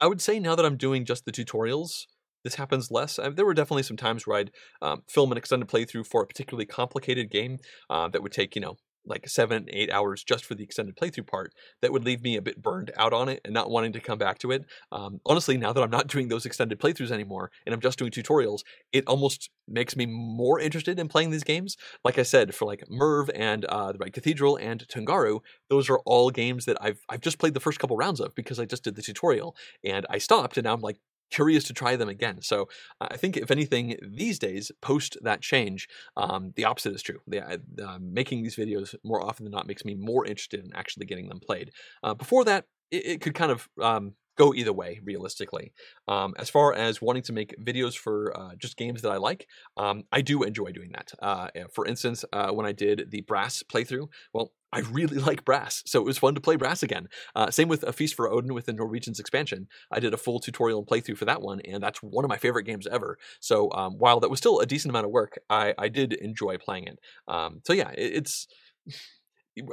I 0.00 0.06
would 0.06 0.20
say 0.20 0.38
now 0.38 0.54
that 0.54 0.64
I'm 0.64 0.76
doing 0.76 1.04
just 1.04 1.24
the 1.24 1.32
tutorials, 1.32 2.04
this 2.44 2.54
happens 2.56 2.90
less. 2.90 3.18
Uh, 3.18 3.30
there 3.30 3.46
were 3.46 3.54
definitely 3.54 3.82
some 3.82 3.96
times 3.96 4.26
where 4.26 4.38
I'd 4.38 4.50
um, 4.80 5.02
film 5.08 5.32
an 5.32 5.38
extended 5.38 5.68
playthrough 5.68 6.06
for 6.06 6.22
a 6.22 6.26
particularly 6.26 6.66
complicated 6.66 7.30
game 7.30 7.58
uh, 7.90 8.08
that 8.08 8.22
would 8.22 8.32
take, 8.32 8.54
you 8.54 8.60
know, 8.60 8.76
like 9.06 9.28
seven, 9.28 9.66
eight 9.70 9.90
hours 9.92 10.24
just 10.24 10.44
for 10.44 10.54
the 10.54 10.64
extended 10.64 10.96
playthrough 10.96 11.26
part 11.26 11.52
that 11.82 11.92
would 11.92 12.04
leave 12.04 12.22
me 12.22 12.36
a 12.36 12.42
bit 12.42 12.62
burned 12.62 12.90
out 12.96 13.12
on 13.12 13.28
it 13.28 13.40
and 13.44 13.52
not 13.52 13.70
wanting 13.70 13.92
to 13.92 14.00
come 14.00 14.18
back 14.18 14.38
to 14.38 14.50
it. 14.50 14.64
Um, 14.92 15.20
honestly, 15.26 15.56
now 15.56 15.72
that 15.72 15.82
I'm 15.82 15.90
not 15.90 16.06
doing 16.06 16.28
those 16.28 16.46
extended 16.46 16.80
playthroughs 16.80 17.10
anymore 17.10 17.50
and 17.66 17.74
I'm 17.74 17.80
just 17.80 17.98
doing 17.98 18.10
tutorials, 18.10 18.60
it 18.92 19.04
almost 19.06 19.50
makes 19.68 19.96
me 19.96 20.06
more 20.06 20.58
interested 20.58 20.98
in 20.98 21.08
playing 21.08 21.30
these 21.30 21.44
games. 21.44 21.76
Like 22.04 22.18
I 22.18 22.22
said, 22.22 22.54
for 22.54 22.64
like 22.64 22.84
Merv 22.88 23.30
and 23.34 23.64
uh, 23.66 23.92
the 23.92 23.98
Red 23.98 24.12
Cathedral 24.12 24.56
and 24.56 24.86
Tungaru, 24.88 25.40
those 25.68 25.90
are 25.90 25.98
all 26.00 26.30
games 26.30 26.64
that 26.64 26.76
I've 26.80 27.00
I've 27.08 27.20
just 27.20 27.38
played 27.38 27.54
the 27.54 27.60
first 27.60 27.78
couple 27.78 27.96
rounds 27.96 28.20
of 28.20 28.34
because 28.34 28.58
I 28.58 28.64
just 28.64 28.84
did 28.84 28.96
the 28.96 29.02
tutorial 29.02 29.56
and 29.84 30.06
I 30.08 30.18
stopped 30.18 30.56
and 30.56 30.64
now 30.64 30.74
I'm 30.74 30.80
like 30.80 30.98
curious 31.34 31.64
to 31.64 31.72
try 31.72 31.96
them 31.96 32.08
again. 32.08 32.40
So 32.42 32.68
I 33.00 33.16
think, 33.16 33.36
if 33.36 33.50
anything, 33.50 33.96
these 34.02 34.38
days, 34.38 34.70
post 34.80 35.16
that 35.22 35.40
change, 35.40 35.88
um, 36.16 36.52
the 36.56 36.64
opposite 36.64 36.94
is 36.94 37.02
true. 37.02 37.20
The, 37.26 37.40
uh, 37.42 37.98
making 38.00 38.42
these 38.42 38.56
videos 38.56 38.94
more 39.02 39.20
often 39.24 39.44
than 39.44 39.52
not 39.52 39.66
makes 39.66 39.84
me 39.84 39.94
more 39.94 40.24
interested 40.24 40.64
in 40.64 40.70
actually 40.74 41.06
getting 41.06 41.28
them 41.28 41.40
played. 41.40 41.72
Uh, 42.02 42.14
before 42.14 42.44
that, 42.44 42.66
it, 42.90 43.06
it, 43.06 43.20
could 43.20 43.34
kind 43.34 43.50
of 43.50 43.68
um, 43.82 44.14
go 44.36 44.54
either 44.54 44.72
way, 44.72 45.00
realistically. 45.02 45.72
Um, 46.08 46.34
as 46.38 46.50
far 46.50 46.72
as 46.72 47.02
wanting 47.02 47.22
to 47.24 47.32
make 47.32 47.54
videos 47.62 47.96
for 47.96 48.36
uh, 48.38 48.54
just 48.56 48.76
games 48.76 49.02
that 49.02 49.10
I 49.10 49.16
like, 49.16 49.48
um, 49.76 50.04
I 50.12 50.20
do 50.20 50.42
enjoy 50.42 50.70
doing 50.72 50.92
that. 50.92 51.12
Uh, 51.20 51.48
for 51.72 51.86
instance, 51.86 52.24
uh, 52.32 52.50
when 52.50 52.66
I 52.66 52.72
did 52.72 53.10
the 53.10 53.22
Brass 53.22 53.62
playthrough, 53.62 54.08
well, 54.32 54.52
I 54.74 54.80
really 54.90 55.18
like 55.28 55.44
Brass, 55.44 55.82
so 55.86 56.00
it 56.00 56.04
was 56.04 56.18
fun 56.18 56.34
to 56.34 56.40
play 56.40 56.56
Brass 56.56 56.82
again. 56.82 57.06
Uh, 57.34 57.50
same 57.50 57.68
with 57.68 57.84
A 57.84 57.92
Feast 57.92 58.14
for 58.14 58.28
Odin 58.28 58.52
with 58.52 58.66
the 58.66 58.72
Norwegians 58.72 59.20
expansion. 59.20 59.68
I 59.90 60.00
did 60.00 60.12
a 60.12 60.18
full 60.18 60.40
tutorial 60.40 60.80
and 60.80 60.88
playthrough 60.88 61.16
for 61.16 61.24
that 61.26 61.40
one, 61.40 61.60
and 61.60 61.82
that's 61.82 62.02
one 62.02 62.24
of 62.24 62.28
my 62.28 62.36
favorite 62.36 62.64
games 62.64 62.86
ever. 62.88 63.16
So 63.40 63.70
um, 63.72 63.94
while 63.98 64.18
that 64.20 64.30
was 64.30 64.40
still 64.40 64.58
a 64.58 64.66
decent 64.66 64.90
amount 64.90 65.06
of 65.06 65.12
work, 65.12 65.38
I, 65.48 65.74
I 65.78 65.88
did 65.88 66.12
enjoy 66.12 66.58
playing 66.58 66.88
it. 66.88 66.98
Um, 67.28 67.60
so 67.64 67.72
yeah, 67.72 67.90
it, 67.90 68.14
it's 68.14 68.46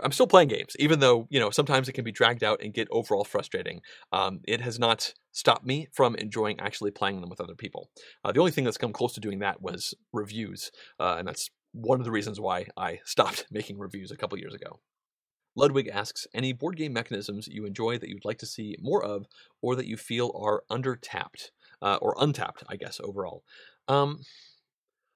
I'm 0.03 0.11
still 0.11 0.27
playing 0.27 0.49
games, 0.49 0.75
even 0.77 0.99
though 0.99 1.25
you 1.31 1.39
know 1.39 1.49
sometimes 1.49 1.89
it 1.89 1.93
can 1.93 2.03
be 2.03 2.11
dragged 2.11 2.43
out 2.43 2.61
and 2.61 2.71
get 2.71 2.87
overall 2.91 3.23
frustrating. 3.23 3.81
Um, 4.11 4.41
it 4.43 4.61
has 4.61 4.77
not 4.77 5.15
stopped 5.31 5.65
me 5.65 5.87
from 5.91 6.13
enjoying 6.15 6.59
actually 6.59 6.91
playing 6.91 7.19
them 7.19 7.31
with 7.31 7.41
other 7.41 7.55
people. 7.55 7.89
Uh, 8.23 8.31
the 8.31 8.39
only 8.39 8.51
thing 8.51 8.63
that's 8.63 8.77
come 8.77 8.93
close 8.93 9.13
to 9.13 9.19
doing 9.19 9.39
that 9.39 9.59
was 9.59 9.95
reviews, 10.13 10.69
uh, 10.99 11.15
and 11.17 11.27
that's 11.27 11.49
one 11.73 11.99
of 11.99 12.05
the 12.05 12.11
reasons 12.11 12.39
why 12.39 12.67
I 12.77 12.99
stopped 13.05 13.45
making 13.51 13.79
reviews 13.79 14.11
a 14.11 14.17
couple 14.17 14.37
years 14.37 14.53
ago. 14.53 14.79
Ludwig 15.55 15.87
asks, 15.87 16.27
any 16.33 16.53
board 16.53 16.77
game 16.77 16.93
mechanisms 16.93 17.47
you 17.47 17.65
enjoy 17.65 17.97
that 17.97 18.09
you'd 18.09 18.25
like 18.25 18.39
to 18.39 18.45
see 18.45 18.75
more 18.81 19.03
of, 19.03 19.25
or 19.61 19.75
that 19.75 19.87
you 19.87 19.97
feel 19.97 20.31
are 20.35 20.63
under 20.69 20.95
tapped 20.95 21.51
uh, 21.81 21.97
or 22.01 22.15
untapped, 22.19 22.63
I 22.67 22.75
guess 22.75 22.99
overall. 23.03 23.43
Um, 23.87 24.21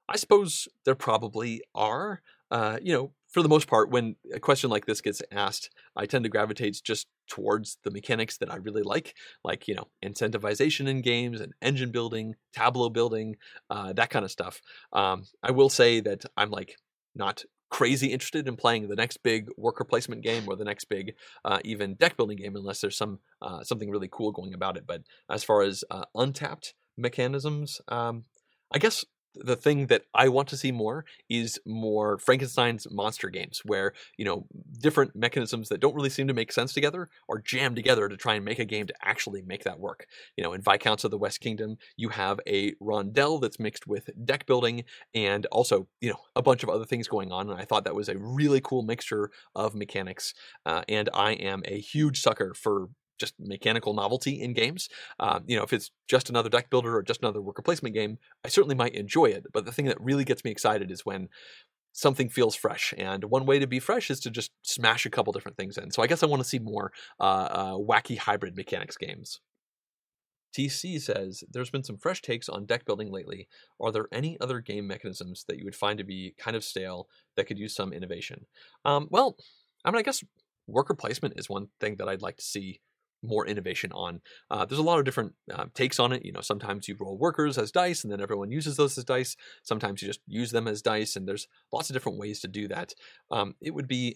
I 0.07 0.17
suppose 0.17 0.67
there 0.85 0.95
probably 0.95 1.61
are. 1.73 2.21
Uh, 2.51 2.77
you 2.81 2.93
know, 2.93 3.11
for 3.27 3.41
the 3.41 3.49
most 3.49 3.67
part, 3.67 3.89
when 3.89 4.15
a 4.33 4.39
question 4.39 4.69
like 4.69 4.85
this 4.85 5.01
gets 5.01 5.21
asked, 5.31 5.69
I 5.95 6.05
tend 6.05 6.23
to 6.23 6.29
gravitate 6.29 6.79
just 6.83 7.07
towards 7.27 7.79
the 7.83 7.91
mechanics 7.91 8.37
that 8.37 8.51
I 8.51 8.57
really 8.57 8.83
like, 8.83 9.15
like, 9.43 9.67
you 9.67 9.75
know, 9.75 9.87
incentivization 10.03 10.87
in 10.87 11.01
games 11.01 11.41
and 11.41 11.53
engine 11.61 11.91
building, 11.91 12.35
tableau 12.53 12.89
building, 12.89 13.35
uh, 13.69 13.93
that 13.93 14.11
kind 14.11 14.23
of 14.23 14.31
stuff. 14.31 14.61
Um, 14.93 15.25
I 15.41 15.51
will 15.51 15.69
say 15.69 15.99
that 16.01 16.23
I'm 16.37 16.51
like 16.51 16.77
not 17.15 17.43
crazy 17.75 18.07
interested 18.07 18.47
in 18.47 18.55
playing 18.55 18.87
the 18.87 18.95
next 18.95 19.17
big 19.17 19.49
worker 19.57 19.83
placement 19.83 20.21
game 20.21 20.45
or 20.47 20.55
the 20.55 20.63
next 20.63 20.85
big 20.85 21.13
uh, 21.43 21.59
even 21.65 21.93
deck 21.95 22.15
building 22.15 22.37
game 22.37 22.55
unless 22.55 22.79
there's 22.79 22.95
some 22.95 23.19
uh, 23.41 23.61
something 23.65 23.89
really 23.89 24.07
cool 24.09 24.31
going 24.31 24.53
about 24.53 24.77
it. 24.77 24.87
But 24.87 25.01
as 25.29 25.43
far 25.43 25.61
as 25.61 25.83
uh, 25.91 26.05
untapped 26.15 26.73
mechanisms, 26.95 27.81
um, 27.89 28.23
I 28.73 28.79
guess 28.79 29.03
the 29.41 29.55
thing 29.55 29.87
that 29.87 30.03
I 30.13 30.29
want 30.29 30.47
to 30.49 30.57
see 30.57 30.71
more 30.71 31.05
is 31.29 31.59
more 31.65 32.17
Frankenstein's 32.17 32.87
monster 32.91 33.29
games 33.29 33.61
where, 33.65 33.93
you 34.17 34.25
know, 34.25 34.45
different 34.79 35.15
mechanisms 35.15 35.69
that 35.69 35.79
don't 35.79 35.95
really 35.95 36.09
seem 36.09 36.27
to 36.27 36.33
make 36.33 36.51
sense 36.51 36.73
together 36.73 37.09
are 37.29 37.39
jammed 37.39 37.75
together 37.75 38.09
to 38.09 38.17
try 38.17 38.35
and 38.35 38.45
make 38.45 38.59
a 38.59 38.65
game 38.65 38.87
to 38.87 38.93
actually 39.01 39.41
make 39.41 39.63
that 39.63 39.79
work. 39.79 40.07
You 40.37 40.43
know, 40.43 40.53
in 40.53 40.61
Viscounts 40.61 41.03
of 41.03 41.11
the 41.11 41.17
West 41.17 41.41
Kingdom, 41.41 41.77
you 41.97 42.09
have 42.09 42.39
a 42.47 42.73
rondel 42.81 43.39
that's 43.39 43.59
mixed 43.59 43.87
with 43.87 44.09
deck 44.25 44.45
building 44.45 44.83
and 45.13 45.45
also, 45.47 45.87
you 46.01 46.09
know, 46.09 46.19
a 46.35 46.41
bunch 46.41 46.63
of 46.63 46.69
other 46.69 46.85
things 46.85 47.07
going 47.07 47.31
on. 47.31 47.49
And 47.49 47.59
I 47.59 47.65
thought 47.65 47.83
that 47.85 47.95
was 47.95 48.09
a 48.09 48.17
really 48.17 48.61
cool 48.61 48.83
mixture 48.83 49.31
of 49.55 49.75
mechanics. 49.75 50.33
Uh, 50.65 50.83
and 50.87 51.09
I 51.13 51.33
am 51.33 51.63
a 51.65 51.79
huge 51.79 52.21
sucker 52.21 52.53
for 52.53 52.89
just 53.19 53.33
mechanical 53.39 53.93
novelty 53.93 54.41
in 54.41 54.53
games. 54.53 54.89
Um, 55.19 55.43
you 55.47 55.57
know, 55.57 55.63
if 55.63 55.73
it's 55.73 55.91
just 56.07 56.29
another 56.29 56.49
deck 56.49 56.69
builder 56.69 56.95
or 56.95 57.03
just 57.03 57.21
another 57.21 57.41
worker 57.41 57.61
placement 57.61 57.95
game, 57.95 58.17
I 58.43 58.49
certainly 58.49 58.75
might 58.75 58.95
enjoy 58.95 59.25
it. 59.25 59.45
But 59.53 59.65
the 59.65 59.71
thing 59.71 59.85
that 59.85 60.01
really 60.01 60.23
gets 60.23 60.43
me 60.43 60.51
excited 60.51 60.91
is 60.91 61.05
when 61.05 61.29
something 61.95 62.29
feels 62.29 62.55
fresh. 62.55 62.93
And 62.97 63.23
one 63.25 63.45
way 63.45 63.57
to 63.59 63.67
be 63.67 63.79
fresh 63.79 64.11
is 64.11 64.19
to 64.21 64.29
just 64.29 64.51
smash 64.63 65.05
a 65.05 65.09
couple 65.09 65.31
different 65.31 65.57
things 65.57 65.77
in. 65.77 65.91
So 65.91 66.03
I 66.03 66.07
guess 66.07 66.23
I 66.23 66.27
want 66.27 66.41
to 66.41 66.47
see 66.47 66.59
more 66.59 66.91
uh, 67.19 67.23
uh, 67.23 67.73
wacky 67.73 68.17
hybrid 68.17 68.55
mechanics 68.55 68.97
games. 68.97 69.39
TC 70.55 71.01
says, 71.01 71.43
There's 71.49 71.69
been 71.69 71.83
some 71.83 71.97
fresh 71.97 72.21
takes 72.21 72.47
on 72.47 72.65
deck 72.65 72.85
building 72.85 73.11
lately. 73.11 73.47
Are 73.79 73.91
there 73.91 74.07
any 74.11 74.37
other 74.39 74.59
game 74.59 74.87
mechanisms 74.87 75.45
that 75.47 75.57
you 75.57 75.65
would 75.65 75.75
find 75.75 75.97
to 75.97 76.03
be 76.03 76.35
kind 76.37 76.55
of 76.55 76.63
stale 76.63 77.07
that 77.35 77.45
could 77.45 77.59
use 77.59 77.75
some 77.75 77.91
innovation? 77.91 78.45
Um, 78.83 79.07
well, 79.09 79.37
I 79.83 79.91
mean, 79.91 79.99
I 79.99 80.03
guess 80.03 80.23
worker 80.67 80.95
placement 80.95 81.39
is 81.39 81.49
one 81.49 81.67
thing 81.79 81.95
that 81.97 82.07
I'd 82.07 82.21
like 82.21 82.37
to 82.37 82.43
see 82.43 82.81
more 83.27 83.47
innovation 83.47 83.91
on. 83.93 84.21
Uh, 84.49 84.65
there's 84.65 84.79
a 84.79 84.83
lot 84.83 84.99
of 84.99 85.05
different 85.05 85.33
uh, 85.53 85.65
takes 85.73 85.99
on 85.99 86.11
it. 86.11 86.25
You 86.25 86.31
know, 86.31 86.41
sometimes 86.41 86.87
you 86.87 86.95
roll 86.99 87.17
workers 87.17 87.57
as 87.57 87.71
dice, 87.71 88.03
and 88.03 88.11
then 88.11 88.21
everyone 88.21 88.51
uses 88.51 88.77
those 88.77 88.97
as 88.97 89.03
dice. 89.03 89.35
Sometimes 89.63 90.01
you 90.01 90.07
just 90.07 90.21
use 90.27 90.51
them 90.51 90.67
as 90.67 90.81
dice, 90.81 91.15
and 91.15 91.27
there's 91.27 91.47
lots 91.71 91.89
of 91.89 91.93
different 91.93 92.19
ways 92.19 92.39
to 92.41 92.47
do 92.47 92.67
that. 92.67 92.93
Um, 93.31 93.55
it 93.61 93.73
would 93.73 93.87
be 93.87 94.15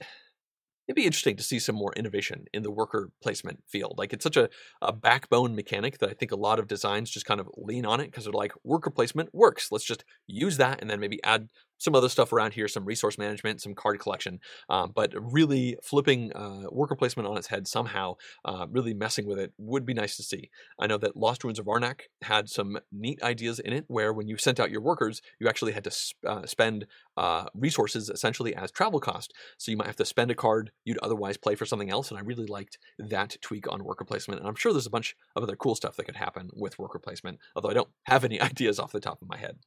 it'd 0.89 0.95
be 0.95 1.05
interesting 1.05 1.37
to 1.37 1.43
see 1.43 1.59
some 1.59 1.75
more 1.75 1.93
innovation 1.95 2.45
in 2.51 2.63
the 2.63 2.71
worker 2.71 3.11
placement 3.21 3.61
field. 3.67 3.93
Like 3.99 4.11
it's 4.11 4.23
such 4.23 4.37
a, 4.37 4.49
a 4.81 4.91
backbone 4.91 5.55
mechanic 5.55 5.99
that 5.99 6.09
I 6.09 6.13
think 6.13 6.31
a 6.31 6.35
lot 6.35 6.57
of 6.57 6.67
designs 6.67 7.11
just 7.11 7.27
kind 7.27 7.39
of 7.39 7.47
lean 7.55 7.85
on 7.85 7.99
it 7.99 8.05
because 8.05 8.23
they're 8.23 8.33
like 8.33 8.53
worker 8.63 8.89
placement 8.89 9.29
works. 9.31 9.71
Let's 9.71 9.85
just 9.85 10.03
use 10.25 10.57
that 10.57 10.81
and 10.81 10.89
then 10.89 10.99
maybe 10.99 11.23
add 11.23 11.49
some 11.79 11.95
other 11.95 12.09
stuff 12.09 12.31
around 12.31 12.53
here, 12.53 12.67
some 12.67 12.85
resource 12.85 13.17
management, 13.17 13.61
some 13.61 13.73
card 13.73 13.99
collection, 13.99 14.39
um, 14.69 14.91
but 14.93 15.13
really 15.15 15.77
flipping 15.81 16.31
uh, 16.33 16.67
worker 16.71 16.95
placement 16.95 17.27
on 17.27 17.37
its 17.37 17.47
head 17.47 17.67
somehow, 17.67 18.15
uh, 18.45 18.67
really 18.69 18.93
messing 18.93 19.25
with 19.25 19.39
it 19.39 19.53
would 19.57 19.85
be 19.85 19.93
nice 19.93 20.15
to 20.17 20.23
see. 20.23 20.49
I 20.79 20.87
know 20.87 20.97
that 20.97 21.17
Lost 21.17 21.43
Ruins 21.43 21.59
of 21.59 21.65
Arnak 21.65 22.01
had 22.21 22.49
some 22.49 22.77
neat 22.91 23.21
ideas 23.23 23.59
in 23.59 23.73
it 23.73 23.85
where 23.87 24.13
when 24.13 24.27
you 24.27 24.37
sent 24.37 24.59
out 24.59 24.71
your 24.71 24.81
workers, 24.81 25.21
you 25.39 25.47
actually 25.47 25.71
had 25.71 25.85
to 25.85 25.91
sp- 25.91 26.21
uh, 26.27 26.45
spend 26.45 26.85
uh, 27.17 27.45
resources 27.53 28.09
essentially 28.09 28.55
as 28.55 28.71
travel 28.71 28.99
cost. 28.99 29.33
So 29.57 29.71
you 29.71 29.77
might 29.77 29.87
have 29.87 29.95
to 29.97 30.05
spend 30.05 30.31
a 30.31 30.35
card 30.35 30.71
you'd 30.83 30.99
otherwise 30.99 31.37
play 31.37 31.55
for 31.55 31.65
something 31.65 31.89
else, 31.89 32.09
and 32.09 32.19
I 32.19 32.21
really 32.21 32.45
liked 32.45 32.77
that 32.97 33.37
tweak 33.41 33.71
on 33.71 33.83
worker 33.83 34.05
placement. 34.05 34.41
And 34.41 34.49
I'm 34.49 34.55
sure 34.55 34.73
there's 34.73 34.85
a 34.85 34.91
bunch 34.91 35.15
of 35.35 35.43
other 35.43 35.55
cool 35.55 35.75
stuff 35.75 35.95
that 35.95 36.05
could 36.05 36.15
happen 36.15 36.49
with 36.55 36.79
worker 36.79 36.99
placement, 36.99 37.39
although 37.55 37.69
I 37.69 37.73
don't 37.73 37.89
have 38.03 38.23
any 38.23 38.39
ideas 38.49 38.79
off 38.79 38.91
the 38.91 38.99
top 38.99 39.21
of 39.21 39.29
my 39.29 39.37
head. 39.37 39.57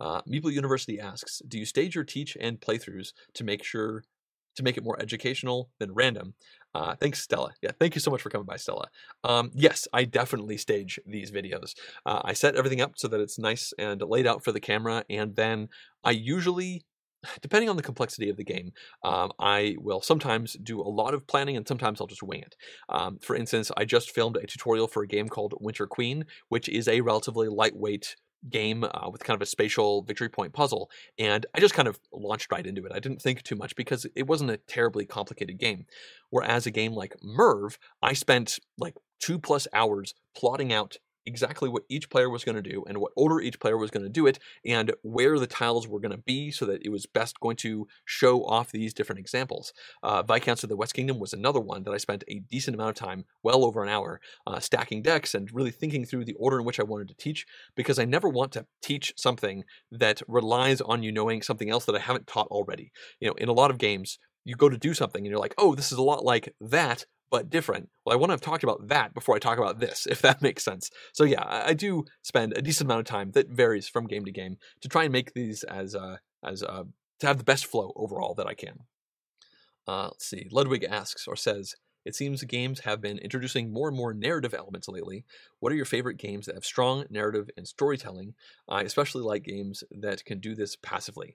Uh, 0.00 0.22
Meeple 0.22 0.52
University 0.52 0.98
asks, 1.00 1.40
do 1.46 1.58
you 1.58 1.64
stage 1.64 1.94
your 1.94 2.04
teach 2.04 2.36
and 2.40 2.60
playthroughs 2.60 3.12
to 3.34 3.44
make 3.44 3.62
sure 3.62 4.04
to 4.56 4.62
make 4.62 4.76
it 4.76 4.84
more 4.84 5.00
educational 5.00 5.70
than 5.78 5.92
random? 5.92 6.34
Uh, 6.74 6.94
thanks, 6.96 7.22
Stella. 7.22 7.52
Yeah, 7.62 7.70
thank 7.78 7.94
you 7.94 8.00
so 8.00 8.10
much 8.10 8.22
for 8.22 8.30
coming 8.30 8.46
by, 8.46 8.56
Stella. 8.56 8.88
Um, 9.22 9.50
yes, 9.54 9.86
I 9.92 10.04
definitely 10.04 10.56
stage 10.56 10.98
these 11.06 11.30
videos. 11.30 11.74
Uh, 12.04 12.20
I 12.24 12.32
set 12.32 12.56
everything 12.56 12.80
up 12.80 12.92
so 12.96 13.08
that 13.08 13.20
it's 13.20 13.38
nice 13.38 13.72
and 13.78 14.00
laid 14.02 14.26
out 14.26 14.44
for 14.44 14.52
the 14.52 14.60
camera, 14.60 15.04
and 15.08 15.36
then 15.36 15.68
I 16.02 16.10
usually 16.10 16.84
depending 17.40 17.68
on 17.68 17.76
the 17.76 17.82
complexity 17.82 18.28
of 18.28 18.36
the 18.36 18.44
game, 18.44 18.72
um, 19.02 19.32
I 19.38 19.76
will 19.78 20.00
sometimes 20.00 20.54
do 20.62 20.80
a 20.80 20.82
lot 20.82 21.14
of 21.14 21.26
planning 21.26 21.56
and 21.56 21.66
sometimes 21.66 22.00
I'll 22.00 22.06
just 22.06 22.22
wing 22.22 22.40
it. 22.40 22.56
Um, 22.88 23.18
for 23.20 23.36
instance, 23.36 23.70
I 23.76 23.84
just 23.84 24.10
filmed 24.10 24.36
a 24.36 24.46
tutorial 24.46 24.88
for 24.88 25.02
a 25.02 25.08
game 25.08 25.28
called 25.28 25.54
Winter 25.60 25.86
Queen, 25.86 26.26
which 26.48 26.68
is 26.68 26.88
a 26.88 27.00
relatively 27.00 27.48
lightweight 27.48 28.16
game 28.48 28.84
uh, 28.84 29.08
with 29.10 29.24
kind 29.24 29.36
of 29.36 29.42
a 29.42 29.46
spatial 29.46 30.02
victory 30.02 30.28
point 30.28 30.52
puzzle. 30.52 30.90
And 31.18 31.46
I 31.54 31.60
just 31.60 31.74
kind 31.74 31.88
of 31.88 31.98
launched 32.12 32.52
right 32.52 32.66
into 32.66 32.84
it. 32.84 32.92
I 32.94 33.00
didn't 33.00 33.22
think 33.22 33.42
too 33.42 33.56
much 33.56 33.74
because 33.76 34.06
it 34.14 34.26
wasn't 34.26 34.50
a 34.50 34.56
terribly 34.56 35.06
complicated 35.06 35.58
game. 35.58 35.86
Whereas 36.30 36.66
a 36.66 36.70
game 36.70 36.92
like 36.92 37.16
Merv, 37.22 37.78
I 38.02 38.12
spent 38.12 38.58
like 38.78 38.94
two 39.20 39.38
plus 39.38 39.66
hours 39.72 40.14
plotting 40.36 40.72
out 40.72 40.98
exactly 41.26 41.68
what 41.68 41.84
each 41.88 42.10
player 42.10 42.28
was 42.28 42.44
going 42.44 42.56
to 42.56 42.62
do 42.62 42.84
and 42.86 42.98
what 42.98 43.12
order 43.16 43.40
each 43.40 43.60
player 43.60 43.76
was 43.76 43.90
going 43.90 44.02
to 44.02 44.08
do 44.08 44.26
it 44.26 44.38
and 44.64 44.92
where 45.02 45.38
the 45.38 45.46
tiles 45.46 45.88
were 45.88 46.00
going 46.00 46.12
to 46.12 46.18
be 46.18 46.50
so 46.50 46.64
that 46.66 46.84
it 46.84 46.90
was 46.90 47.06
best 47.06 47.40
going 47.40 47.56
to 47.56 47.86
show 48.04 48.44
off 48.44 48.72
these 48.72 48.94
different 48.94 49.18
examples. 49.18 49.72
Uh, 50.02 50.22
Viscounts 50.22 50.62
of 50.62 50.68
the 50.68 50.76
West 50.76 50.94
Kingdom 50.94 51.18
was 51.18 51.32
another 51.32 51.60
one 51.60 51.82
that 51.84 51.92
I 51.92 51.98
spent 51.98 52.24
a 52.28 52.40
decent 52.50 52.74
amount 52.74 52.90
of 52.90 52.96
time, 52.96 53.24
well 53.42 53.64
over 53.64 53.82
an 53.82 53.88
hour, 53.88 54.20
uh, 54.46 54.60
stacking 54.60 55.02
decks 55.02 55.34
and 55.34 55.52
really 55.52 55.70
thinking 55.70 56.04
through 56.04 56.24
the 56.24 56.34
order 56.34 56.58
in 56.58 56.64
which 56.64 56.80
I 56.80 56.84
wanted 56.84 57.08
to 57.08 57.14
teach 57.14 57.46
because 57.76 57.98
I 57.98 58.04
never 58.04 58.28
want 58.28 58.52
to 58.52 58.66
teach 58.82 59.12
something 59.16 59.64
that 59.90 60.22
relies 60.28 60.80
on 60.80 61.02
you 61.02 61.12
knowing 61.12 61.42
something 61.42 61.70
else 61.70 61.84
that 61.86 61.96
I 61.96 62.00
haven't 62.00 62.26
taught 62.26 62.48
already. 62.48 62.92
You 63.20 63.28
know, 63.28 63.34
in 63.34 63.48
a 63.48 63.52
lot 63.52 63.70
of 63.70 63.78
games, 63.78 64.18
you 64.44 64.56
go 64.56 64.68
to 64.68 64.76
do 64.76 64.94
something 64.94 65.20
and 65.20 65.30
you're 65.30 65.40
like, 65.40 65.54
oh, 65.58 65.74
this 65.74 65.90
is 65.90 65.98
a 65.98 66.02
lot 66.02 66.24
like 66.24 66.54
that, 66.60 67.06
but 67.34 67.50
different. 67.50 67.88
Well, 68.06 68.12
I 68.12 68.16
want 68.16 68.30
to 68.30 68.34
have 68.34 68.40
talked 68.40 68.62
about 68.62 68.86
that 68.86 69.12
before 69.12 69.34
I 69.34 69.40
talk 69.40 69.58
about 69.58 69.80
this, 69.80 70.06
if 70.10 70.22
that 70.22 70.40
makes 70.40 70.62
sense. 70.62 70.88
So 71.12 71.24
yeah, 71.24 71.42
I, 71.44 71.74
do 71.74 72.04
spend 72.22 72.56
a 72.56 72.62
decent 72.62 72.86
amount 72.86 73.00
of 73.00 73.06
time 73.06 73.32
that 73.32 73.48
varies 73.48 73.88
from 73.88 74.06
game 74.06 74.24
to 74.26 74.30
game 74.30 74.56
to 74.82 74.88
try 74.88 75.02
and 75.02 75.12
make 75.12 75.34
these 75.34 75.64
as 75.64 75.96
uh, 75.96 76.18
as 76.44 76.62
uh, 76.62 76.84
to 77.18 77.26
have 77.26 77.38
the 77.38 77.44
best 77.44 77.66
flow 77.66 77.92
overall 77.96 78.34
that 78.34 78.46
I 78.46 78.54
can. 78.54 78.84
Uh, 79.88 80.04
let's 80.04 80.26
see. 80.26 80.46
Ludwig 80.52 80.84
asks 80.84 81.26
or 81.26 81.34
says, 81.34 81.74
it 82.04 82.14
seems 82.14 82.44
games 82.44 82.80
have 82.80 83.00
been 83.00 83.18
introducing 83.18 83.72
more 83.72 83.88
and 83.88 83.96
more 83.96 84.14
narrative 84.14 84.54
elements 84.54 84.86
lately. 84.86 85.24
What 85.58 85.72
are 85.72 85.76
your 85.76 85.86
favorite 85.86 86.18
games 86.18 86.46
that 86.46 86.54
have 86.54 86.64
strong 86.64 87.04
narrative 87.10 87.50
and 87.56 87.66
storytelling? 87.66 88.34
I 88.68 88.82
especially 88.82 89.22
like 89.22 89.42
games 89.42 89.82
that 89.90 90.24
can 90.24 90.38
do 90.38 90.54
this 90.54 90.76
passively. 90.76 91.34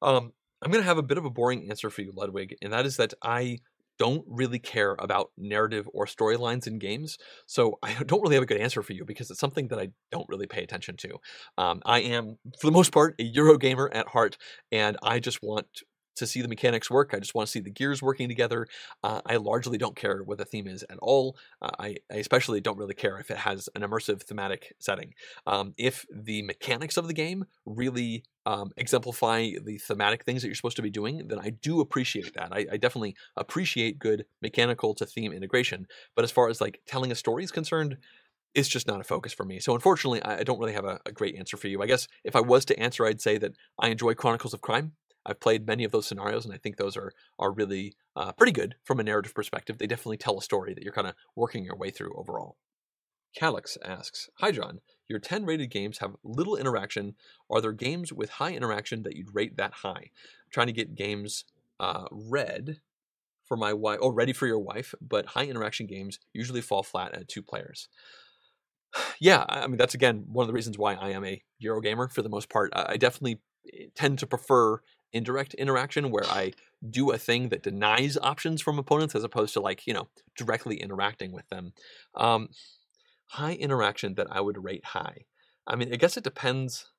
Um, 0.00 0.32
I'm 0.62 0.70
going 0.70 0.82
to 0.82 0.88
have 0.88 0.96
a 0.96 1.02
bit 1.02 1.18
of 1.18 1.26
a 1.26 1.30
boring 1.30 1.68
answer 1.68 1.90
for 1.90 2.00
you, 2.00 2.12
Ludwig, 2.16 2.56
and 2.62 2.72
that 2.72 2.86
is 2.86 2.96
that 2.96 3.12
I 3.22 3.58
don't 3.98 4.24
really 4.28 4.58
care 4.58 4.96
about 4.98 5.30
narrative 5.38 5.88
or 5.92 6.06
storylines 6.06 6.66
in 6.66 6.78
games. 6.78 7.18
So 7.46 7.78
I 7.82 7.94
don't 8.06 8.22
really 8.22 8.34
have 8.34 8.42
a 8.42 8.46
good 8.46 8.60
answer 8.60 8.82
for 8.82 8.92
you 8.92 9.04
because 9.04 9.30
it's 9.30 9.40
something 9.40 9.68
that 9.68 9.78
I 9.78 9.88
don't 10.10 10.28
really 10.28 10.46
pay 10.46 10.62
attention 10.62 10.96
to. 10.98 11.16
Um, 11.58 11.82
I 11.84 12.00
am, 12.00 12.38
for 12.58 12.66
the 12.66 12.72
most 12.72 12.92
part, 12.92 13.14
a 13.18 13.32
Eurogamer 13.32 13.88
at 13.92 14.08
heart, 14.08 14.36
and 14.72 14.96
I 15.02 15.20
just 15.20 15.42
want 15.42 15.66
to 16.16 16.26
see 16.26 16.42
the 16.42 16.48
mechanics 16.48 16.90
work. 16.90 17.12
I 17.12 17.18
just 17.18 17.34
want 17.34 17.46
to 17.46 17.52
see 17.52 17.60
the 17.60 17.70
gears 17.70 18.02
working 18.02 18.28
together. 18.28 18.66
Uh, 19.02 19.20
I 19.26 19.36
largely 19.36 19.78
don't 19.78 19.96
care 19.96 20.22
what 20.22 20.38
the 20.38 20.44
theme 20.44 20.66
is 20.66 20.84
at 20.90 20.98
all. 20.98 21.36
Uh, 21.60 21.70
I, 21.78 21.96
I, 22.10 22.16
especially 22.16 22.60
don't 22.60 22.78
really 22.78 22.94
care 22.94 23.18
if 23.18 23.30
it 23.30 23.38
has 23.38 23.68
an 23.74 23.82
immersive 23.82 24.22
thematic 24.22 24.74
setting. 24.78 25.14
Um, 25.46 25.74
if 25.76 26.06
the 26.12 26.42
mechanics 26.42 26.96
of 26.96 27.06
the 27.06 27.14
game 27.14 27.44
really 27.66 28.24
um, 28.46 28.70
exemplify 28.76 29.50
the 29.62 29.78
thematic 29.78 30.24
things 30.24 30.42
that 30.42 30.48
you're 30.48 30.54
supposed 30.54 30.76
to 30.76 30.82
be 30.82 30.90
doing, 30.90 31.28
then 31.28 31.38
I 31.38 31.50
do 31.50 31.80
appreciate 31.80 32.34
that. 32.34 32.52
I, 32.52 32.66
I, 32.72 32.76
definitely 32.76 33.16
appreciate 33.36 33.98
good 33.98 34.26
mechanical 34.42 34.94
to 34.96 35.06
theme 35.06 35.32
integration. 35.32 35.86
But 36.14 36.24
as 36.24 36.30
far 36.30 36.50
as 36.50 36.60
like 36.60 36.80
telling 36.86 37.10
a 37.10 37.14
story 37.14 37.42
is 37.44 37.50
concerned, 37.50 37.96
it's 38.54 38.68
just 38.68 38.86
not 38.86 39.00
a 39.00 39.04
focus 39.04 39.32
for 39.32 39.44
me. 39.44 39.60
So 39.60 39.74
unfortunately, 39.74 40.22
I, 40.22 40.38
I 40.38 40.42
don't 40.44 40.58
really 40.58 40.74
have 40.74 40.84
a, 40.84 41.00
a 41.06 41.12
great 41.12 41.36
answer 41.36 41.56
for 41.56 41.68
you. 41.68 41.82
I 41.82 41.86
guess 41.86 42.06
if 42.22 42.36
I 42.36 42.40
was 42.40 42.64
to 42.66 42.78
answer, 42.78 43.04
I'd 43.04 43.20
say 43.20 43.38
that 43.38 43.52
I 43.78 43.88
enjoy 43.88 44.14
Chronicles 44.14 44.54
of 44.54 44.60
Crime. 44.60 44.92
I've 45.26 45.40
played 45.40 45.66
many 45.66 45.84
of 45.84 45.92
those 45.92 46.06
scenarios, 46.06 46.44
and 46.44 46.54
I 46.54 46.58
think 46.58 46.76
those 46.76 46.96
are 46.96 47.12
are 47.38 47.52
really 47.52 47.96
uh, 48.16 48.32
pretty 48.32 48.52
good 48.52 48.76
from 48.84 49.00
a 49.00 49.04
narrative 49.04 49.34
perspective. 49.34 49.78
They 49.78 49.86
definitely 49.86 50.18
tell 50.18 50.38
a 50.38 50.42
story 50.42 50.74
that 50.74 50.82
you're 50.82 50.92
kind 50.92 51.08
of 51.08 51.14
working 51.34 51.64
your 51.64 51.76
way 51.76 51.90
through 51.90 52.14
overall. 52.16 52.56
Calix 53.34 53.76
asks, 53.84 54.30
Hi 54.38 54.52
Jon, 54.52 54.80
your 55.08 55.18
10 55.18 55.44
rated 55.44 55.70
games 55.70 55.98
have 55.98 56.16
little 56.22 56.56
interaction. 56.56 57.14
Are 57.50 57.60
there 57.60 57.72
games 57.72 58.12
with 58.12 58.30
high 58.30 58.52
interaction 58.52 59.02
that 59.02 59.16
you'd 59.16 59.34
rate 59.34 59.56
that 59.56 59.72
high? 59.72 59.90
I'm 59.90 60.50
trying 60.50 60.68
to 60.68 60.72
get 60.72 60.94
games 60.94 61.44
uh, 61.80 62.04
read 62.12 62.80
for 63.44 63.56
my 63.56 63.72
wife, 63.72 63.98
or 64.00 64.12
ready 64.12 64.32
for 64.32 64.46
your 64.46 64.60
wife, 64.60 64.94
but 65.00 65.26
high 65.26 65.44
interaction 65.44 65.86
games 65.86 66.18
usually 66.32 66.60
fall 66.60 66.82
flat 66.82 67.14
at 67.14 67.28
two 67.28 67.42
players. 67.42 67.88
Yeah, 69.20 69.44
I 69.48 69.66
mean, 69.66 69.76
that's 69.76 69.94
again 69.94 70.24
one 70.28 70.44
of 70.44 70.46
the 70.46 70.52
reasons 70.52 70.78
why 70.78 70.94
I 70.94 71.10
am 71.10 71.24
a 71.24 71.42
Eurogamer 71.62 72.12
for 72.12 72.22
the 72.22 72.28
most 72.28 72.48
part. 72.48 72.72
I 72.74 72.96
definitely 72.96 73.40
eh, 73.72 73.86
tend 73.94 74.20
to 74.20 74.26
prefer 74.26 74.80
indirect 75.14 75.54
interaction 75.54 76.10
where 76.10 76.26
I 76.26 76.52
do 76.90 77.12
a 77.12 77.18
thing 77.18 77.48
that 77.48 77.62
denies 77.62 78.18
options 78.18 78.60
from 78.60 78.78
opponents 78.78 79.14
as 79.14 79.24
opposed 79.24 79.54
to 79.54 79.60
like, 79.60 79.86
you 79.86 79.94
know, 79.94 80.08
directly 80.36 80.76
interacting 80.76 81.32
with 81.32 81.48
them. 81.48 81.72
Um, 82.14 82.48
high 83.26 83.54
interaction 83.54 84.14
that 84.16 84.26
I 84.30 84.40
would 84.40 84.62
rate 84.62 84.84
high. 84.84 85.24
I 85.66 85.76
mean, 85.76 85.92
I 85.92 85.96
guess 85.96 86.16
it 86.16 86.24
depends 86.24 86.90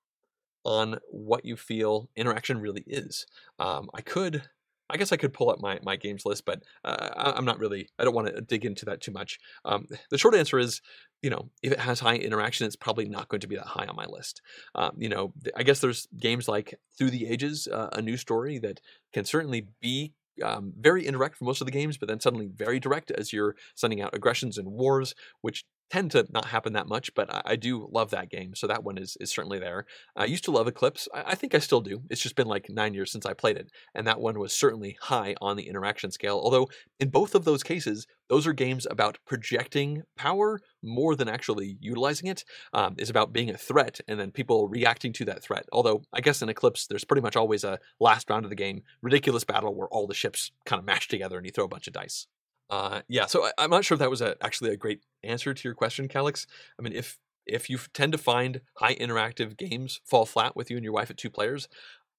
on 0.63 0.97
what 1.11 1.45
you 1.45 1.55
feel 1.55 2.09
interaction 2.16 2.59
really 2.59 2.84
is. 2.88 3.28
Um, 3.59 3.89
I 3.93 4.01
could 4.01 4.49
I 4.90 4.98
guess 4.98 5.12
I 5.12 5.18
could 5.18 5.34
pull 5.34 5.50
up 5.50 5.60
my, 5.60 5.80
my 5.84 5.96
games 5.96 6.26
list, 6.26 6.46
but 6.46 6.64
uh, 6.84 7.34
I, 7.36 7.38
am 7.38 7.46
not 7.46 7.60
really, 7.60 7.90
I 7.98 8.04
don't 8.04 8.16
want 8.16 8.28
to 8.28 8.42
dig 8.42 8.66
into 8.66 8.86
that 8.86 9.02
too 9.02 9.12
much. 9.12 9.40
Um, 9.64 9.88
the 10.10 10.18
short 10.18 10.36
answer 10.36 10.60
is, 10.60 10.82
you 11.22 11.30
know, 11.30 11.50
if 11.64 11.72
it 11.72 11.80
has 11.80 12.00
high 12.00 12.16
interaction, 12.16 12.68
it's 12.68 12.76
probably 12.76 13.10
not 13.10 13.28
going 13.30 13.42
to 13.42 13.48
be 13.48 13.56
that 13.56 13.66
high 13.66 13.86
on 13.86 13.96
my 13.96 14.06
list. 14.06 14.42
Um, 14.76 14.92
you 14.98 15.10
know, 15.10 15.34
I 15.56 15.64
guess 15.64 15.80
there's 15.80 16.08
games 16.18 16.48
like 16.48 16.80
Through 16.98 17.10
the 17.10 17.28
Ages, 17.28 17.68
uh, 17.68 17.90
a 17.94 18.02
new 18.02 18.18
story 18.18 18.60
that 18.60 18.80
can 19.12 19.26
certainly 19.26 19.68
be 19.82 20.14
um, 20.44 20.74
very 20.78 21.08
indirect 21.08 21.38
for 21.38 21.46
most 21.46 21.62
of 21.62 21.66
the 21.66 21.72
games, 21.72 21.98
but 21.98 22.08
then 22.10 22.20
suddenly 22.20 22.48
very 22.48 22.80
direct 22.80 23.12
as 23.12 23.32
you're 23.34 23.56
sending 23.74 24.02
out 24.02 24.14
aggressions 24.14 24.58
and 24.58 24.68
wars, 24.68 25.16
which 25.42 25.66
tend 25.90 26.12
to 26.12 26.26
not 26.32 26.46
happen 26.46 26.74
that 26.74 26.88
much, 26.88 27.14
but 27.14 27.34
I, 27.34 27.42
I, 27.46 27.56
do 27.56 27.88
love 27.92 28.10
that 28.12 28.30
game. 28.30 28.56
So 28.56 28.68
that 28.68 28.84
one 28.84 28.98
is 28.98 29.18
is 29.20 29.32
certainly 29.32 29.60
there. 29.60 29.86
I 30.16 30.26
used 30.26 30.44
to 30.46 30.52
love 30.52 30.68
Eclipse. 30.68 31.08
I, 31.14 31.24
I, 31.28 31.36
think 31.36 31.54
I 31.54 31.60
still 31.60 31.82
do. 31.82 32.04
It's 32.10 32.22
just 32.22 32.36
been 32.36 32.48
like 32.48 32.70
nine 32.70 32.94
years 32.94 33.12
since 33.12 33.26
I 33.26 33.34
played 33.34 33.58
it, 33.58 33.72
and 33.94 34.08
that 34.08 34.20
one 34.20 34.40
was 34.40 34.54
certainly 34.54 34.98
high 35.02 35.36
on 35.42 35.58
the 35.58 35.68
interaction 35.68 36.12
scale. 36.12 36.40
Although 36.44 36.70
in 37.00 37.10
both 37.10 37.36
of 37.36 37.46
those 37.46 37.64
cases, 37.64 38.08
those 38.30 38.48
are 38.48 38.54
games 38.54 38.88
about 38.90 39.20
projecting 39.28 40.04
power 40.18 40.60
more 40.82 41.16
than 41.16 41.30
actually 41.30 41.78
utilizing 41.80 42.28
it. 42.28 42.44
Um, 42.74 42.96
is 42.98 43.10
about 43.10 43.34
being 43.34 43.50
a 43.50 43.58
threat 43.58 44.00
and 44.08 44.20
then 44.20 44.32
people 44.32 44.68
reacting 44.68 45.14
to 45.14 45.26
that 45.26 45.44
threat. 45.44 45.66
Although 45.72 46.04
I 46.14 46.22
guess 46.22 46.42
in 46.42 46.50
Eclipse, 46.50 46.88
there's 46.88 47.06
pretty 47.06 47.22
much 47.22 47.36
always 47.36 47.64
a 47.64 47.80
last 48.00 48.30
round 48.30 48.46
of 48.46 48.50
the 48.50 48.56
game 48.56 48.82
ridiculous 49.02 49.44
battle 49.44 49.76
where 49.76 49.88
all 49.90 50.08
the 50.08 50.14
ships 50.14 50.52
kind 50.66 50.80
of 50.80 50.86
mash 50.86 51.08
together 51.08 51.38
and 51.38 51.46
you 51.46 51.52
throw 51.52 51.66
a 51.66 51.70
bunch 51.70 51.88
of 51.88 51.94
dice. 51.94 52.28
Uh, 52.70 53.01
yeah, 53.07 53.26
so 53.26 53.47
I, 53.57 53.63
am 53.63 53.70
not 53.70 53.86
sure 53.86 53.95
if 53.95 53.99
that 53.99 54.09
was 54.09 54.22
a, 54.22 54.36
actually 54.41 54.72
a 54.72 54.78
great 54.78 55.01
answer 55.24 55.53
to 55.53 55.68
your 55.68 55.76
question, 55.76 56.07
Calix. 56.07 56.47
I 56.80 56.82
mean, 56.82 56.93
if 56.93 57.20
if 57.45 57.70
you 57.70 57.78
tend 57.93 58.11
to 58.11 58.18
find 58.18 58.61
high 58.78 58.95
interactive 58.95 59.55
games 59.55 60.01
fall 60.03 60.26
flat 60.26 60.55
with 60.55 60.72
you 60.72 60.78
and 60.78 60.84
your 60.84 60.93
wife 60.93 61.11
at 61.11 61.18
two 61.18 61.30
players, 61.30 61.68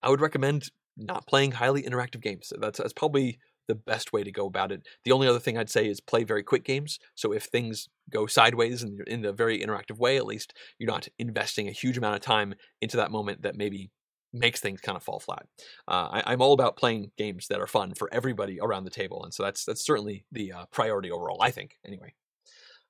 I 0.03 0.11
would 0.11 0.21
recommend 0.21 0.71
not 0.97 1.27
playing 1.27 1.53
highly 1.53 1.83
interactive 1.83 2.21
games. 2.21 2.53
That's 2.59 2.79
that's 2.79 2.93
probably 2.93 3.39
the 3.69 3.75
best 3.75 4.13
way 4.13 4.23
to 4.23 4.31
go 4.31 4.47
about 4.47 4.73
it. 4.73 4.87
The 5.05 5.13
only 5.13 5.27
other 5.27 5.41
thing 5.41 5.59
I'd 5.59 5.71
say 5.71 5.89
is 5.89 6.01
play 6.01 6.25
very 6.25 6.43
quick 6.43 6.65
games. 6.65 7.01
So 7.17 7.33
if 7.33 7.45
things 7.45 7.89
go 8.11 8.27
sideways 8.27 8.85
in, 8.85 9.01
in 9.07 9.25
a 9.25 9.33
very 9.33 9.61
interactive 9.61 9.99
way, 9.99 10.17
at 10.17 10.27
least 10.27 10.55
you're 10.79 10.91
not 10.91 11.09
investing 11.19 11.67
a 11.67 11.73
huge 11.73 11.99
amount 11.99 12.15
of 12.15 12.21
time 12.21 12.55
into 12.81 12.97
that 12.97 13.11
moment 13.11 13.43
that 13.43 13.57
maybe 13.57 13.91
makes 14.39 14.61
things 14.61 14.81
kind 14.81 14.97
of 14.97 15.03
fall 15.03 15.21
flat. 15.21 15.47
Uh, 15.89 16.23
I, 16.25 16.33
am 16.33 16.43
all 16.43 16.53
about 16.53 16.77
playing 16.77 17.11
games 17.17 17.49
that 17.49 17.61
are 17.61 17.67
fun 17.67 17.95
for 17.95 18.13
everybody 18.13 18.59
around 18.61 18.85
the 18.85 18.91
table, 18.91 19.25
and 19.25 19.33
so 19.33 19.43
that's 19.43 19.65
that's 19.65 19.85
certainly 19.85 20.25
the 20.33 20.53
uh, 20.53 20.65
priority 20.71 21.11
overall. 21.11 21.43
I 21.43 21.51
think, 21.51 21.79
anyway. 21.87 22.15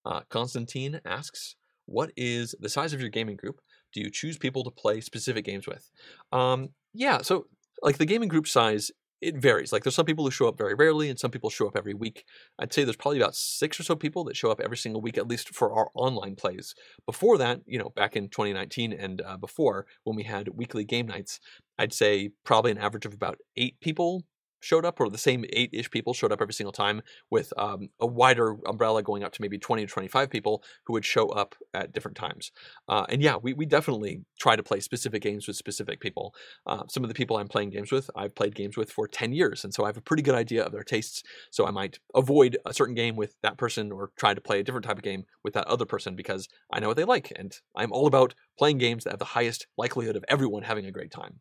Uh, 0.05 0.20
Constantine 0.28 1.01
asks, 1.05 1.57
"What 1.86 2.12
is 2.16 2.55
the 2.61 2.68
size 2.68 2.92
of 2.92 3.01
your 3.01 3.11
gaming 3.11 3.36
group? 3.36 3.61
Do 3.92 4.01
you 4.01 4.11
choose 4.11 4.38
people 4.38 4.64
to 4.64 4.70
play 4.70 5.01
specific 5.01 5.44
games 5.44 5.66
with?" 5.66 5.90
Um, 6.32 6.70
yeah, 6.94 7.22
so 7.22 7.47
like 7.82 7.99
the 7.99 8.07
gaming 8.07 8.28
group 8.28 8.47
size 8.47 8.90
it 9.20 9.36
varies. 9.36 9.72
Like 9.72 9.82
there's 9.82 9.94
some 9.94 10.06
people 10.06 10.24
who 10.24 10.30
show 10.30 10.48
up 10.48 10.58
very 10.58 10.74
rarely, 10.74 11.08
and 11.08 11.18
some 11.18 11.30
people 11.30 11.50
show 11.50 11.66
up 11.66 11.76
every 11.76 11.94
week. 11.94 12.24
I'd 12.58 12.72
say 12.72 12.84
there's 12.84 12.96
probably 12.96 13.20
about 13.20 13.34
six 13.34 13.80
or 13.80 13.82
so 13.82 13.96
people 13.96 14.24
that 14.24 14.36
show 14.36 14.50
up 14.50 14.60
every 14.60 14.76
single 14.76 15.00
week, 15.00 15.18
at 15.18 15.28
least 15.28 15.54
for 15.54 15.72
our 15.72 15.88
online 15.94 16.36
plays. 16.36 16.74
Before 17.06 17.38
that, 17.38 17.60
you 17.66 17.78
know, 17.78 17.90
back 17.90 18.16
in 18.16 18.28
2019 18.28 18.92
and 18.92 19.22
uh, 19.22 19.36
before, 19.36 19.86
when 20.04 20.16
we 20.16 20.24
had 20.24 20.48
weekly 20.48 20.84
game 20.84 21.06
nights, 21.06 21.40
I'd 21.78 21.92
say 21.92 22.30
probably 22.44 22.72
an 22.72 22.78
average 22.78 23.06
of 23.06 23.14
about 23.14 23.38
eight 23.56 23.80
people 23.80 24.24
showed 24.66 24.84
up, 24.84 25.00
or 25.00 25.08
the 25.08 25.16
same 25.16 25.44
eight 25.50 25.70
ish 25.72 25.90
people 25.90 26.12
showed 26.12 26.32
up 26.32 26.42
every 26.42 26.52
single 26.52 26.72
time, 26.72 27.02
with 27.30 27.52
um, 27.56 27.88
a 28.00 28.06
wider 28.06 28.56
umbrella 28.66 29.02
going 29.02 29.22
up 29.22 29.32
to 29.32 29.40
maybe 29.40 29.58
20 29.58 29.86
to 29.86 29.92
25 29.92 30.28
people 30.28 30.62
who 30.84 30.92
would 30.92 31.04
show 31.04 31.28
up 31.28 31.54
at 31.72 31.92
different 31.92 32.16
times. 32.16 32.50
Uh, 32.88 33.06
and 33.08 33.22
yeah, 33.22 33.36
we, 33.36 33.52
we 33.54 33.64
definitely 33.64 34.22
try 34.40 34.56
to 34.56 34.62
play 34.62 34.80
specific 34.80 35.22
games 35.22 35.46
with 35.46 35.56
specific 35.56 36.00
people. 36.00 36.34
Uh, 36.66 36.82
some 36.88 37.04
of 37.04 37.08
the 37.08 37.14
people 37.14 37.36
I'm 37.36 37.48
playing 37.48 37.70
games 37.70 37.92
with, 37.92 38.10
I've 38.16 38.34
played 38.34 38.54
games 38.54 38.76
with 38.76 38.90
for 38.90 39.06
10 39.06 39.32
years, 39.32 39.64
and 39.64 39.72
so 39.72 39.84
I 39.84 39.88
have 39.88 39.96
a 39.96 40.02
pretty 40.02 40.22
good 40.22 40.34
idea 40.34 40.64
of 40.64 40.72
their 40.72 40.82
tastes. 40.82 41.22
So 41.50 41.66
I 41.66 41.70
might 41.70 42.00
avoid 42.14 42.58
a 42.66 42.74
certain 42.74 42.94
game 42.94 43.14
with 43.14 43.36
that 43.42 43.58
person 43.58 43.92
or 43.92 44.10
try 44.16 44.34
to 44.34 44.40
play 44.40 44.58
a 44.58 44.64
different 44.64 44.84
type 44.84 44.98
of 44.98 45.04
game 45.04 45.24
with 45.44 45.54
that 45.54 45.68
other 45.68 45.86
person 45.86 46.16
because 46.16 46.48
I 46.72 46.80
know 46.80 46.88
what 46.88 46.96
they 46.96 47.04
like, 47.04 47.32
and 47.36 47.56
I'm 47.76 47.92
all 47.92 48.06
about 48.06 48.34
playing 48.58 48.78
games 48.78 49.04
that 49.04 49.10
have 49.10 49.20
the 49.20 49.24
highest 49.26 49.66
likelihood 49.78 50.16
of 50.16 50.24
everyone 50.28 50.64
having 50.64 50.86
a 50.86 50.90
great 50.90 51.12
time. 51.12 51.40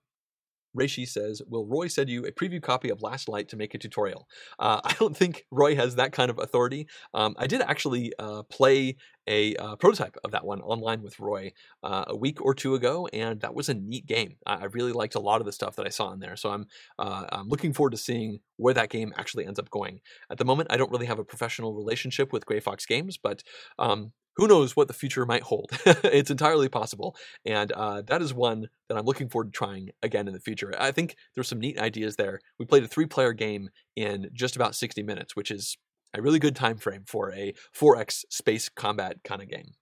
Reishi 0.76 1.08
says, 1.08 1.42
Will 1.48 1.66
Roy 1.66 1.88
send 1.88 2.10
you 2.10 2.26
a 2.26 2.32
preview 2.32 2.62
copy 2.62 2.90
of 2.90 3.02
Last 3.02 3.30
Light 3.30 3.50
to 3.50 3.56
make 3.56 3.74
a 3.74 3.78
tutorial? 3.78 4.28
Uh, 4.60 4.82
I 4.84 4.94
don't 4.94 5.16
think 5.16 5.46
Roy 5.52 5.76
has 5.76 5.96
that 5.96 6.12
kind 6.12 6.30
of 6.30 6.40
authority. 6.40 6.88
Um, 7.14 7.36
I 7.38 7.48
did 7.48 7.62
actually 7.62 8.14
uh, 8.20 8.44
play 8.44 8.98
a 9.28 9.56
uh, 9.56 9.76
prototype 9.76 10.18
of 10.24 10.32
that 10.32 10.46
one 10.46 10.62
online 10.62 11.02
with 11.02 11.20
Roy 11.20 11.52
uh, 11.84 12.06
a 12.08 12.16
week 12.16 12.42
or 12.42 12.54
two 12.54 12.76
ago, 12.76 13.08
and 13.14 13.40
that 13.42 13.56
was 13.56 13.70
a 13.70 13.74
neat 13.74 14.06
game. 14.06 14.36
I, 14.46 14.56
I, 14.56 14.64
really 14.66 14.92
liked 14.92 15.16
a 15.16 15.20
lot 15.20 15.42
of 15.42 15.46
the 15.46 15.52
stuff 15.52 15.76
that 15.76 15.86
I 15.86 15.90
saw 15.90 16.12
in 16.12 16.20
there, 16.20 16.36
so 16.36 16.52
I'm, 16.52 16.68
uh, 17.00 17.26
I'm 17.30 17.48
looking 17.48 17.74
forward 17.74 17.92
to 17.92 17.98
seeing 17.98 18.40
where 18.58 18.74
that 18.74 18.90
game 18.90 19.14
actually 19.18 19.46
ends 19.46 19.60
up 19.60 19.70
going. 19.70 20.00
At 20.30 20.38
the 20.38 20.46
moment, 20.46 20.72
I 20.72 20.78
don't 20.78 20.92
really 20.92 21.06
have 21.08 21.20
a 21.20 21.24
professional 21.24 21.74
relationship 21.74 22.32
with 22.32 22.46
Grey 22.46 22.60
Fox 22.60 22.86
Games, 22.86 23.18
but 23.18 23.44
um, 23.80 24.12
who 24.38 24.48
knows 24.48 24.76
what 24.76 24.88
the 24.88 24.94
future 24.94 25.26
might 25.26 25.44
hold? 25.44 25.70
it's 25.86 26.32
entirely 26.32 26.70
possible, 26.70 27.16
and 27.46 27.72
uh, 27.72 28.02
that 28.04 28.22
is 28.22 28.34
one 28.34 28.68
that 28.90 28.98
I'm 28.98 29.06
looking 29.06 29.30
forward 29.30 29.54
to 29.54 29.58
trying 29.58 29.92
again 30.04 30.28
in 30.28 30.34
the 30.34 30.40
future. 30.40 30.74
I 30.78 30.92
think 30.92 31.16
there's 31.34 31.48
some 31.48 31.60
neat 31.60 31.80
ideas 31.80 32.16
there. 32.16 32.40
We 32.60 32.66
played 32.66 32.84
a 32.84 32.88
three-player 32.88 33.34
game 33.34 33.70
in 33.96 34.30
just 34.34 34.56
about 34.56 34.76
60 34.76 35.04
minutes, 35.04 35.36
which 35.36 35.52
is 35.52 35.78
a 36.16 36.22
really 36.22 36.40
good 36.40 36.56
time 36.56 36.78
frame 36.78 37.04
for 37.06 37.32
a 37.34 37.54
4x 37.78 38.26
space 38.30 38.70
combat 38.70 39.18
kind 39.24 39.42
of 39.42 39.50
game. 39.50 39.74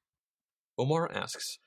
Omar 0.77 1.11
asks, 1.11 1.59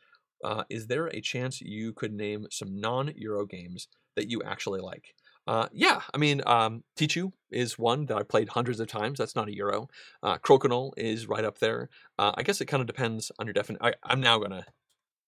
uh, 0.45 0.65
"Is 0.69 0.87
there 0.87 1.07
a 1.07 1.21
chance 1.21 1.61
you 1.61 1.93
could 1.93 2.13
name 2.13 2.47
some 2.51 2.81
non-Euro 2.81 3.47
games 3.47 3.89
that 4.17 4.29
you 4.31 4.43
actually 4.43 4.81
like?" 4.81 5.15
Uh, 5.47 5.69
yeah, 5.73 6.03
I 6.13 6.19
mean, 6.19 6.43
um, 6.45 6.83
Tichu 6.99 7.33
is 7.51 7.79
one 7.79 8.07
that 8.07 8.17
I've 8.17 8.29
played 8.29 8.49
hundreds 8.49 8.81
of 8.81 8.89
times. 8.89 9.19
That's 9.19 9.37
not 9.37 9.49
a 9.49 9.55
Euro. 9.55 9.89
Uh, 10.23 10.39
Crokinole 10.39 10.93
is 10.97 11.29
right 11.29 11.45
up 11.45 11.59
there. 11.59 11.89
Uh, 12.19 12.33
I 12.35 12.43
guess 12.43 12.61
it 12.61 12.67
kind 12.67 12.81
of 12.81 12.89
depends 12.89 13.31
on 13.39 13.47
your 13.47 13.53
definition. 13.53 13.95
I'm 14.03 14.21
now 14.21 14.39
going 14.39 14.51
to 14.51 14.65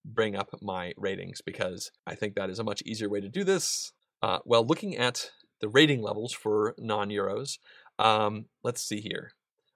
bring 0.05 0.35
up 0.35 0.49
my 0.61 0.93
ratings 0.97 1.41
because 1.41 1.91
I 2.05 2.15
think 2.15 2.35
that 2.35 2.49
is 2.49 2.59
a 2.59 2.63
much 2.63 2.81
easier 2.81 3.09
way 3.09 3.21
to 3.21 3.29
do 3.29 3.43
this. 3.45 3.93
Uh, 4.21 4.39
well, 4.43 4.65
looking 4.65 4.97
at 4.97 5.31
the 5.61 5.69
rating 5.69 6.01
levels 6.01 6.33
for 6.33 6.75
non 6.77 7.09
Euros, 7.09 7.57
um, 7.99 8.45
let's 8.63 8.81
see 8.81 9.01
here. 9.01 9.33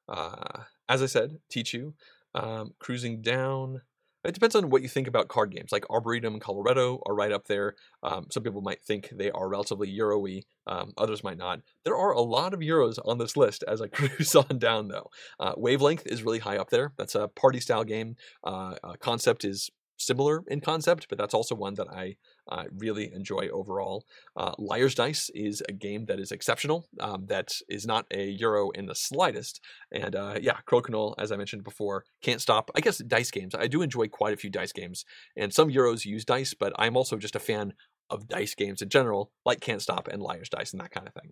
Uh, 0.10 0.64
as 0.90 1.02
I 1.02 1.06
said, 1.06 1.38
Tichu, 1.52 1.94
um, 2.34 2.72
cruising 2.80 3.22
down. 3.22 3.82
It 4.24 4.34
depends 4.34 4.56
on 4.56 4.70
what 4.70 4.82
you 4.82 4.88
think 4.88 5.10
about 5.10 5.28
card 5.28 5.54
games. 5.54 5.74
Like 5.74 5.90
Arboretum 5.90 6.36
and 6.36 6.42
Coloretto 6.42 7.02
are 7.06 7.14
right 7.14 7.32
up 7.32 7.48
there. 7.48 7.76
Um, 8.04 8.28
some 8.32 8.42
people 8.42 8.62
might 8.62 8.82
think 8.82 9.10
they 9.12 9.30
are 9.32 9.50
relatively 9.50 9.90
Euro-y. 9.90 10.44
Um, 10.66 10.94
others 10.98 11.26
might 11.26 11.38
not. 11.38 11.60
There 11.84 11.98
are 11.98 12.14
a 12.14 12.22
lot 12.22 12.54
of 12.54 12.62
Euros 12.62 12.98
on 13.04 13.18
this 13.18 13.36
list 13.36 13.66
as 13.68 13.82
I 13.82 13.88
cruise 13.92 14.34
on 14.34 14.60
down, 14.60 14.88
though. 14.88 15.10
Uh, 15.42 15.54
Wavelength 15.58 16.08
is 16.08 16.24
really 16.24 16.40
high 16.40 16.58
up 16.58 16.70
there. 16.70 16.94
That's 16.98 17.16
a 17.16 17.28
party-style 17.28 17.84
game. 17.84 18.16
Uh, 18.46 18.76
uh, 18.82 18.94
concept 18.98 19.44
is 19.44 19.70
similar 20.06 20.44
in 20.48 20.62
concept, 20.62 21.08
but 21.10 21.18
that's 21.18 21.34
also 21.34 21.56
one 21.56 21.76
that 21.76 21.88
I 21.90 22.16
uh, 22.50 22.66
really 22.78 23.12
enjoy 23.14 23.50
overall. 23.52 24.06
Uh, 24.36 24.54
Liar's 24.58 24.96
Dice 24.96 25.30
is 25.34 25.62
a 25.68 25.74
game 25.74 26.06
that 26.06 26.20
is 26.20 26.32
exceptional, 26.32 26.86
um, 27.00 27.26
that 27.28 27.54
is 27.70 27.86
not 27.86 28.06
a 28.12 28.26
Euro 28.40 28.72
in 28.72 28.86
the 28.86 28.96
slightest. 28.96 29.62
And 29.92 30.16
uh, 30.16 30.36
yeah, 30.42 30.58
Crokinole, 30.68 31.16
as 31.18 31.32
I 31.32 31.38
mentioned 31.38 31.64
before, 31.64 32.06
can't 32.22 32.42
stop. 32.42 32.72
I 32.76 32.82
guess 32.82 32.98
dice 32.98 33.32
games. 33.32 33.56
I 33.56 33.68
do 33.68 33.82
enjoy 33.82 34.08
quite 34.08 34.34
a 34.34 34.38
few 34.38 34.50
dice 34.50 34.74
games, 34.74 35.06
and 35.36 35.54
some 35.54 35.70
Euros 35.70 36.06
use 36.06 36.26
dice, 36.26 36.54
but 36.54 36.74
I'm 36.78 36.98
also 36.98 37.18
just 37.18 37.36
a 37.36 37.40
fan 37.40 37.74
of 38.10 38.28
dice 38.28 38.56
games 38.56 38.82
in 38.82 38.90
general, 38.90 39.32
like 39.46 39.60
Can't 39.60 39.82
Stop 39.82 40.08
and 40.08 40.22
Liar's 40.22 40.50
Dice 40.50 40.72
and 40.72 40.82
that 40.82 40.92
kind 40.92 41.08
of 41.08 41.14
thing. 41.14 41.32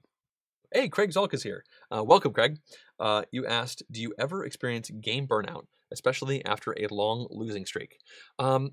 Hey, 0.74 0.88
Craig 0.88 1.12
Zolk 1.12 1.34
is 1.34 1.44
here. 1.44 1.66
Uh, 1.94 2.04
welcome, 2.04 2.32
Craig. 2.32 2.58
Uh, 3.00 3.24
you 3.32 3.46
asked, 3.46 3.84
do 3.92 4.02
you 4.02 4.14
ever 4.18 4.46
experience 4.46 4.90
game 4.90 5.28
burnout, 5.28 5.66
especially 5.92 6.44
after 6.46 6.76
a 6.78 6.88
long 6.94 7.28
losing 7.30 7.66
streak? 7.66 7.98
Um, 8.40 8.72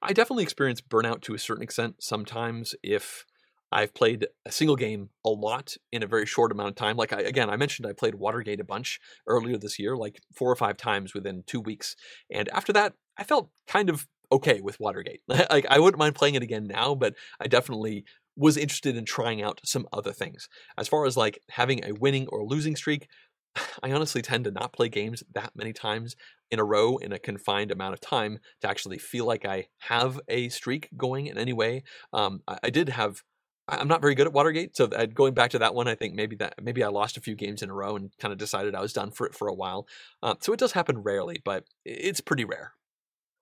I 0.00 0.12
definitely 0.12 0.44
experience 0.44 0.80
burnout 0.80 1.22
to 1.22 1.34
a 1.34 1.38
certain 1.38 1.62
extent 1.62 1.96
sometimes 2.00 2.74
if 2.82 3.24
I've 3.72 3.94
played 3.94 4.26
a 4.44 4.52
single 4.52 4.76
game 4.76 5.08
a 5.24 5.30
lot 5.30 5.76
in 5.90 6.02
a 6.02 6.06
very 6.06 6.26
short 6.26 6.52
amount 6.52 6.68
of 6.68 6.74
time. 6.74 6.96
Like 6.96 7.12
I, 7.12 7.20
again, 7.20 7.48
I 7.48 7.56
mentioned 7.56 7.86
I 7.86 7.94
played 7.94 8.14
Watergate 8.14 8.60
a 8.60 8.64
bunch 8.64 9.00
earlier 9.26 9.56
this 9.56 9.78
year, 9.78 9.96
like 9.96 10.20
four 10.34 10.52
or 10.52 10.56
five 10.56 10.76
times 10.76 11.14
within 11.14 11.42
two 11.46 11.60
weeks. 11.60 11.96
And 12.30 12.50
after 12.50 12.72
that, 12.74 12.92
I 13.16 13.24
felt 13.24 13.48
kind 13.66 13.88
of 13.88 14.06
okay 14.30 14.60
with 14.60 14.78
Watergate. 14.78 15.22
like 15.26 15.66
I 15.70 15.78
wouldn't 15.78 15.98
mind 15.98 16.14
playing 16.14 16.34
it 16.34 16.42
again 16.42 16.66
now, 16.66 16.94
but 16.94 17.14
I 17.40 17.48
definitely 17.48 18.04
was 18.36 18.56
interested 18.56 18.96
in 18.96 19.04
trying 19.04 19.42
out 19.42 19.60
some 19.64 19.86
other 19.92 20.12
things. 20.12 20.48
As 20.76 20.88
far 20.88 21.06
as 21.06 21.16
like 21.16 21.40
having 21.50 21.84
a 21.84 21.92
winning 21.92 22.28
or 22.28 22.44
losing 22.44 22.76
streak, 22.76 23.08
I 23.82 23.92
honestly 23.92 24.22
tend 24.22 24.44
to 24.44 24.50
not 24.50 24.72
play 24.72 24.88
games 24.88 25.22
that 25.34 25.52
many 25.54 25.72
times 25.72 26.16
in 26.50 26.58
a 26.58 26.64
row 26.64 26.98
in 26.98 27.12
a 27.12 27.18
confined 27.18 27.70
amount 27.70 27.94
of 27.94 28.00
time 28.00 28.38
to 28.60 28.68
actually 28.68 28.98
feel 28.98 29.24
like 29.24 29.44
I 29.44 29.66
have 29.78 30.20
a 30.28 30.48
streak 30.50 30.88
going 30.96 31.26
in 31.26 31.38
any 31.38 31.52
way. 31.52 31.84
Um, 32.12 32.42
I, 32.46 32.58
I, 32.64 32.70
did 32.70 32.90
have. 32.90 33.22
I'm 33.68 33.88
not 33.88 34.00
very 34.00 34.14
good 34.14 34.26
at 34.26 34.32
Watergate, 34.32 34.76
so 34.76 34.88
going 35.14 35.34
back 35.34 35.50
to 35.52 35.58
that 35.60 35.74
one, 35.74 35.86
I 35.86 35.94
think 35.94 36.14
maybe 36.14 36.36
that 36.36 36.54
maybe 36.60 36.82
I 36.82 36.88
lost 36.88 37.16
a 37.16 37.20
few 37.20 37.36
games 37.36 37.62
in 37.62 37.70
a 37.70 37.74
row 37.74 37.96
and 37.96 38.10
kind 38.18 38.32
of 38.32 38.38
decided 38.38 38.74
I 38.74 38.80
was 38.80 38.92
done 38.92 39.12
for 39.12 39.26
it 39.26 39.34
for 39.34 39.48
a 39.48 39.54
while. 39.54 39.86
Uh, 40.22 40.34
so 40.40 40.52
it 40.52 40.58
does 40.58 40.72
happen 40.72 40.98
rarely, 40.98 41.40
but 41.44 41.64
it's 41.84 42.20
pretty 42.20 42.44
rare. 42.44 42.72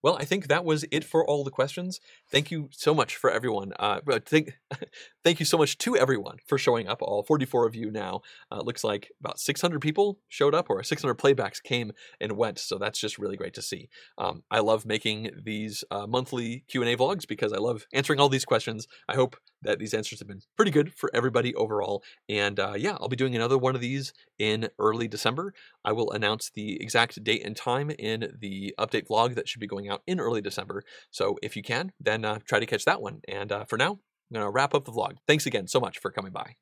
Well, 0.03 0.17
I 0.19 0.25
think 0.25 0.49
that 0.49 0.65
was 0.65 0.85
it 0.91 1.05
for 1.05 1.27
all 1.27 1.45
the 1.45 1.51
questions. 1.51 2.01
Thank 2.31 2.51
you 2.51 2.69
so 2.73 2.95
much 2.95 3.17
for 3.17 3.31
everyone. 3.31 3.73
Uh, 3.79 4.01
thank, 4.25 4.59
thank 5.25 5.41
you 5.41 5.47
so 5.47 5.59
much 5.59 5.79
to 5.79 5.97
everyone 5.97 6.39
for 6.47 6.59
showing 6.59 6.89
up. 6.89 7.03
All 7.03 7.23
44 7.23 7.67
of 7.67 7.75
you 7.75 7.91
now. 7.91 8.23
Uh, 8.51 8.61
looks 8.61 8.85
like 8.85 9.11
about 9.21 9.39
600 9.39 9.81
people 9.81 10.19
showed 10.29 10.55
up, 10.55 10.71
or 10.71 10.83
600 10.83 11.15
playbacks 11.15 11.63
came 11.63 11.93
and 12.21 12.33
went. 12.33 12.59
So 12.59 12.79
that's 12.79 12.99
just 12.99 13.19
really 13.19 13.37
great 13.37 13.55
to 13.55 13.63
see. 13.63 13.89
Um, 14.19 14.43
I 14.51 14.61
love 14.61 14.87
making 14.87 15.31
these 15.43 15.85
uh, 15.91 16.07
monthly 16.07 16.65
Q 16.69 16.83
and 16.83 16.91
A 16.91 16.97
vlogs 16.97 17.27
because 17.27 17.53
I 17.53 17.59
love 17.59 17.87
answering 17.93 18.21
all 18.21 18.29
these 18.29 18.45
questions. 18.45 18.87
I 19.09 19.15
hope 19.15 19.37
that 19.63 19.79
these 19.79 19.95
answers 19.95 20.19
have 20.21 20.29
been 20.29 20.43
pretty 20.57 20.71
good 20.71 20.95
for 20.95 21.11
everybody 21.15 21.55
overall. 21.55 22.03
And 22.29 22.59
uh, 22.59 22.75
yeah, 22.77 22.97
I'll 23.01 23.09
be 23.09 23.17
doing 23.17 23.37
another 23.37 23.59
one 23.59 23.75
of 23.75 23.81
these 23.81 24.13
in 24.39 24.71
early 24.79 25.09
December. 25.09 25.53
I 25.85 25.93
will 25.93 26.11
announce 26.13 26.51
the 26.51 26.81
exact 26.81 27.23
date 27.23 27.45
and 27.45 27.57
time 27.57 27.91
in 27.91 28.37
the 28.41 28.75
update 28.79 29.07
vlog 29.07 29.35
that 29.35 29.49
should 29.49 29.61
be 29.61 29.67
going 29.67 29.89
out 29.89 30.03
in 30.07 30.21
early 30.21 30.41
December. 30.41 30.83
So 31.11 31.39
if 31.43 31.57
you 31.57 31.63
can, 31.63 31.93
then 32.01 32.25
uh, 32.25 32.39
try 32.45 32.59
to 32.59 32.67
catch 32.67 32.85
that 32.87 33.03
one. 33.03 33.21
And 33.29 33.53
uh, 33.53 33.65
for 33.65 33.77
now, 33.77 33.99
I'm 34.31 34.35
going 34.35 34.47
to 34.47 34.51
wrap 34.51 34.75
up 34.75 34.85
the 34.85 34.93
vlog. 34.93 35.17
Thanks 35.27 35.47
again 35.47 35.67
so 35.67 35.81
much 35.81 35.99
for 35.99 36.11
coming 36.11 36.33
by. 36.33 36.55